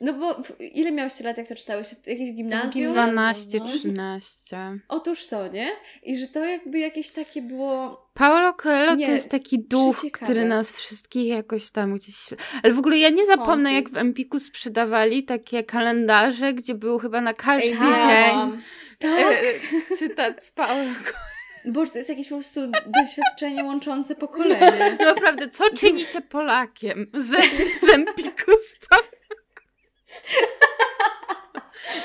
no 0.00 0.12
bo 0.12 0.34
w- 0.34 0.60
ile 0.60 0.92
miałyście 0.92 1.24
lat, 1.24 1.38
jak 1.38 1.48
to 1.48 1.54
czytałyście? 1.54 1.96
Jakieś 2.06 2.32
gimnazjum? 2.32 2.92
12, 2.92 3.58
no. 3.58 3.64
13. 3.64 4.56
Otóż 4.88 5.26
to, 5.26 5.48
nie? 5.48 5.70
I 6.02 6.16
że 6.16 6.26
to 6.26 6.44
jakby 6.44 6.78
jakieś 6.78 7.10
takie 7.10 7.42
było... 7.42 8.08
Paulo 8.14 8.54
Coelho 8.54 8.94
Nie, 8.94 9.06
to 9.06 9.12
jest 9.12 9.28
taki 9.30 9.58
duch, 9.58 10.04
który 10.12 10.44
nas 10.44 10.72
wszystkich 10.72 11.28
jakoś 11.28 11.70
tam 11.70 11.94
gdzieś... 11.94 12.16
Ale 12.62 12.72
w 12.72 12.78
ogóle 12.78 12.98
ja 12.98 13.10
nie 13.10 13.26
zapomnę, 13.26 13.72
jak 13.72 13.90
w 13.90 13.96
Empiku 13.96 14.40
sprzedawali 14.40 15.24
takie 15.24 15.64
kalendarze, 15.64 16.54
gdzie 16.54 16.74
był 16.74 16.98
chyba 16.98 17.20
na 17.20 17.34
każdy 17.34 17.68
Ej, 17.68 17.78
dzień 17.78 18.60
Tak! 18.98 19.10
e, 19.90 19.96
cytat 19.96 20.44
z 20.44 20.50
Paulo 20.50 20.94
Coelho. 21.04 21.18
Boże, 21.64 21.90
to 21.90 21.98
jest 21.98 22.08
jakieś 22.08 22.28
po 22.28 22.34
prostu 22.34 22.60
doświadczenie 22.86 23.64
łączące 23.64 24.14
pokolenie. 24.14 24.96
Naprawdę, 25.14 25.48
co 25.48 25.70
czynicie 25.70 26.20
Polakiem? 26.20 27.06
Zeszli 27.14 27.70
z 27.80 27.88
Empiku 27.94 28.52
z 28.66 28.86
Paulo 28.88 29.17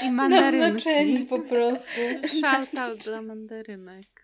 I 0.04 0.12
mandarynki. 0.12 1.26
po 1.30 1.40
prostu. 1.40 2.02
Shoutout 2.28 3.04
dla 3.04 3.22
mandarynek. 3.22 4.08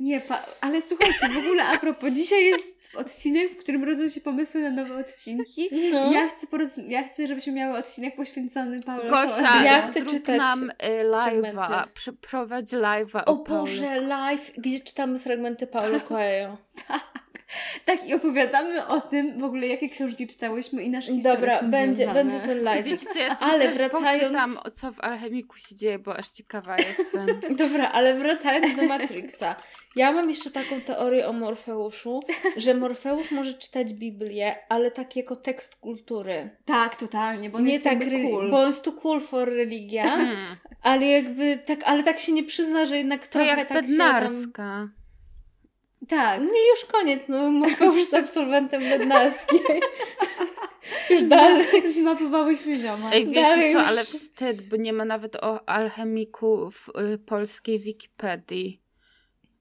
Nie, 0.00 0.20
pa- 0.20 0.46
ale 0.60 0.82
słuchajcie, 0.82 1.28
w 1.28 1.36
ogóle 1.36 1.64
a 1.64 1.78
propos, 1.78 2.10
dzisiaj 2.12 2.44
jest 2.44 2.80
odcinek, 2.94 3.52
w 3.52 3.56
którym 3.56 3.84
rodzą 3.84 4.08
się 4.08 4.20
pomysły 4.20 4.60
na 4.60 4.70
nowe 4.70 4.96
odcinki. 4.96 5.68
No. 5.92 6.12
Ja, 6.12 6.28
chcę 6.28 6.46
poroz- 6.46 6.82
ja 6.88 7.08
chcę, 7.08 7.26
żebyśmy 7.26 7.52
miały 7.52 7.78
odcinek 7.78 8.16
poświęcony 8.16 8.82
Paulo 8.82 9.10
Gosia. 9.10 9.62
Ja 9.64 9.80
chcę 9.82 9.92
zrób 10.00 10.08
czytać 10.10 10.38
nam 10.38 10.70
y, 10.70 10.74
live'a, 11.04 11.40
fragmenty. 11.42 11.90
przeprowadź 11.94 12.66
live'a 12.70 13.22
O 13.26 13.32
o. 13.32 13.36
Boże, 13.36 14.00
live, 14.00 14.52
gdzie 14.58 14.80
czytamy 14.80 15.18
fragmenty 15.18 15.66
Paulo 15.66 16.00
Coelho. 16.00 16.56
Tak, 17.84 18.06
i 18.08 18.14
opowiadamy 18.14 18.86
o 18.86 19.00
tym 19.00 19.40
w 19.40 19.44
ogóle, 19.44 19.66
jakie 19.66 19.88
książki 19.88 20.26
czytałyśmy 20.26 20.82
i 20.82 20.90
nasze 20.90 21.12
historie 21.12 21.36
Dobra, 21.36 21.62
będzie, 21.62 21.96
związane. 22.04 22.24
będzie 22.24 22.46
ten 22.46 22.62
live. 22.62 22.84
Wiecie 22.86 23.06
co, 23.06 23.18
ja 23.18 23.34
sobie 23.34 23.50
Ale 23.50 23.60
teraz 23.60 23.76
wracając- 23.76 24.18
poczytam, 24.22 24.58
co 24.72 24.92
w 24.92 25.00
Alchemiku 25.00 25.56
się 25.56 25.74
dzieje, 25.74 25.98
bo 25.98 26.16
aż 26.16 26.28
ciekawa 26.28 26.76
jestem. 26.76 27.26
Dobra, 27.56 27.88
ale 27.88 28.14
wracając 28.14 28.76
do 28.76 28.82
Matrixa. 28.82 29.56
Ja 29.96 30.12
mam 30.12 30.30
jeszcze 30.30 30.50
taką 30.50 30.80
teorię 30.80 31.28
o 31.28 31.32
Morfeuszu, 31.32 32.20
że 32.56 32.74
Morfeusz 32.74 33.30
może 33.30 33.54
czytać 33.54 33.94
Biblię, 33.94 34.56
ale 34.68 34.90
tak 34.90 35.16
jako 35.16 35.36
tekst 35.36 35.76
kultury. 35.76 36.50
Tak, 36.64 36.96
totalnie, 36.96 37.50
bo 37.50 37.58
on 37.58 37.64
nie 37.64 37.72
jest 37.72 37.84
tak, 37.84 37.98
cool. 37.98 38.50
bo 38.50 38.60
on 38.60 38.66
jest 38.66 38.82
tu 38.82 38.92
cool 38.92 39.20
for 39.20 39.48
religia, 39.48 40.02
Hmm, 40.02 40.56
ale 40.82 41.06
jakby 41.06 41.58
tak, 41.66 41.82
ale 41.84 42.02
tak 42.02 42.18
się 42.18 42.32
nie 42.32 42.44
przyzna, 42.44 42.86
że 42.86 42.96
jednak 42.96 43.26
to 43.26 43.32
trochę 43.32 43.46
jak 43.46 43.68
tak 43.68 43.86
się 43.88 43.96
tam... 43.96 44.92
Tak. 46.08 46.40
Nie, 46.40 46.68
już 46.70 46.84
koniec, 46.92 47.22
no 47.28 47.50
Morfeusz 47.50 47.96
jest 47.96 48.14
absolwentem 48.14 48.82
bednarskiej. 48.82 49.60
już 51.10 51.28
dalej. 51.28 51.66
Zma- 51.66 51.90
zmapowałyśmy 51.90 52.76
zioma. 52.78 53.10
Ej, 53.12 53.26
wiecie 53.26 53.40
Dalej 53.40 53.72
co, 53.72 53.78
już- 53.78 53.88
ale 53.88 54.04
wstyd, 54.04 54.62
bo 54.68 54.76
nie 54.76 54.92
ma 54.92 55.04
nawet 55.04 55.36
o 55.36 55.68
alchemiku 55.68 56.70
w 56.70 56.88
y, 57.14 57.18
polskiej 57.18 57.78
Wikipedii. 57.80 58.82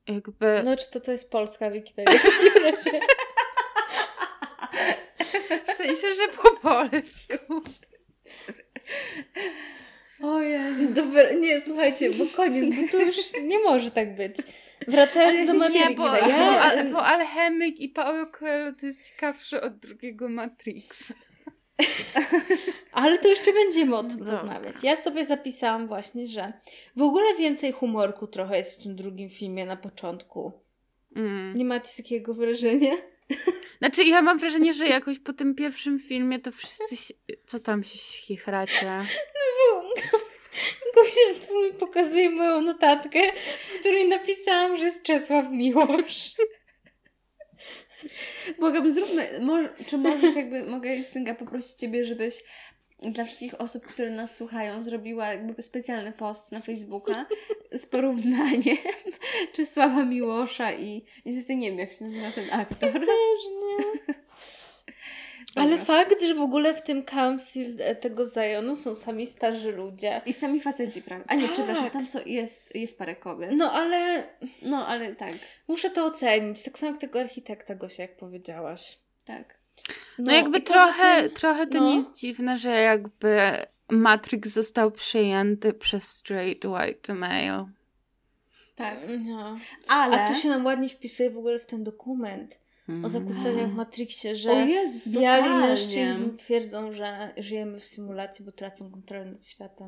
Jakby, 0.07 0.61
No 0.65 0.77
czy 0.77 0.91
to, 0.91 0.99
to 0.99 1.11
jest 1.11 1.31
polska 1.31 1.71
Wikipedia 1.71 2.19
w 2.19 2.23
takim 2.23 2.63
razie? 2.63 2.99
w 5.67 5.71
sensie, 5.73 6.07
że 6.15 6.27
po 6.43 6.51
polsku. 6.51 7.61
O 10.23 10.41
Jezus. 10.41 10.95
Dobra, 10.95 11.33
nie, 11.33 11.61
słuchajcie, 11.61 12.09
bo 12.11 12.25
koniec, 12.35 12.75
bo 12.75 12.91
to 12.91 12.97
już 12.97 13.15
nie 13.43 13.59
może 13.59 13.91
tak 13.91 14.15
być. 14.15 14.37
Wracając 14.87 15.51
do 15.51 15.57
Matrixa. 15.57 15.93
bo, 15.95 16.15
ja, 16.15 16.83
bo 16.91 17.05
alchemik 17.05 17.79
i 17.79 17.89
Paulo 17.89 18.27
Coelho 18.27 18.71
to 18.79 18.85
jest 18.85 19.09
ciekawsze 19.09 19.61
od 19.61 19.77
drugiego 19.77 20.29
Matrix. 20.29 21.13
Ale 22.91 23.17
to 23.17 23.27
jeszcze 23.27 23.53
będziemy 23.53 23.95
o 23.95 24.03
tym 24.03 24.19
Dobra. 24.19 24.31
rozmawiać. 24.31 24.75
Ja 24.83 24.95
sobie 24.95 25.25
zapisałam 25.25 25.87
właśnie, 25.87 26.25
że 26.27 26.53
w 26.95 27.01
ogóle 27.01 27.35
więcej 27.35 27.71
humorku 27.71 28.27
trochę 28.27 28.57
jest 28.57 28.79
w 28.79 28.83
tym 28.83 28.95
drugim 28.95 29.29
filmie 29.29 29.65
na 29.65 29.77
początku. 29.77 30.51
Mm. 31.15 31.55
Nie 31.55 31.65
macie 31.65 32.03
takiego 32.03 32.33
wrażenia? 32.33 32.91
Znaczy, 33.79 34.03
ja 34.03 34.21
mam 34.21 34.37
wrażenie, 34.37 34.73
że 34.73 34.87
jakoś 34.87 35.19
po 35.19 35.33
tym 35.33 35.55
pierwszym 35.55 35.99
filmie 35.99 36.39
to 36.39 36.51
wszyscy, 36.51 36.97
się, 36.97 37.13
co 37.45 37.59
tam 37.59 37.83
się 37.83 37.97
chichracie? 37.97 39.01
Gosia 40.95 41.47
tu 41.47 41.63
mi 41.63 41.73
pokazuje 41.73 42.29
moją 42.29 42.61
notatkę, 42.61 43.19
w 43.75 43.79
której 43.79 44.07
napisałam, 44.07 44.77
że 44.77 44.85
jest 44.85 45.03
Czesław 45.03 45.51
Miłosz. 45.51 46.33
Błagam, 48.59 48.91
zróbmy, 48.91 49.39
może, 49.41 49.69
czy 49.87 49.97
możesz 49.97 50.35
jakby, 50.35 50.63
mogę 50.63 50.95
Justynka 50.95 51.35
poprosić 51.35 51.71
Ciebie, 51.71 52.05
żebyś 52.05 52.43
dla 53.01 53.25
wszystkich 53.25 53.61
osób, 53.61 53.85
które 53.85 54.11
nas 54.11 54.37
słuchają, 54.37 54.81
zrobiła 54.81 55.27
jakby 55.27 55.63
specjalny 55.63 56.11
post 56.11 56.51
na 56.51 56.61
Facebooka 56.61 57.25
z 57.71 57.85
porównaniem 57.85 58.77
Czesława 59.53 60.05
Miłosza 60.05 60.73
i 60.73 61.05
niestety 61.25 61.55
nie 61.55 61.69
wiem, 61.69 61.79
jak 61.79 61.91
się 61.91 62.05
nazywa 62.05 62.31
ten 62.31 62.49
aktor. 62.51 62.93
Też 62.93 63.01
nie. 63.61 64.13
Ale 65.55 65.69
Dobra. 65.69 65.85
fakt, 65.85 66.21
że 66.21 66.33
w 66.33 66.41
ogóle 66.41 66.73
w 66.73 66.81
tym 66.81 67.03
council 67.03 67.75
e, 67.79 67.95
tego 67.95 68.25
Zajonu 68.25 68.75
są 68.75 68.95
sami 68.95 69.27
starzy 69.27 69.71
ludzie. 69.71 70.21
I 70.25 70.33
sami 70.33 70.59
faceci, 70.59 71.01
prawda? 71.01 71.25
A 71.27 71.35
nie, 71.35 71.43
Tak. 71.43 71.51
przepraszam, 71.53 71.89
tam 71.89 72.07
co 72.07 72.19
jest, 72.25 72.75
jest 72.75 72.97
parę 72.97 73.15
kobiet. 73.15 73.51
No 73.53 73.71
ale 73.73 74.23
No, 74.61 74.87
ale 74.87 75.15
tak, 75.15 75.33
muszę 75.67 75.89
to 75.89 76.05
ocenić. 76.05 76.63
Tak 76.63 76.79
samo 76.79 76.91
jak 76.91 77.01
tego 77.01 77.19
architekta, 77.19 77.75
Gosia, 77.75 78.03
jak 78.03 78.17
powiedziałaś. 78.17 78.97
tak. 79.25 79.59
No, 80.19 80.31
jakby 80.33 80.57
i 80.57 80.61
poza 80.61 80.73
trochę, 80.73 81.21
tym- 81.23 81.31
trochę 81.31 81.67
to 81.67 81.77
no. 81.77 81.87
nie 81.89 81.95
jest 81.95 82.19
dziwne, 82.19 82.57
że 82.57 82.69
jakby 82.69 83.39
Matrix 83.89 84.49
został 84.49 84.91
przejęty 84.91 85.73
przez 85.73 86.03
straight 86.03 86.65
white 86.65 87.13
male. 87.13 87.65
Tak. 88.75 88.99
No. 89.25 89.57
Ale... 89.87 90.23
A 90.23 90.27
to 90.27 90.33
się 90.33 90.49
nam 90.49 90.65
ładnie 90.65 90.89
wpisuje 90.89 91.29
w 91.29 91.37
ogóle 91.37 91.59
w 91.59 91.65
ten 91.65 91.83
dokument. 91.83 92.59
O 93.05 93.09
zakłóceniach 93.09 93.69
w 93.69 93.73
Matrixie, 93.75 94.35
że 94.35 94.51
O 94.51 94.59
Jezus, 94.59 95.07
biali 95.13 95.43
totalnie. 95.43 95.67
mężczyźni 95.67 96.37
twierdzą, 96.37 96.93
że 96.93 97.33
żyjemy 97.37 97.79
w 97.79 97.85
symulacji, 97.85 98.45
bo 98.45 98.51
tracą 98.51 98.91
kontrolę 98.91 99.25
nad 99.25 99.45
światem. 99.47 99.87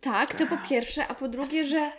Tak, 0.00 0.34
to 0.38 0.46
po 0.46 0.56
pierwsze, 0.68 1.06
a 1.08 1.14
po 1.14 1.28
drugie, 1.28 1.64
że. 1.66 1.90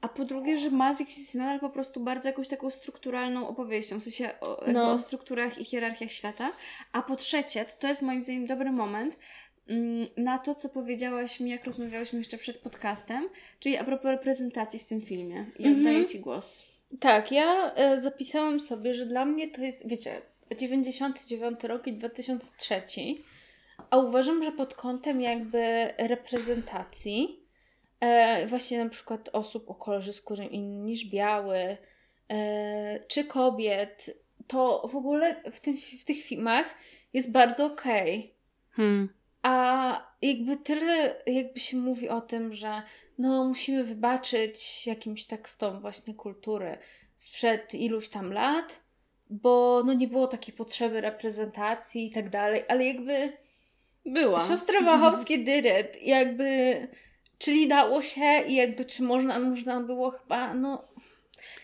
A 0.00 0.08
po 0.08 0.24
drugie, 0.24 0.58
że 0.58 0.70
Matrix 0.70 1.18
jest 1.18 1.34
nadal 1.34 1.60
po 1.60 1.70
prostu 1.70 2.00
bardzo 2.00 2.28
jakąś 2.28 2.48
taką 2.48 2.70
strukturalną 2.70 3.48
opowieścią, 3.48 4.00
w 4.00 4.02
sensie 4.02 4.30
o, 4.40 4.64
No. 4.72 4.92
o 4.92 4.98
strukturach 4.98 5.58
i 5.58 5.64
hierarchiach 5.64 6.12
świata. 6.12 6.52
A 6.92 7.02
po 7.02 7.16
trzecie, 7.16 7.64
to, 7.64 7.72
to 7.80 7.88
jest 7.88 8.02
moim 8.02 8.22
zdaniem 8.22 8.46
dobry 8.46 8.70
moment 8.72 9.16
mm, 9.68 10.06
na 10.16 10.38
to, 10.38 10.54
co 10.54 10.68
powiedziałaś 10.68 11.40
mi, 11.40 11.50
jak 11.50 11.64
rozmawiałyśmy 11.64 12.18
jeszcze 12.18 12.38
przed 12.38 12.58
podcastem, 12.58 13.28
czyli 13.60 13.76
a 13.76 13.84
propos 13.84 14.10
reprezentacji 14.10 14.78
w 14.80 14.84
tym 14.84 15.00
filmie. 15.02 15.46
I 15.58 15.64
Mhm. 15.66 15.76
oddaję 15.78 16.06
Ci 16.06 16.20
głos. 16.20 16.75
Tak, 17.00 17.32
ja 17.32 17.74
e, 17.74 18.00
zapisałam 18.00 18.60
sobie, 18.60 18.94
że 18.94 19.06
dla 19.06 19.24
mnie 19.24 19.50
to 19.50 19.60
jest, 19.60 19.88
wiecie, 19.88 20.22
99 20.56 21.64
rok 21.64 21.86
i 21.86 21.92
2003, 21.92 22.82
a 23.90 23.96
uważam, 23.98 24.44
że 24.44 24.52
pod 24.52 24.74
kątem 24.74 25.20
jakby 25.20 25.92
reprezentacji 25.98 27.40
e, 28.00 28.46
właśnie 28.46 28.84
na 28.84 28.90
przykład 28.90 29.28
osób 29.32 29.70
o 29.70 29.74
kolorze 29.74 30.12
skóry 30.12 30.44
innym 30.44 30.86
niż 30.86 31.04
biały, 31.04 31.76
e, 32.28 33.00
czy 33.08 33.24
kobiet, 33.24 34.18
to 34.46 34.88
w 34.92 34.96
ogóle 34.96 35.42
w, 35.52 35.60
tym, 35.60 35.76
w 36.00 36.04
tych 36.04 36.22
filmach 36.22 36.74
jest 37.12 37.32
bardzo 37.32 37.66
okej. 37.66 38.34
Hmm. 38.70 39.08
A 39.46 40.12
jakby 40.22 40.56
tyle 40.56 41.22
jakby 41.26 41.60
się 41.60 41.76
mówi 41.76 42.08
o 42.08 42.20
tym, 42.20 42.54
że 42.54 42.82
no 43.18 43.44
musimy 43.44 43.84
wybaczyć 43.84 44.86
jakimś 44.86 45.26
tekstom 45.26 45.80
właśnie 45.80 46.14
kultury 46.14 46.78
sprzed 47.16 47.74
iluś 47.74 48.08
tam 48.08 48.32
lat, 48.32 48.80
bo 49.30 49.82
no 49.86 49.92
nie 49.92 50.08
było 50.08 50.26
takiej 50.26 50.54
potrzeby 50.54 51.00
reprezentacji 51.00 52.06
i 52.06 52.10
tak 52.10 52.30
dalej, 52.30 52.64
ale 52.68 52.86
jakby 52.86 53.32
Była. 54.06 54.44
siostry 54.44 54.80
Wachowskie 54.84 55.38
dyret, 55.38 56.02
jakby 56.02 56.76
czyli 57.38 57.68
dało 57.68 58.02
się 58.02 58.40
i 58.48 58.54
jakby 58.54 58.84
czy 58.84 59.02
można, 59.02 59.38
można 59.38 59.80
było 59.80 60.10
chyba, 60.10 60.54
no 60.54 60.88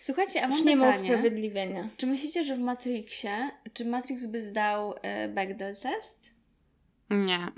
Słuchajcie, 0.00 0.42
a 0.42 0.48
mam 0.48 0.64
nie 0.64 0.76
ma 0.76 0.90
usprawiedliwienia. 0.90 1.88
Czy 1.96 2.06
myślicie, 2.06 2.44
że 2.44 2.56
w 2.56 2.58
Matrixie, 2.58 3.50
czy 3.72 3.84
Matrix 3.84 4.26
by 4.26 4.40
zdał 4.40 4.94
e, 5.02 5.28
Bechdel 5.28 5.76
test? 5.76 6.34
Nie. 7.10 7.52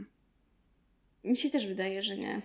Mi 1.25 1.37
się 1.37 1.51
też 1.51 1.67
wydaje, 1.67 2.03
że 2.03 2.17
nie. 2.17 2.43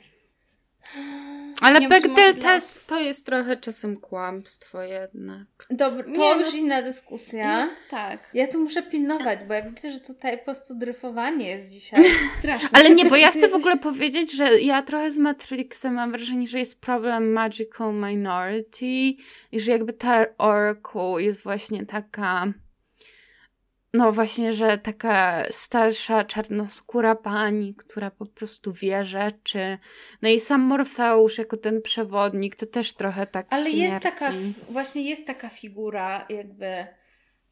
Ale 1.62 1.80
Nie 1.80 1.90
Bechdel 1.90 2.34
test 2.34 2.88
to 2.88 3.00
jest 3.00 3.26
trochę 3.26 3.58
czasem 3.58 3.98
kłamstwo 3.98 4.82
jednak. 4.82 5.48
Dobra, 5.70 6.04
to 6.04 6.10
Nie, 6.10 6.18
no- 6.18 6.40
już 6.40 6.54
inna 6.54 6.82
dyskusja. 6.82 7.66
No, 7.66 7.72
tak. 7.90 8.30
Ja 8.34 8.48
tu 8.48 8.60
muszę 8.60 8.84
pilnować, 8.84 9.40
bo 9.48 9.54
ja 9.54 9.62
widzę, 9.62 9.92
że 9.92 10.00
tutaj 10.00 10.38
po 10.38 10.44
prostu 10.46 10.76
dryfowanie 10.76 11.48
jest 11.48 11.70
dzisiaj. 11.70 12.04
Strasznie. 12.40 12.70
Ale 12.74 12.90
nie, 12.90 13.06
bo 13.06 13.16
ja 13.16 13.32
chcę 13.32 13.48
w 13.48 13.54
ogóle 13.60 13.78
powiedzieć, 13.78 14.32
że 14.36 14.60
ja 14.60 14.82
trochę 14.82 15.12
z 15.12 15.18
Matrixem 15.18 15.94
mam 15.94 16.12
wrażenie, 16.12 16.48
że 16.48 16.60
jest 16.60 16.82
problem 16.82 17.32
magical 17.32 17.94
minority 17.94 18.86
i 19.52 19.60
że 19.60 19.72
jakby 19.72 19.94
ta 19.94 20.26
Oracle 20.38 21.16
jest 21.24 21.44
właśnie 21.44 21.86
taka 21.86 22.54
no 23.94 24.12
właśnie, 24.12 24.54
że 24.54 24.78
taka 24.78 25.44
starsza, 25.52 26.24
czarnoskóra 26.24 27.16
pani, 27.16 27.76
która 27.76 28.12
po 28.12 28.26
prostu 28.26 28.74
wie 28.74 29.06
rzeczy. 29.06 29.78
No 30.22 30.30
i 30.30 30.40
sam 30.40 30.62
Morfeusz 30.62 31.38
jako 31.38 31.58
ten 31.58 31.82
przewodnik, 31.82 32.56
to 32.56 32.66
też 32.66 32.94
trochę 32.94 33.28
tak 33.28 33.48
Ale 33.50 33.72
śmierci. 33.72 33.80
jest 33.80 34.00
taka, 34.04 34.32
właśnie 34.70 35.10
jest 35.10 35.28
taka 35.28 35.50
figura 35.50 36.26
jakby 36.30 36.88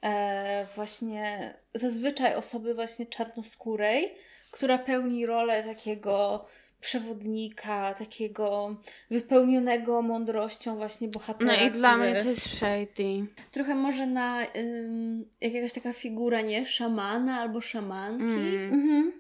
e, 0.04 0.68
właśnie 0.76 1.54
zazwyczaj 1.74 2.36
osoby 2.36 2.74
właśnie 2.74 3.06
czarnoskórej, 3.06 4.16
która 4.52 4.78
pełni 4.78 5.26
rolę 5.26 5.64
takiego 5.64 6.46
przewodnika, 6.82 7.94
takiego 7.94 8.76
wypełnionego 9.12 10.02
mądrością 10.02 10.76
właśnie 10.78 11.08
bohatera. 11.08 11.54
No 11.54 11.68
i 11.68 11.72
dla 11.72 11.98
mnie 11.98 12.22
to 12.22 12.28
jest 12.28 12.58
shady. 12.58 13.28
Trochę 13.52 13.76
może 13.76 14.08
na 14.08 14.46
ym, 14.56 15.26
jak 15.42 15.54
jakaś 15.54 15.74
taka 15.74 15.94
figura, 15.94 16.42
nie? 16.42 16.66
Szamana 16.66 17.40
albo 17.40 17.62
szamanki. 17.62 18.24
Mm. 18.24 18.74
Mhm. 18.74 19.12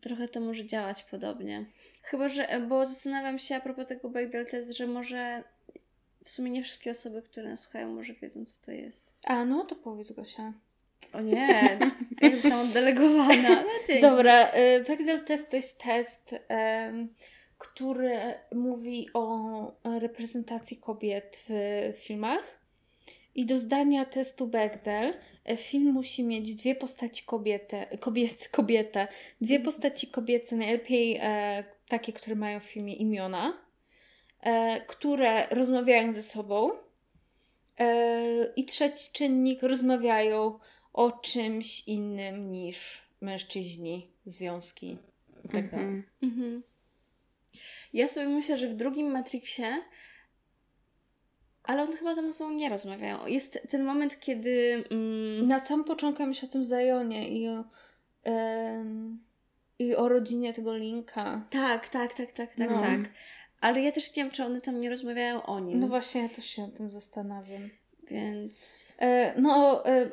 Trochę 0.00 0.28
to 0.28 0.40
może 0.40 0.66
działać 0.66 1.02
podobnie. 1.02 1.64
Chyba, 2.02 2.28
że, 2.28 2.60
bo 2.68 2.86
zastanawiam 2.86 3.38
się 3.38 3.56
a 3.56 3.60
propos 3.60 3.86
tego 3.86 4.08
Bechdel 4.08 4.46
test, 4.46 4.76
że 4.76 4.86
może 4.86 5.44
w 6.24 6.30
sumie 6.30 6.50
nie 6.50 6.64
wszystkie 6.64 6.90
osoby, 6.90 7.22
które 7.22 7.48
nas 7.48 7.60
słuchają, 7.60 7.94
może 7.94 8.14
wiedzą, 8.14 8.44
co 8.44 8.66
to 8.66 8.72
jest. 8.72 9.12
A 9.24 9.44
no 9.44 9.64
to 9.64 9.76
powiedz 9.76 10.12
Gosia. 10.12 10.52
O 11.12 11.20
nie, 11.20 11.78
jak 12.20 12.36
zostałam 12.36 12.66
oddelegowana. 12.68 13.62
No. 13.88 14.00
Dobra, 14.00 14.52
y, 14.54 14.84
Bechdel 14.88 15.24
test 15.24 15.50
to 15.50 15.56
jest 15.56 15.78
test, 15.78 16.34
który 17.58 18.20
mówi 18.54 19.08
o 19.14 19.72
reprezentacji 19.84 20.76
kobiet 20.76 21.40
w 21.48 21.52
filmach. 21.96 22.60
I 23.34 23.46
do 23.46 23.58
zdania 23.58 24.04
testu 24.04 24.46
Bechdel 24.46 25.14
e, 25.44 25.56
film 25.56 25.92
musi 25.92 26.24
mieć 26.24 26.54
dwie 26.54 26.74
postaci 26.74 27.24
kobiety, 27.24 27.76
kobiece, 28.00 28.48
kobietę, 28.48 29.08
dwie 29.40 29.60
postaci 29.60 30.06
kobiece, 30.06 30.56
najlepiej 30.56 31.18
e, 31.22 31.64
takie, 31.88 32.12
które 32.12 32.36
mają 32.36 32.60
w 32.60 32.64
filmie 32.64 32.94
imiona, 32.94 33.58
e, 34.40 34.80
które 34.80 35.46
rozmawiają 35.50 36.12
ze 36.12 36.22
sobą. 36.22 36.70
E, 37.80 38.52
I 38.56 38.64
trzeci 38.64 39.08
czynnik 39.12 39.62
rozmawiają 39.62 40.58
o 40.92 41.12
czymś 41.12 41.88
innym 41.88 42.52
niż 42.52 43.02
mężczyźni, 43.20 44.10
związki 44.26 44.98
itd. 45.44 45.58
Mhm. 45.58 46.02
Mhm. 46.22 46.62
Ja 47.92 48.08
sobie 48.08 48.28
myślę, 48.28 48.58
że 48.58 48.68
w 48.68 48.74
drugim 48.74 49.10
Matrixie, 49.10 49.82
ale 51.62 51.82
on 51.82 51.96
chyba 51.96 52.14
tam 52.14 52.24
ze 52.24 52.32
sobą 52.32 52.50
nie 52.50 52.68
rozmawiają. 52.68 53.26
Jest 53.26 53.58
ten 53.70 53.84
moment, 53.84 54.20
kiedy. 54.20 54.84
Mm, 54.90 55.48
Na 55.48 55.58
sam 55.60 55.84
początku 55.84 56.26
myślę 56.26 56.48
o 56.48 56.52
tym 56.52 56.64
Zajonie 56.64 57.28
i 57.28 57.48
o, 57.48 57.64
i 59.78 59.94
o 59.94 60.08
rodzinie 60.08 60.54
tego 60.54 60.76
Linka. 60.76 61.46
Tak, 61.50 61.88
tak, 61.88 62.14
tak, 62.14 62.32
tak, 62.32 62.54
tak, 62.54 62.70
No. 62.70 62.80
tak. 62.80 63.00
Ale 63.60 63.80
ja 63.82 63.92
też 63.92 64.16
nie 64.16 64.22
wiem, 64.22 64.32
czy 64.32 64.44
one 64.44 64.60
tam 64.60 64.80
nie 64.80 64.90
rozmawiają 64.90 65.42
o 65.42 65.60
nim. 65.60 65.80
No 65.80 65.88
właśnie, 65.88 66.22
ja 66.22 66.28
też 66.28 66.44
się 66.44 66.62
nad 66.62 66.76
tym 66.76 66.90
zastanawiam. 66.90 67.70
Więc. 68.10 68.94
E, 68.98 69.40
no, 69.40 69.86
e, 69.86 70.10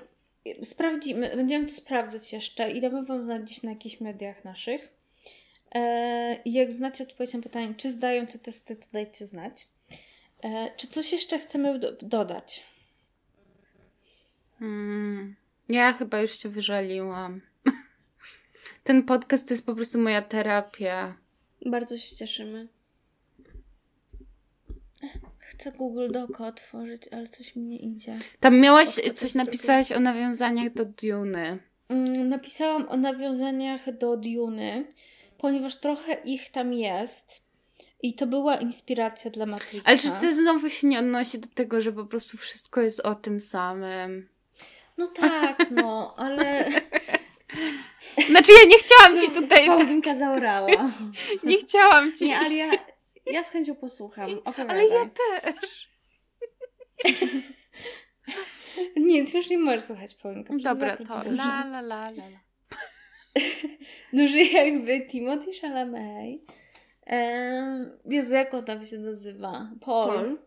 sprawdzimy, 0.64 1.36
będziemy 1.36 1.66
to 1.66 1.74
sprawdzać 1.74 2.34
jeszcze 2.34 2.72
i 2.72 2.82
damy 2.82 3.06
Wam 3.06 3.24
znać 3.24 3.42
gdzieś 3.42 3.64
na 3.64 3.70
jakichś 3.70 4.02
mediach 4.02 4.46
naszych. 4.46 4.90
E, 5.76 6.40
I 6.46 6.54
jak 6.54 6.74
znacie 6.74 7.04
odpowiedź 7.04 7.34
na 7.34 7.42
pytanie, 7.42 7.74
czy 7.78 7.92
zdają 7.92 8.28
te 8.28 8.40
testy, 8.40 8.76
to 8.76 8.86
dajcie 8.94 9.28
znać. 9.28 9.68
E, 10.44 10.72
czy 10.78 10.88
coś 10.88 11.12
jeszcze 11.12 11.40
chcemy 11.40 11.80
do- 11.80 11.92
dodać? 12.02 12.64
Mm. 14.62 15.36
Ja 15.70 15.94
chyba 15.94 16.22
już 16.22 16.40
się 16.40 16.50
wyżaliłam. 16.50 17.42
Ten 18.84 19.04
podcast 19.04 19.48
to 19.48 19.54
jest 19.54 19.66
po 19.66 19.76
prostu 19.76 20.00
moja 20.00 20.22
terapia. 20.22 21.18
Bardzo 21.66 21.98
się 21.98 22.16
cieszymy. 22.16 22.68
Chcę 25.48 25.72
Google 25.72 26.12
Doc 26.12 26.42
otworzyć, 26.42 27.02
ale 27.12 27.28
coś 27.28 27.56
mi 27.56 27.64
nie 27.64 27.78
idzie. 27.78 28.20
Tam 28.40 28.60
miałaś, 28.60 28.88
coś 28.88 29.32
zrobię. 29.32 29.46
napisałaś 29.46 29.92
o 29.92 30.00
nawiązaniach 30.00 30.74
do 30.74 30.86
Duny. 30.86 31.60
Mm, 31.90 32.30
Napisałam 32.30 32.90
o 32.90 32.98
nawiązaniach 32.98 33.98
do 33.98 34.18
Duny, 34.18 34.88
ponieważ 35.38 35.76
trochę 35.80 36.14
ich 36.14 36.52
tam 36.52 36.74
jest. 36.74 37.42
I 38.04 38.14
to 38.14 38.28
była 38.28 38.56
inspiracja 38.56 39.32
dla 39.32 39.46
Matrixa. 39.46 39.90
Ale 39.90 39.98
czy 39.98 40.12
to 40.12 40.34
znowu 40.34 40.70
się 40.70 40.88
nie 40.88 41.00
odnosi 41.00 41.40
do 41.40 41.48
tego, 41.48 41.82
że 41.82 41.92
po 41.92 42.06
prostu 42.06 42.38
wszystko 42.38 42.82
jest 42.82 43.00
o 43.00 43.16
tym 43.16 43.40
samym? 43.40 44.30
No 44.98 45.08
tak, 45.08 45.72
no, 45.72 46.14
ale 46.18 46.66
Znaczy 48.30 48.52
ja 48.52 48.70
nie 48.70 48.78
chciałam 48.80 49.18
ci 49.18 49.32
tutaj... 49.32 49.68
Paulinka 49.68 50.16
zaorała. 50.16 50.92
Nie 51.44 51.58
chciałam 51.58 52.14
ci... 52.14 52.26
Nie, 52.26 52.38
ale 52.38 52.56
ja, 52.56 52.72
ja 53.32 53.44
z 53.44 53.50
chęcią 53.50 53.76
posłucham. 53.76 54.40
Opowiadaj. 54.46 54.78
Ale 54.78 54.88
ja 54.88 55.06
też. 55.06 55.90
nie, 58.98 59.26
ty 59.26 59.38
już 59.38 59.50
nie 59.50 59.58
możesz 59.58 59.84
słuchać 59.84 60.16
Paulinka. 60.16 60.54
Dobra, 60.64 60.98
to 60.98 61.04
duży. 61.04 61.36
la 61.36 61.66
la 61.66 61.80
la 61.80 62.10
la. 62.10 62.40
Duży 64.14 64.38
jakby 64.44 65.08
Timothy 65.08 65.52
Chalamet. 65.62 66.42
Ehm, 67.06 67.98
Jezu, 68.06 68.34
jak 68.34 68.54
on 68.54 68.66
tam 68.66 68.86
się 68.86 68.98
nazywa? 68.98 69.72
Paul. 69.82 70.14
Paul. 70.14 70.38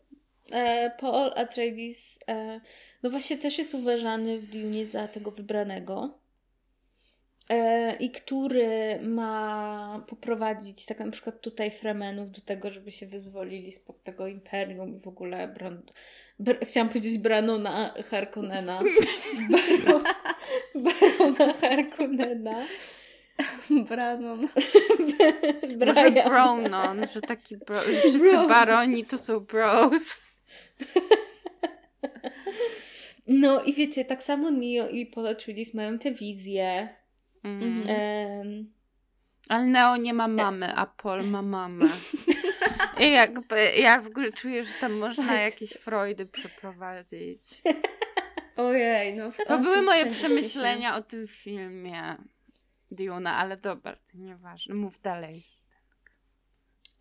E, 0.52 0.90
Paul 1.00 1.32
Atreides, 1.36 2.18
e, 2.28 2.60
no 3.02 3.10
właśnie 3.10 3.38
też 3.38 3.58
jest 3.58 3.74
uważany 3.74 4.38
w 4.38 4.46
Dune 4.46 4.86
za 4.86 5.08
tego 5.08 5.30
wybranego. 5.30 6.19
E, 7.50 7.96
i 7.96 8.10
który 8.10 9.00
ma 9.02 10.04
poprowadzić 10.08 10.86
tak 10.86 10.98
na 11.00 11.10
przykład 11.10 11.40
tutaj 11.40 11.70
Fremenów 11.70 12.30
do 12.30 12.40
tego, 12.40 12.70
żeby 12.70 12.90
się 12.90 13.06
wyzwolili 13.06 13.72
spod 13.72 14.02
tego 14.02 14.26
imperium 14.26 14.96
i 14.96 15.00
w 15.00 15.08
ogóle 15.08 15.48
Bran... 15.48 15.82
Br- 16.40 16.66
chciałam 16.66 16.88
powiedzieć 16.88 17.18
Branona 17.18 17.94
Harkonnena. 18.10 18.80
Baro... 19.50 20.02
Barona 20.74 21.52
Harkonnena. 21.52 22.66
Branon. 23.88 24.48
Może. 25.86 26.10
Bronon, 26.10 27.06
że 27.14 27.20
taki 27.20 27.56
bro, 27.56 27.82
że 27.82 27.92
wszyscy 27.92 28.30
Bro. 28.30 28.48
baroni 28.48 29.04
to 29.04 29.18
są 29.18 29.40
bros. 29.40 30.20
No 33.26 33.62
i 33.62 33.74
wiecie, 33.74 34.04
tak 34.04 34.22
samo 34.22 34.50
Neo 34.50 34.88
i 34.88 35.06
Paul 35.06 35.26
Atreides 35.26 35.74
mają 35.74 35.98
te 35.98 36.12
wizje. 36.12 36.88
Mm. 37.44 37.84
Em, 37.88 38.72
Ale 39.48 39.66
Neo 39.66 39.96
nie 39.96 40.14
ma 40.14 40.28
mamy, 40.28 40.74
a 40.74 40.86
Paul 40.86 41.24
ma 41.24 41.42
mamę. 41.42 41.88
I 43.06 43.12
jakby 43.12 43.72
ja 43.76 44.00
w 44.00 44.06
ogóle 44.06 44.32
czuję, 44.32 44.64
że 44.64 44.72
tam 44.80 44.92
można 44.92 45.40
jakieś 45.40 45.70
Freudy 45.70 46.26
przeprowadzić. 46.26 47.40
Ojej, 48.56 49.14
no. 49.16 49.32
To 49.46 49.58
były 49.58 49.82
moje 49.82 50.06
przemyślenia 50.06 50.96
o 50.96 51.02
tym 51.02 51.26
filmie 51.26 52.16
Duna, 52.90 53.36
ale 53.36 53.56
dobra, 53.56 53.96
to 53.96 54.18
nieważne. 54.18 54.74
Mów 54.74 55.00
dalej. 55.00 55.42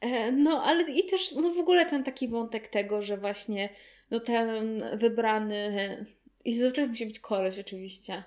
E, 0.02 0.32
No, 0.32 0.64
ale 0.64 0.92
i 0.92 1.06
też 1.10 1.32
no 1.32 1.54
w 1.54 1.60
ogóle 1.60 1.86
ten 1.86 2.04
taki 2.04 2.28
wątek 2.28 2.68
tego, 2.68 3.02
że 3.02 3.18
właśnie 3.18 3.70
no 4.12 4.20
ten 4.20 4.84
wybrany 4.98 6.06
i 6.46 6.60
zazwyczaj 6.60 6.88
musi 6.88 7.06
być 7.06 7.20
koleś 7.20 7.60
oczywiście, 7.60 8.14
e, 8.14 8.24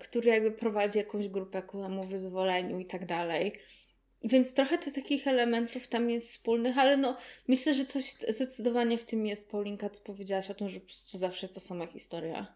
który 0.00 0.30
jakby 0.30 0.50
prowadzi 0.50 0.98
jakąś 0.98 1.28
grupę 1.28 1.62
ku 1.62 1.82
temu 1.82 2.04
wyzwoleniu 2.04 2.78
i 2.78 2.86
tak 2.86 3.06
dalej. 3.06 3.52
Więc 4.24 4.54
trochę 4.54 4.78
to 4.78 4.90
takich 4.90 5.28
elementów 5.28 5.88
tam 5.88 6.10
jest 6.10 6.30
wspólnych, 6.30 6.78
ale 6.78 6.96
no 6.96 7.16
myślę, 7.48 7.74
że 7.74 7.84
coś 7.84 8.12
zdecydowanie 8.12 8.98
w 8.98 9.04
tym 9.04 9.26
jest, 9.26 9.50
Paulinka, 9.50 9.90
co 9.90 10.02
powiedziałaś 10.02 10.50
o 10.50 10.54
tym, 10.54 10.68
że 10.68 10.80
po 10.80 10.86
prostu 10.86 11.18
zawsze 11.18 11.48
ta 11.48 11.60
sama 11.60 11.86
historia. 11.86 12.54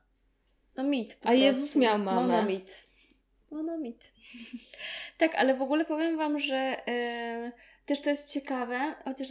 No 0.77 0.85
mit. 0.85 1.15
po 1.15 1.29
A 1.29 1.35
Jezus 1.35 1.63
prostu. 1.63 1.79
miał 1.79 1.99
mamę. 1.99 2.21
Monomit. 2.21 2.87
Monomit. 3.51 4.13
tak, 5.19 5.35
ale 5.35 5.55
w 5.55 5.63
ogóle 5.63 5.85
powiem 5.85 6.17
Wam, 6.17 6.41
że 6.41 6.89
e, 6.89 7.53
też 7.87 8.01
to 8.01 8.11
jest 8.11 8.33
ciekawe, 8.33 8.95
chociaż 9.05 9.29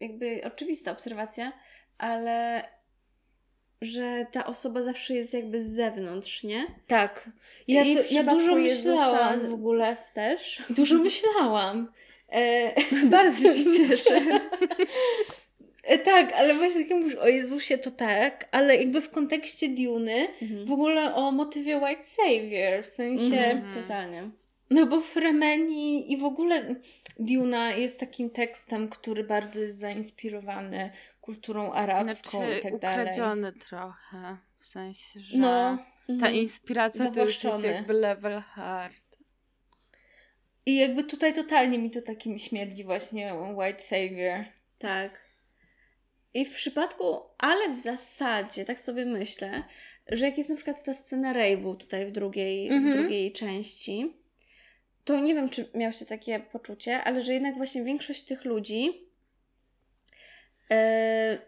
jakby 0.00 0.40
oczywista 0.44 0.92
obserwacja, 0.92 1.52
ale 1.98 2.64
że 3.82 4.26
ta 4.32 4.46
osoba 4.46 4.82
zawsze 4.82 5.14
jest 5.14 5.34
jakby 5.34 5.60
z 5.62 5.66
zewnątrz, 5.66 6.42
nie? 6.42 6.66
Tak. 6.86 7.30
Ja, 7.68 7.84
I 7.84 7.96
to, 7.96 8.02
ja 8.10 8.24
dużo 8.24 8.58
Jezusa 8.58 8.94
myślałam 8.94 9.40
w 9.50 9.52
ogóle. 9.52 9.96
też. 10.14 10.62
Dużo 10.70 10.94
myślałam. 10.98 11.92
E, 12.32 12.72
Bardzo 13.16 13.54
się 13.54 13.64
cieszę. 13.76 14.20
E, 15.84 15.98
Tak, 15.98 16.32
ale 16.32 16.54
właśnie 16.54 16.80
jak 16.80 16.90
mówisz 16.90 17.14
o 17.14 17.28
Jezusie, 17.28 17.78
to 17.78 17.90
tak, 17.90 18.48
ale 18.50 18.76
jakby 18.76 19.00
w 19.00 19.10
kontekście 19.10 19.68
Duny 19.68 20.26
Mhm. 20.42 20.66
w 20.66 20.72
ogóle 20.72 21.14
o 21.14 21.30
motywie 21.32 21.76
White 21.78 22.04
Savior, 22.04 22.82
w 22.84 22.86
sensie, 22.86 23.36
Mhm, 23.36 23.74
Totalnie. 23.82 24.30
no 24.70 24.86
bo 24.86 25.00
Fremeni 25.00 26.12
i 26.12 26.16
w 26.16 26.24
ogóle 26.24 26.74
Duna 27.18 27.70
jest 27.72 28.00
takim 28.00 28.30
tekstem, 28.30 28.88
który 28.88 29.24
bardzo 29.24 29.60
jest 29.60 29.78
zainspirowany 29.78 30.90
kulturą 31.22 31.72
arabską 31.72 32.38
Znaczy 32.38 32.58
i 32.58 32.62
tak 32.62 32.78
dalej. 32.78 32.98
ukradziony 33.06 33.52
trochę. 33.52 34.36
W 34.58 34.64
sensie, 34.64 35.20
że 35.20 35.38
No, 35.38 35.78
ta 36.06 36.12
Mhm. 36.12 36.34
inspiracja 36.34 37.10
to 37.10 37.24
już 37.24 37.44
jest 37.44 37.64
jakby 37.64 37.92
level 37.92 38.40
hard. 38.40 38.96
i 40.66 40.76
jakby 40.76 41.04
tutaj 41.04 41.34
totalnie 41.34 41.78
mi 41.78 41.90
to 41.90 42.02
takim 42.02 42.38
śmierdzi 42.38 42.84
właśnie 42.84 43.34
White 43.34 43.80
Savior. 43.82 44.44
Tak. 44.78 45.22
I 46.34 46.44
w 46.44 46.54
przypadku, 46.54 47.20
ale 47.38 47.74
w 47.74 47.78
zasadzie, 47.80 48.64
tak 48.64 48.80
sobie 48.80 49.04
myślę, 49.06 49.62
że 50.08 50.24
jak 50.24 50.38
jest 50.38 50.50
na 50.50 50.56
przykład 50.56 50.82
ta 50.84 50.94
scena 50.94 51.34
rave'u 51.34 51.76
tutaj 51.76 52.06
w 52.06 52.12
drugiej, 52.12 52.68
Mhm. 52.68 52.94
w 52.94 53.00
drugiej 53.00 53.32
części, 53.32 54.16
to 55.04 55.20
nie 55.20 55.34
wiem, 55.34 55.48
czy 55.50 55.70
miałyście 55.74 56.06
takie 56.06 56.40
poczucie, 56.40 57.04
ale 57.04 57.22
że 57.24 57.32
jednak 57.34 57.56
właśnie 57.56 57.84
większość 57.84 58.22
tych 58.24 58.44
ludzi 58.44 59.08
e, 60.70 61.38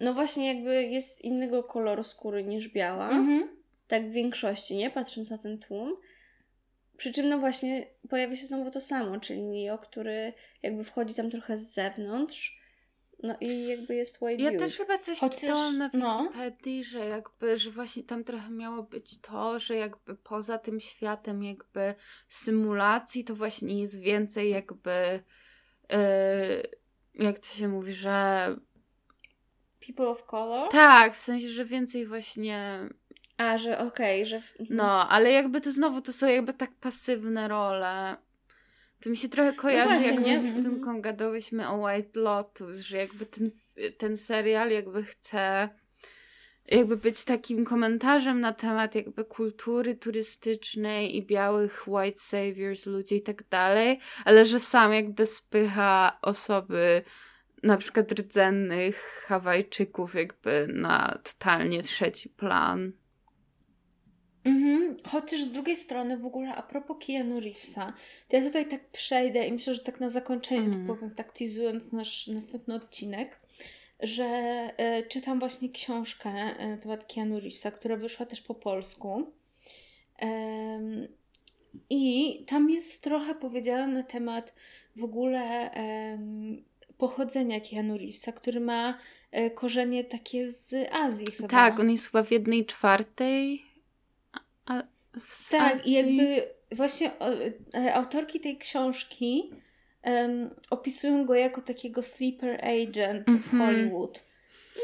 no 0.00 0.14
właśnie 0.14 0.54
jakby 0.54 0.84
jest 0.84 1.24
innego 1.24 1.62
koloru 1.64 2.04
skóry 2.04 2.44
niż 2.44 2.68
biała. 2.68 3.10
Mhm. 3.10 3.56
Tak 3.88 4.08
w 4.08 4.12
większości, 4.12 4.76
nie? 4.76 4.90
Patrząc 4.90 5.30
na 5.30 5.38
ten 5.38 5.58
tłum. 5.58 5.96
Przy 6.96 7.12
czym 7.12 7.28
no 7.28 7.38
właśnie 7.38 7.86
pojawia 8.08 8.36
się 8.36 8.46
znowu 8.46 8.70
to 8.70 8.80
samo, 8.80 9.20
czyli 9.20 9.42
Neo, 9.42 9.78
który 9.78 10.32
jakby 10.62 10.84
wchodzi 10.84 11.14
tam 11.14 11.30
trochę 11.30 11.58
z 11.58 11.74
zewnątrz. 11.74 12.56
No 13.22 13.36
i 13.40 13.66
jakby 13.66 13.94
jest 13.94 14.22
white 14.22 14.42
Ja 14.42 14.58
też 14.58 14.76
chyba 14.76 14.98
coś 14.98 15.18
Chociaż, 15.18 15.40
czytałam 15.40 15.78
na 15.78 15.90
no. 15.92 16.22
Wikipedii, 16.22 16.84
że 16.84 16.98
jakby, 16.98 17.56
że 17.56 17.70
właśnie 17.70 18.02
tam 18.02 18.24
trochę 18.24 18.50
miało 18.50 18.82
być 18.82 19.20
to, 19.20 19.58
że 19.58 19.76
jakby 19.76 20.16
poza 20.16 20.58
tym 20.58 20.80
światem 20.80 21.42
jakby 21.44 21.94
symulacji 22.28 23.24
to 23.24 23.34
właśnie 23.34 23.80
jest 23.80 24.00
więcej 24.00 24.50
jakby 24.50 25.22
yy, 25.90 25.96
jak 27.16 27.38
to 27.38 27.46
się 27.46 27.68
mówi, 27.68 27.94
że 27.94 28.46
People 29.86 30.08
of 30.08 30.24
Color? 30.26 30.68
tak, 30.70 31.14
w 31.14 31.20
sensie, 31.20 31.48
że 31.48 31.64
więcej 31.64 32.06
właśnie 32.06 32.80
A, 33.36 33.58
że 33.58 33.78
okej, 33.78 34.26
że... 34.26 34.40
w- 34.40 34.54
no, 34.70 35.08
ale 35.08 35.32
jakby 35.32 35.60
to 35.60 35.72
znowu 35.72 36.00
to 36.00 36.12
są 36.12 36.26
jakby 36.26 36.52
tak 36.54 36.70
pasywne 36.74 37.48
role. 37.48 38.16
To 39.00 39.10
mi 39.10 39.16
się 39.16 39.28
trochę 39.28 39.52
kojarzy, 39.52 39.88
właśnie, 39.94 40.10
jak 40.10 40.20
my 40.44 40.50
z 40.50 40.54
tym 40.62 40.74
Mhm. 40.74 41.00
gadałyśmy 41.00 41.68
o 41.68 41.74
White 41.86 42.20
Lotus, 42.20 42.78
że 42.78 42.96
jakby 42.96 43.26
ten, 43.26 43.50
ten 43.98 44.16
serial 44.16 44.70
jakby 44.70 45.02
chce 45.04 45.68
jakby 46.68 46.96
być 46.96 47.24
takim 47.24 47.64
komentarzem 47.64 48.40
na 48.40 48.52
temat 48.52 48.94
jakby 48.94 49.24
kultury 49.24 49.94
turystycznej 49.94 51.16
i 51.16 51.26
białych 51.26 51.88
white 51.88 52.20
saviors, 52.20 52.86
ludzi 52.86 53.14
i 53.16 53.22
tak 53.22 53.48
dalej, 53.48 53.98
ale 54.24 54.44
że 54.44 54.60
sam 54.60 54.92
jakby 54.92 55.26
spycha 55.26 56.18
osoby 56.22 57.02
na 57.62 57.76
przykład 57.76 58.12
rdzennych 58.12 59.24
Hawajczyków 59.26 60.14
jakby 60.14 60.68
na 60.72 61.18
totalnie 61.24 61.82
trzeci 61.82 62.28
plan. 62.28 62.92
Mhm. 64.44 64.96
Chociaż 65.04 65.40
z 65.42 65.50
drugiej 65.50 65.76
strony 65.76 66.18
w 66.18 66.26
ogóle 66.26 66.54
a 66.54 66.62
propos 66.62 66.96
Keanu 67.06 67.40
Reevesa, 67.40 67.92
to 68.28 68.36
ja 68.36 68.42
tutaj 68.42 68.68
tak 68.68 68.90
przejdę 68.90 69.46
i 69.46 69.52
myślę, 69.52 69.74
że 69.74 69.80
tak 69.80 70.00
na 70.00 70.08
zakończenie 70.08 70.60
Mhm. 70.60 70.86
to 70.86 70.94
powiem, 70.94 71.14
tak 71.14 71.32
teasując 71.32 71.92
nasz 71.92 72.26
następny 72.26 72.74
odcinek, 72.74 73.40
że 74.00 74.24
e, 74.76 75.02
czytam 75.02 75.38
właśnie 75.38 75.68
książkę 75.70 76.30
e, 76.30 76.68
na 76.68 76.76
temat 76.76 77.14
Keanu 77.14 77.40
Reevesa, 77.40 77.70
która 77.70 77.96
wyszła 77.96 78.26
też 78.26 78.40
po 78.40 78.54
polsku. 78.54 79.32
I 81.90 82.44
tam 82.46 82.70
jest 82.70 83.02
trochę 83.02 83.34
powiedziane 83.34 83.86
na 83.86 84.02
temat 84.02 84.54
w 84.96 85.04
ogóle 85.04 85.70
pochodzenia 86.98 87.60
Keanu 87.60 87.98
Reevesa, 87.98 88.32
który 88.32 88.60
ma 88.60 88.98
e, 89.30 89.50
korzenie 89.50 90.04
takie 90.04 90.48
z 90.48 90.74
Azji 90.92 91.26
chyba. 91.26 91.48
Tak, 91.48 91.80
on 91.80 91.90
jest 91.90 92.06
chyba 92.06 92.22
w 92.22 92.30
jednej 92.30 92.66
czwartej. 92.66 93.62
A, 94.66 94.82
w 95.18 95.50
Tak, 95.50 95.74
i 95.74 95.78
Azji. 95.78 95.92
jakby 95.92 96.48
właśnie 96.72 97.10
autorki 97.94 98.40
tej 98.40 98.58
książki 98.58 99.50
em, 100.06 100.50
opisują 100.70 101.26
go 101.26 101.34
jako 101.34 101.62
takiego 101.62 102.02
sleeper 102.02 102.64
agent 102.64 103.26
w 103.26 103.28
Mhm. 103.28 103.58
Hollywood. 103.62 104.24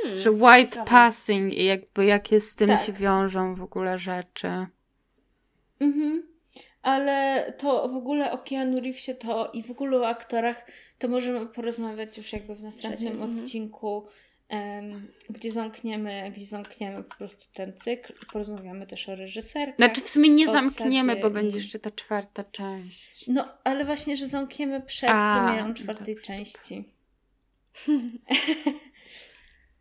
Hmm, 0.03 0.19
Że 0.19 0.31
white 0.31 0.71
ciekawe. 0.71 0.91
passing 0.91 1.55
i 1.55 1.65
jakby 1.65 2.05
jakie 2.05 2.41
z 2.41 2.55
tym 2.55 2.69
Tak. 2.69 2.81
się 2.81 2.93
wiążą 2.93 3.55
w 3.55 3.63
ogóle 3.63 3.99
rzeczy. 3.99 4.49
Mhm. 5.81 6.23
Ale 6.83 7.47
to 7.59 7.89
w 7.89 7.97
ogóle 7.97 8.33
o 8.33 8.39
Keanu 8.39 8.81
Reevesie 8.81 9.15
to 9.15 9.51
i 9.53 9.63
w 9.63 9.71
ogóle 9.71 9.99
o 9.99 10.09
aktorach 10.09 10.67
to 10.99 11.09
możemy 11.09 11.47
porozmawiać 11.47 12.19
już 12.19 12.33
jakby 12.33 12.55
w 12.55 12.63
następnym 12.63 12.99
Trzecim, 12.99 13.23
mhm. 13.23 13.39
odcinku, 13.45 14.07
gdzie 15.31 15.53
zamkniemy, 15.53 16.33
gdzie 16.37 16.47
zamkniemy 16.47 17.05
po 17.05 17.17
prostu 17.17 17.45
ten 17.55 17.73
cykl 17.79 18.13
i 18.23 18.27
porozmawiamy 18.27 18.87
też 18.87 19.09
o 19.09 19.15
reżyserkach. 19.15 19.77
Znaczy 19.77 20.01
w 20.01 20.09
sumie 20.09 20.29
nie 20.29 20.49
zamkniemy, 20.49 21.17
bo 21.17 21.31
będzie 21.31 21.57
jeszcze 21.57 21.79
ta 21.79 21.91
czwarta 21.91 22.45
część. 22.45 23.29
No, 23.29 23.49
ale 23.65 23.85
właśnie, 23.85 24.17
że 24.17 24.29
zamkniemy 24.29 24.81
przed 24.81 25.11
A, 25.13 25.45
premierą 25.47 25.75
czwartej 25.75 26.15
dobrze, 26.15 26.27
części. 26.27 26.85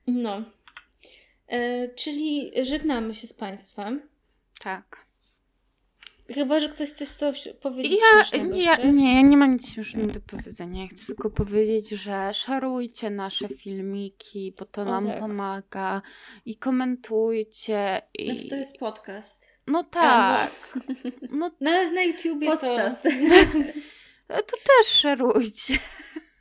no. 0.08 0.44
E, 1.48 1.88
czyli 1.88 2.52
żegnamy 2.64 3.14
się 3.14 3.28
z 3.28 3.34
Państwem. 3.34 4.02
Tak. 4.60 5.06
Chyba, 6.34 6.60
że 6.60 6.70
ktoś 6.70 6.92
coś 6.92 7.10
coś 7.10 7.48
powiedzieć 7.62 7.94
Ja, 8.14 8.26
śmiesznego 8.26 8.56
ja, 8.56 8.76
nie, 8.76 9.16
ja 9.16 9.22
nie 9.22 9.38
mam 9.38 9.54
nic 9.54 9.74
śmiesznego 9.74 10.14
do 10.14 10.20
powiedzenia. 10.20 10.82
Ja 10.82 10.88
chcę 10.88 11.06
tylko 11.06 11.30
powiedzieć, 11.30 11.90
że 11.90 12.34
szarujcie 12.34 13.10
nasze 13.10 13.48
filmiki, 13.48 14.54
bo 14.60 14.66
to 14.66 14.82
O, 14.82 14.86
nam 14.86 15.08
tak. 15.08 15.20
pomaga 15.20 16.02
i 16.46 16.56
komentujcie 16.56 18.02
i 18.20 18.26
Znaczy 18.26 18.50
to 18.50 18.56
jest 18.56 18.78
podcast. 18.78 19.48
No 19.68 19.84
tak. 19.84 20.80
No 21.32 21.52
No 21.62 21.72
ale 21.72 21.92
na 21.92 22.04
YouTubie 22.04 22.48
to... 22.48 22.58
Podcast. 22.58 23.04
to 24.28 24.58
też 24.58 24.88
szerujcie. 24.88 25.78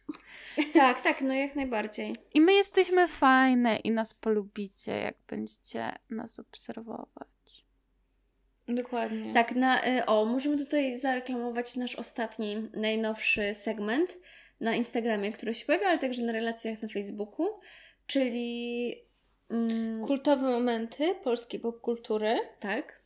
tak, 0.73 1.01
tak, 1.01 1.21
no 1.21 1.35
jak 1.35 1.57
najbardziej. 1.57 2.15
I 2.35 2.41
my 2.41 2.53
jesteśmy 2.53 3.09
fajne 3.09 3.77
i 3.77 3.91
nas 3.91 4.15
polubicie, 4.15 4.93
jak 4.93 5.15
będziecie 5.29 5.93
nas 6.11 6.41
obserwować. 6.41 7.30
Dokładnie. 8.75 9.33
Tak, 9.33 9.55
na, 9.55 9.87
y, 9.89 10.07
o, 10.07 10.25
możemy 10.25 10.59
tutaj 10.59 10.97
zareklamować 10.99 11.77
nasz 11.77 11.97
ostatni, 11.97 12.69
najnowszy 12.75 13.55
segment 13.55 14.17
na 14.61 14.75
Instagramie, 14.75 15.33
który 15.33 15.55
się 15.55 15.67
pojawia, 15.67 15.89
ale 15.89 15.99
także 15.99 16.23
na 16.23 16.33
relacjach 16.33 16.83
na 16.83 16.89
Facebooku, 16.89 17.47
czyli... 18.07 18.95
Mm, 19.51 20.07
Kultowe 20.07 20.51
momenty 20.51 21.15
polskiej 21.25 21.61
popkultury. 21.61 22.39
tak. 22.61 23.01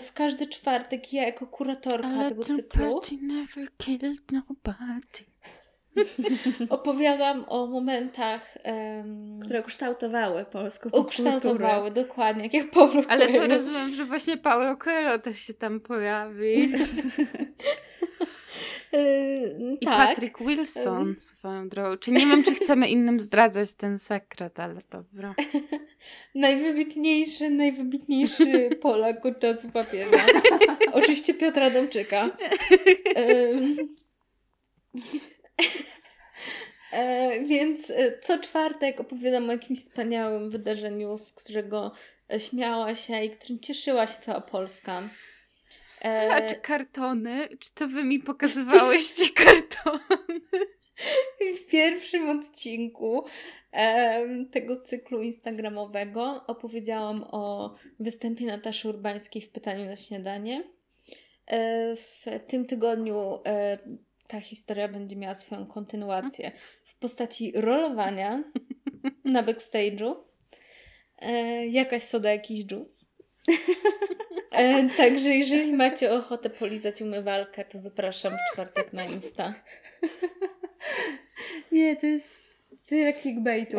W 0.00 0.12
każdy 0.12 0.46
czwartek 0.46 1.12
ja 1.12 1.26
jako 1.26 1.46
kuratorka 1.46 2.08
Ale 2.08 2.28
tego 2.28 2.42
cyklu 2.42 2.92
party 2.92 3.16
never 3.22 3.68
killed 3.76 4.32
nobody. 4.32 5.31
opowiadam 6.68 7.44
o 7.48 7.66
momentach, 7.66 8.58
um, 8.64 9.40
Które 9.40 9.62
kształtowały 9.62 10.44
polską 10.44 10.90
ukształtowały, 10.92 11.90
dokładnie, 11.90 12.42
jak 12.42 12.54
ja 12.54 12.64
Paulo 12.72 13.02
Ale 13.08 13.28
to 13.28 13.46
rozumiem, 13.46 13.94
że 13.94 14.04
właśnie 14.04 14.36
Paulo 14.36 14.76
Coelho 14.76 15.18
też 15.18 15.38
się 15.38 15.54
tam 15.54 15.80
pojawi. 15.80 16.70
Yy, 16.70 16.78
I 19.80 19.84
tak. 19.84 20.08
Patrick 20.08 20.38
Wilson 20.38 21.14
swoją 21.18 21.68
drogą. 21.68 21.96
Czy 21.96 22.10
nie 22.10 22.26
wiem, 22.26 22.42
czy 22.42 22.54
chcemy 22.54 22.88
innym 22.88 23.20
zdradzać 23.20 23.74
ten 23.74 23.98
sekret, 23.98 24.60
ale 24.60 24.74
dobra. 24.90 25.34
Najwybitniejszy, 26.34 27.50
najwybitniejszy 27.50 28.70
Polak 28.82 29.26
od 29.26 29.40
czasu 29.40 29.70
papieża. 29.70 30.26
Oczywiście 30.92 31.34
Piotra 31.34 31.66
Adamczyka. 31.66 32.30
Ym. 33.18 33.76
E, 36.92 37.40
więc 37.44 37.90
e, 37.90 38.18
co 38.18 38.38
czwartek 38.38 39.00
opowiadam 39.00 39.48
o 39.48 39.52
jakimś 39.52 39.78
wspaniałym 39.78 40.50
wydarzeniu, 40.50 41.18
z 41.18 41.32
którego 41.32 41.92
e, 42.32 42.40
śmiała 42.40 42.94
się 42.94 43.24
i 43.24 43.30
którym 43.30 43.60
cieszyła 43.60 44.06
się 44.06 44.22
cała 44.22 44.40
Polska. 44.40 45.02
E, 46.04 46.28
A 46.32 46.48
czy 46.48 46.54
kartony? 46.54 47.48
Czy 47.58 47.74
to 47.74 47.88
wy 47.88 48.04
mi 48.04 48.18
pokazywałyście 48.18 49.24
kartony? 49.44 50.40
w 51.56 51.66
pierwszym 51.70 52.30
odcinku 52.30 53.24
em, 53.72 54.48
tego 54.48 54.80
cyklu 54.80 55.22
instagramowego 55.22 56.44
opowiedziałam 56.46 57.24
o 57.30 57.74
występie 58.00 58.46
Nataszy 58.46 58.88
Urbańskiej 58.88 59.42
w 59.42 59.50
pytaniu 59.50 59.86
na 59.86 59.96
śniadanie. 59.96 60.64
E, 61.46 61.96
w 61.96 62.24
tym 62.48 62.66
tygodniu 62.66 63.40
e, 63.46 63.78
ta 64.32 64.40
historia 64.40 64.88
będzie 64.88 65.16
miała 65.16 65.34
swoją 65.34 65.66
kontynuację 65.66 66.52
w 66.84 66.94
postaci 66.94 67.52
rolowania 67.54 68.44
na 69.24 69.42
backstage'u. 69.42 70.14
E, 71.18 71.66
jakaś 71.66 72.02
soda, 72.02 72.32
jakiś 72.32 72.64
dżus. 72.64 73.04
E, 74.50 74.88
także 74.96 75.28
jeżeli 75.28 75.72
macie 75.72 76.12
ochotę 76.12 76.50
polizać 76.50 77.02
umywalkę, 77.02 77.64
to 77.64 77.78
zapraszam 77.78 78.32
w 78.32 78.52
czwartek 78.52 78.92
na 78.92 79.04
Insta. 79.04 79.54
Nie, 81.72 81.96
to 81.96 82.06
jest 82.06 82.44
tyle 82.86 83.20
clickbaitu, 83.20 83.76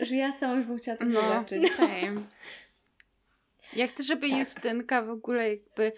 że 0.00 0.16
ja 0.16 0.32
sama 0.32 0.54
już 0.54 0.66
bym 0.66 0.78
chciała 0.78 0.98
to 0.98 1.06
zobaczyć. 1.06 1.62
No, 1.62 1.68
same. 1.68 2.22
Ja 3.76 3.86
chcę, 3.86 4.02
żeby 4.02 4.28
Tak. 4.28 4.38
Justynka 4.38 5.02
w 5.02 5.10
ogóle 5.10 5.50
jakby... 5.50 5.92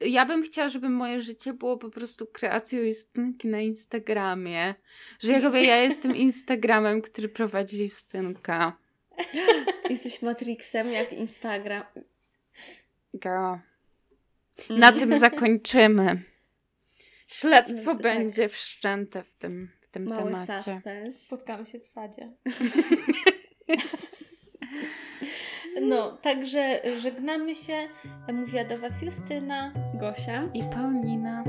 Ja 0.00 0.26
bym 0.26 0.42
chciała, 0.42 0.68
żeby 0.68 0.88
moje 0.88 1.20
życie 1.20 1.52
było 1.52 1.76
po 1.78 1.90
prostu 1.90 2.26
kreacją 2.26 2.78
Justynki 2.80 3.48
na 3.48 3.60
Instagramie. 3.60 4.74
Że 5.20 5.32
jakby 5.32 5.62
ja 5.62 5.76
jestem 5.76 6.16
Instagramem, 6.26 7.02
który 7.02 7.28
prowadzi 7.28 7.82
Justynka. 7.82 8.76
Jesteś 9.90 10.22
Matrixem 10.22 10.92
jak 10.92 11.12
Instagram. 11.12 11.84
Girl. 13.14 13.54
Na 14.70 14.92
tym 14.92 15.18
zakończymy. 15.18 16.22
Śledztwo 17.26 17.92
Tak. 17.92 18.02
będzie 18.02 18.48
wszczęte 18.48 19.22
w 19.22 19.34
tym, 19.34 19.70
w 19.80 19.88
tym 19.88 20.04
Mały 20.04 20.32
temacie. 20.32 20.60
suspens. 20.60 21.26
Spotkamy 21.26 21.66
się 21.66 21.80
w 21.80 21.88
sadzie. 21.88 22.32
No, 25.82 26.16
także 26.22 26.80
żegnamy 27.00 27.54
się. 27.54 27.88
Mówiła 28.32 28.64
do 28.64 28.78
Was 28.78 29.02
Justyna. 29.02 29.72
Gosia. 29.94 30.50
I 30.54 30.62
Paulina. 30.62 31.44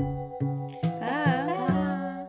Pa! 1.00 1.46
Pa. 1.54 2.26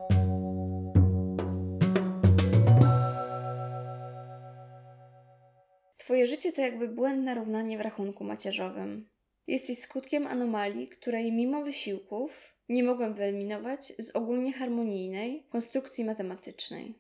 Twoje 5.97 6.27
życie 6.27 6.51
to 6.53 6.61
jakby 6.61 6.87
błędne 6.87 7.35
równanie 7.35 7.77
w 7.77 7.81
rachunku 7.81 8.23
macierzowym. 8.23 9.09
Jesteś 9.47 9.79
skutkiem 9.79 10.27
anomalii, 10.27 10.87
której 10.87 11.31
mimo 11.31 11.63
wysiłków 11.63 12.55
nie 12.69 12.83
mogłem 12.83 13.13
wyeliminować 13.13 13.85
z 13.85 14.15
ogólnie 14.15 14.53
harmonijnej 14.53 15.47
konstrukcji 15.49 16.05
matematycznej. 16.05 16.95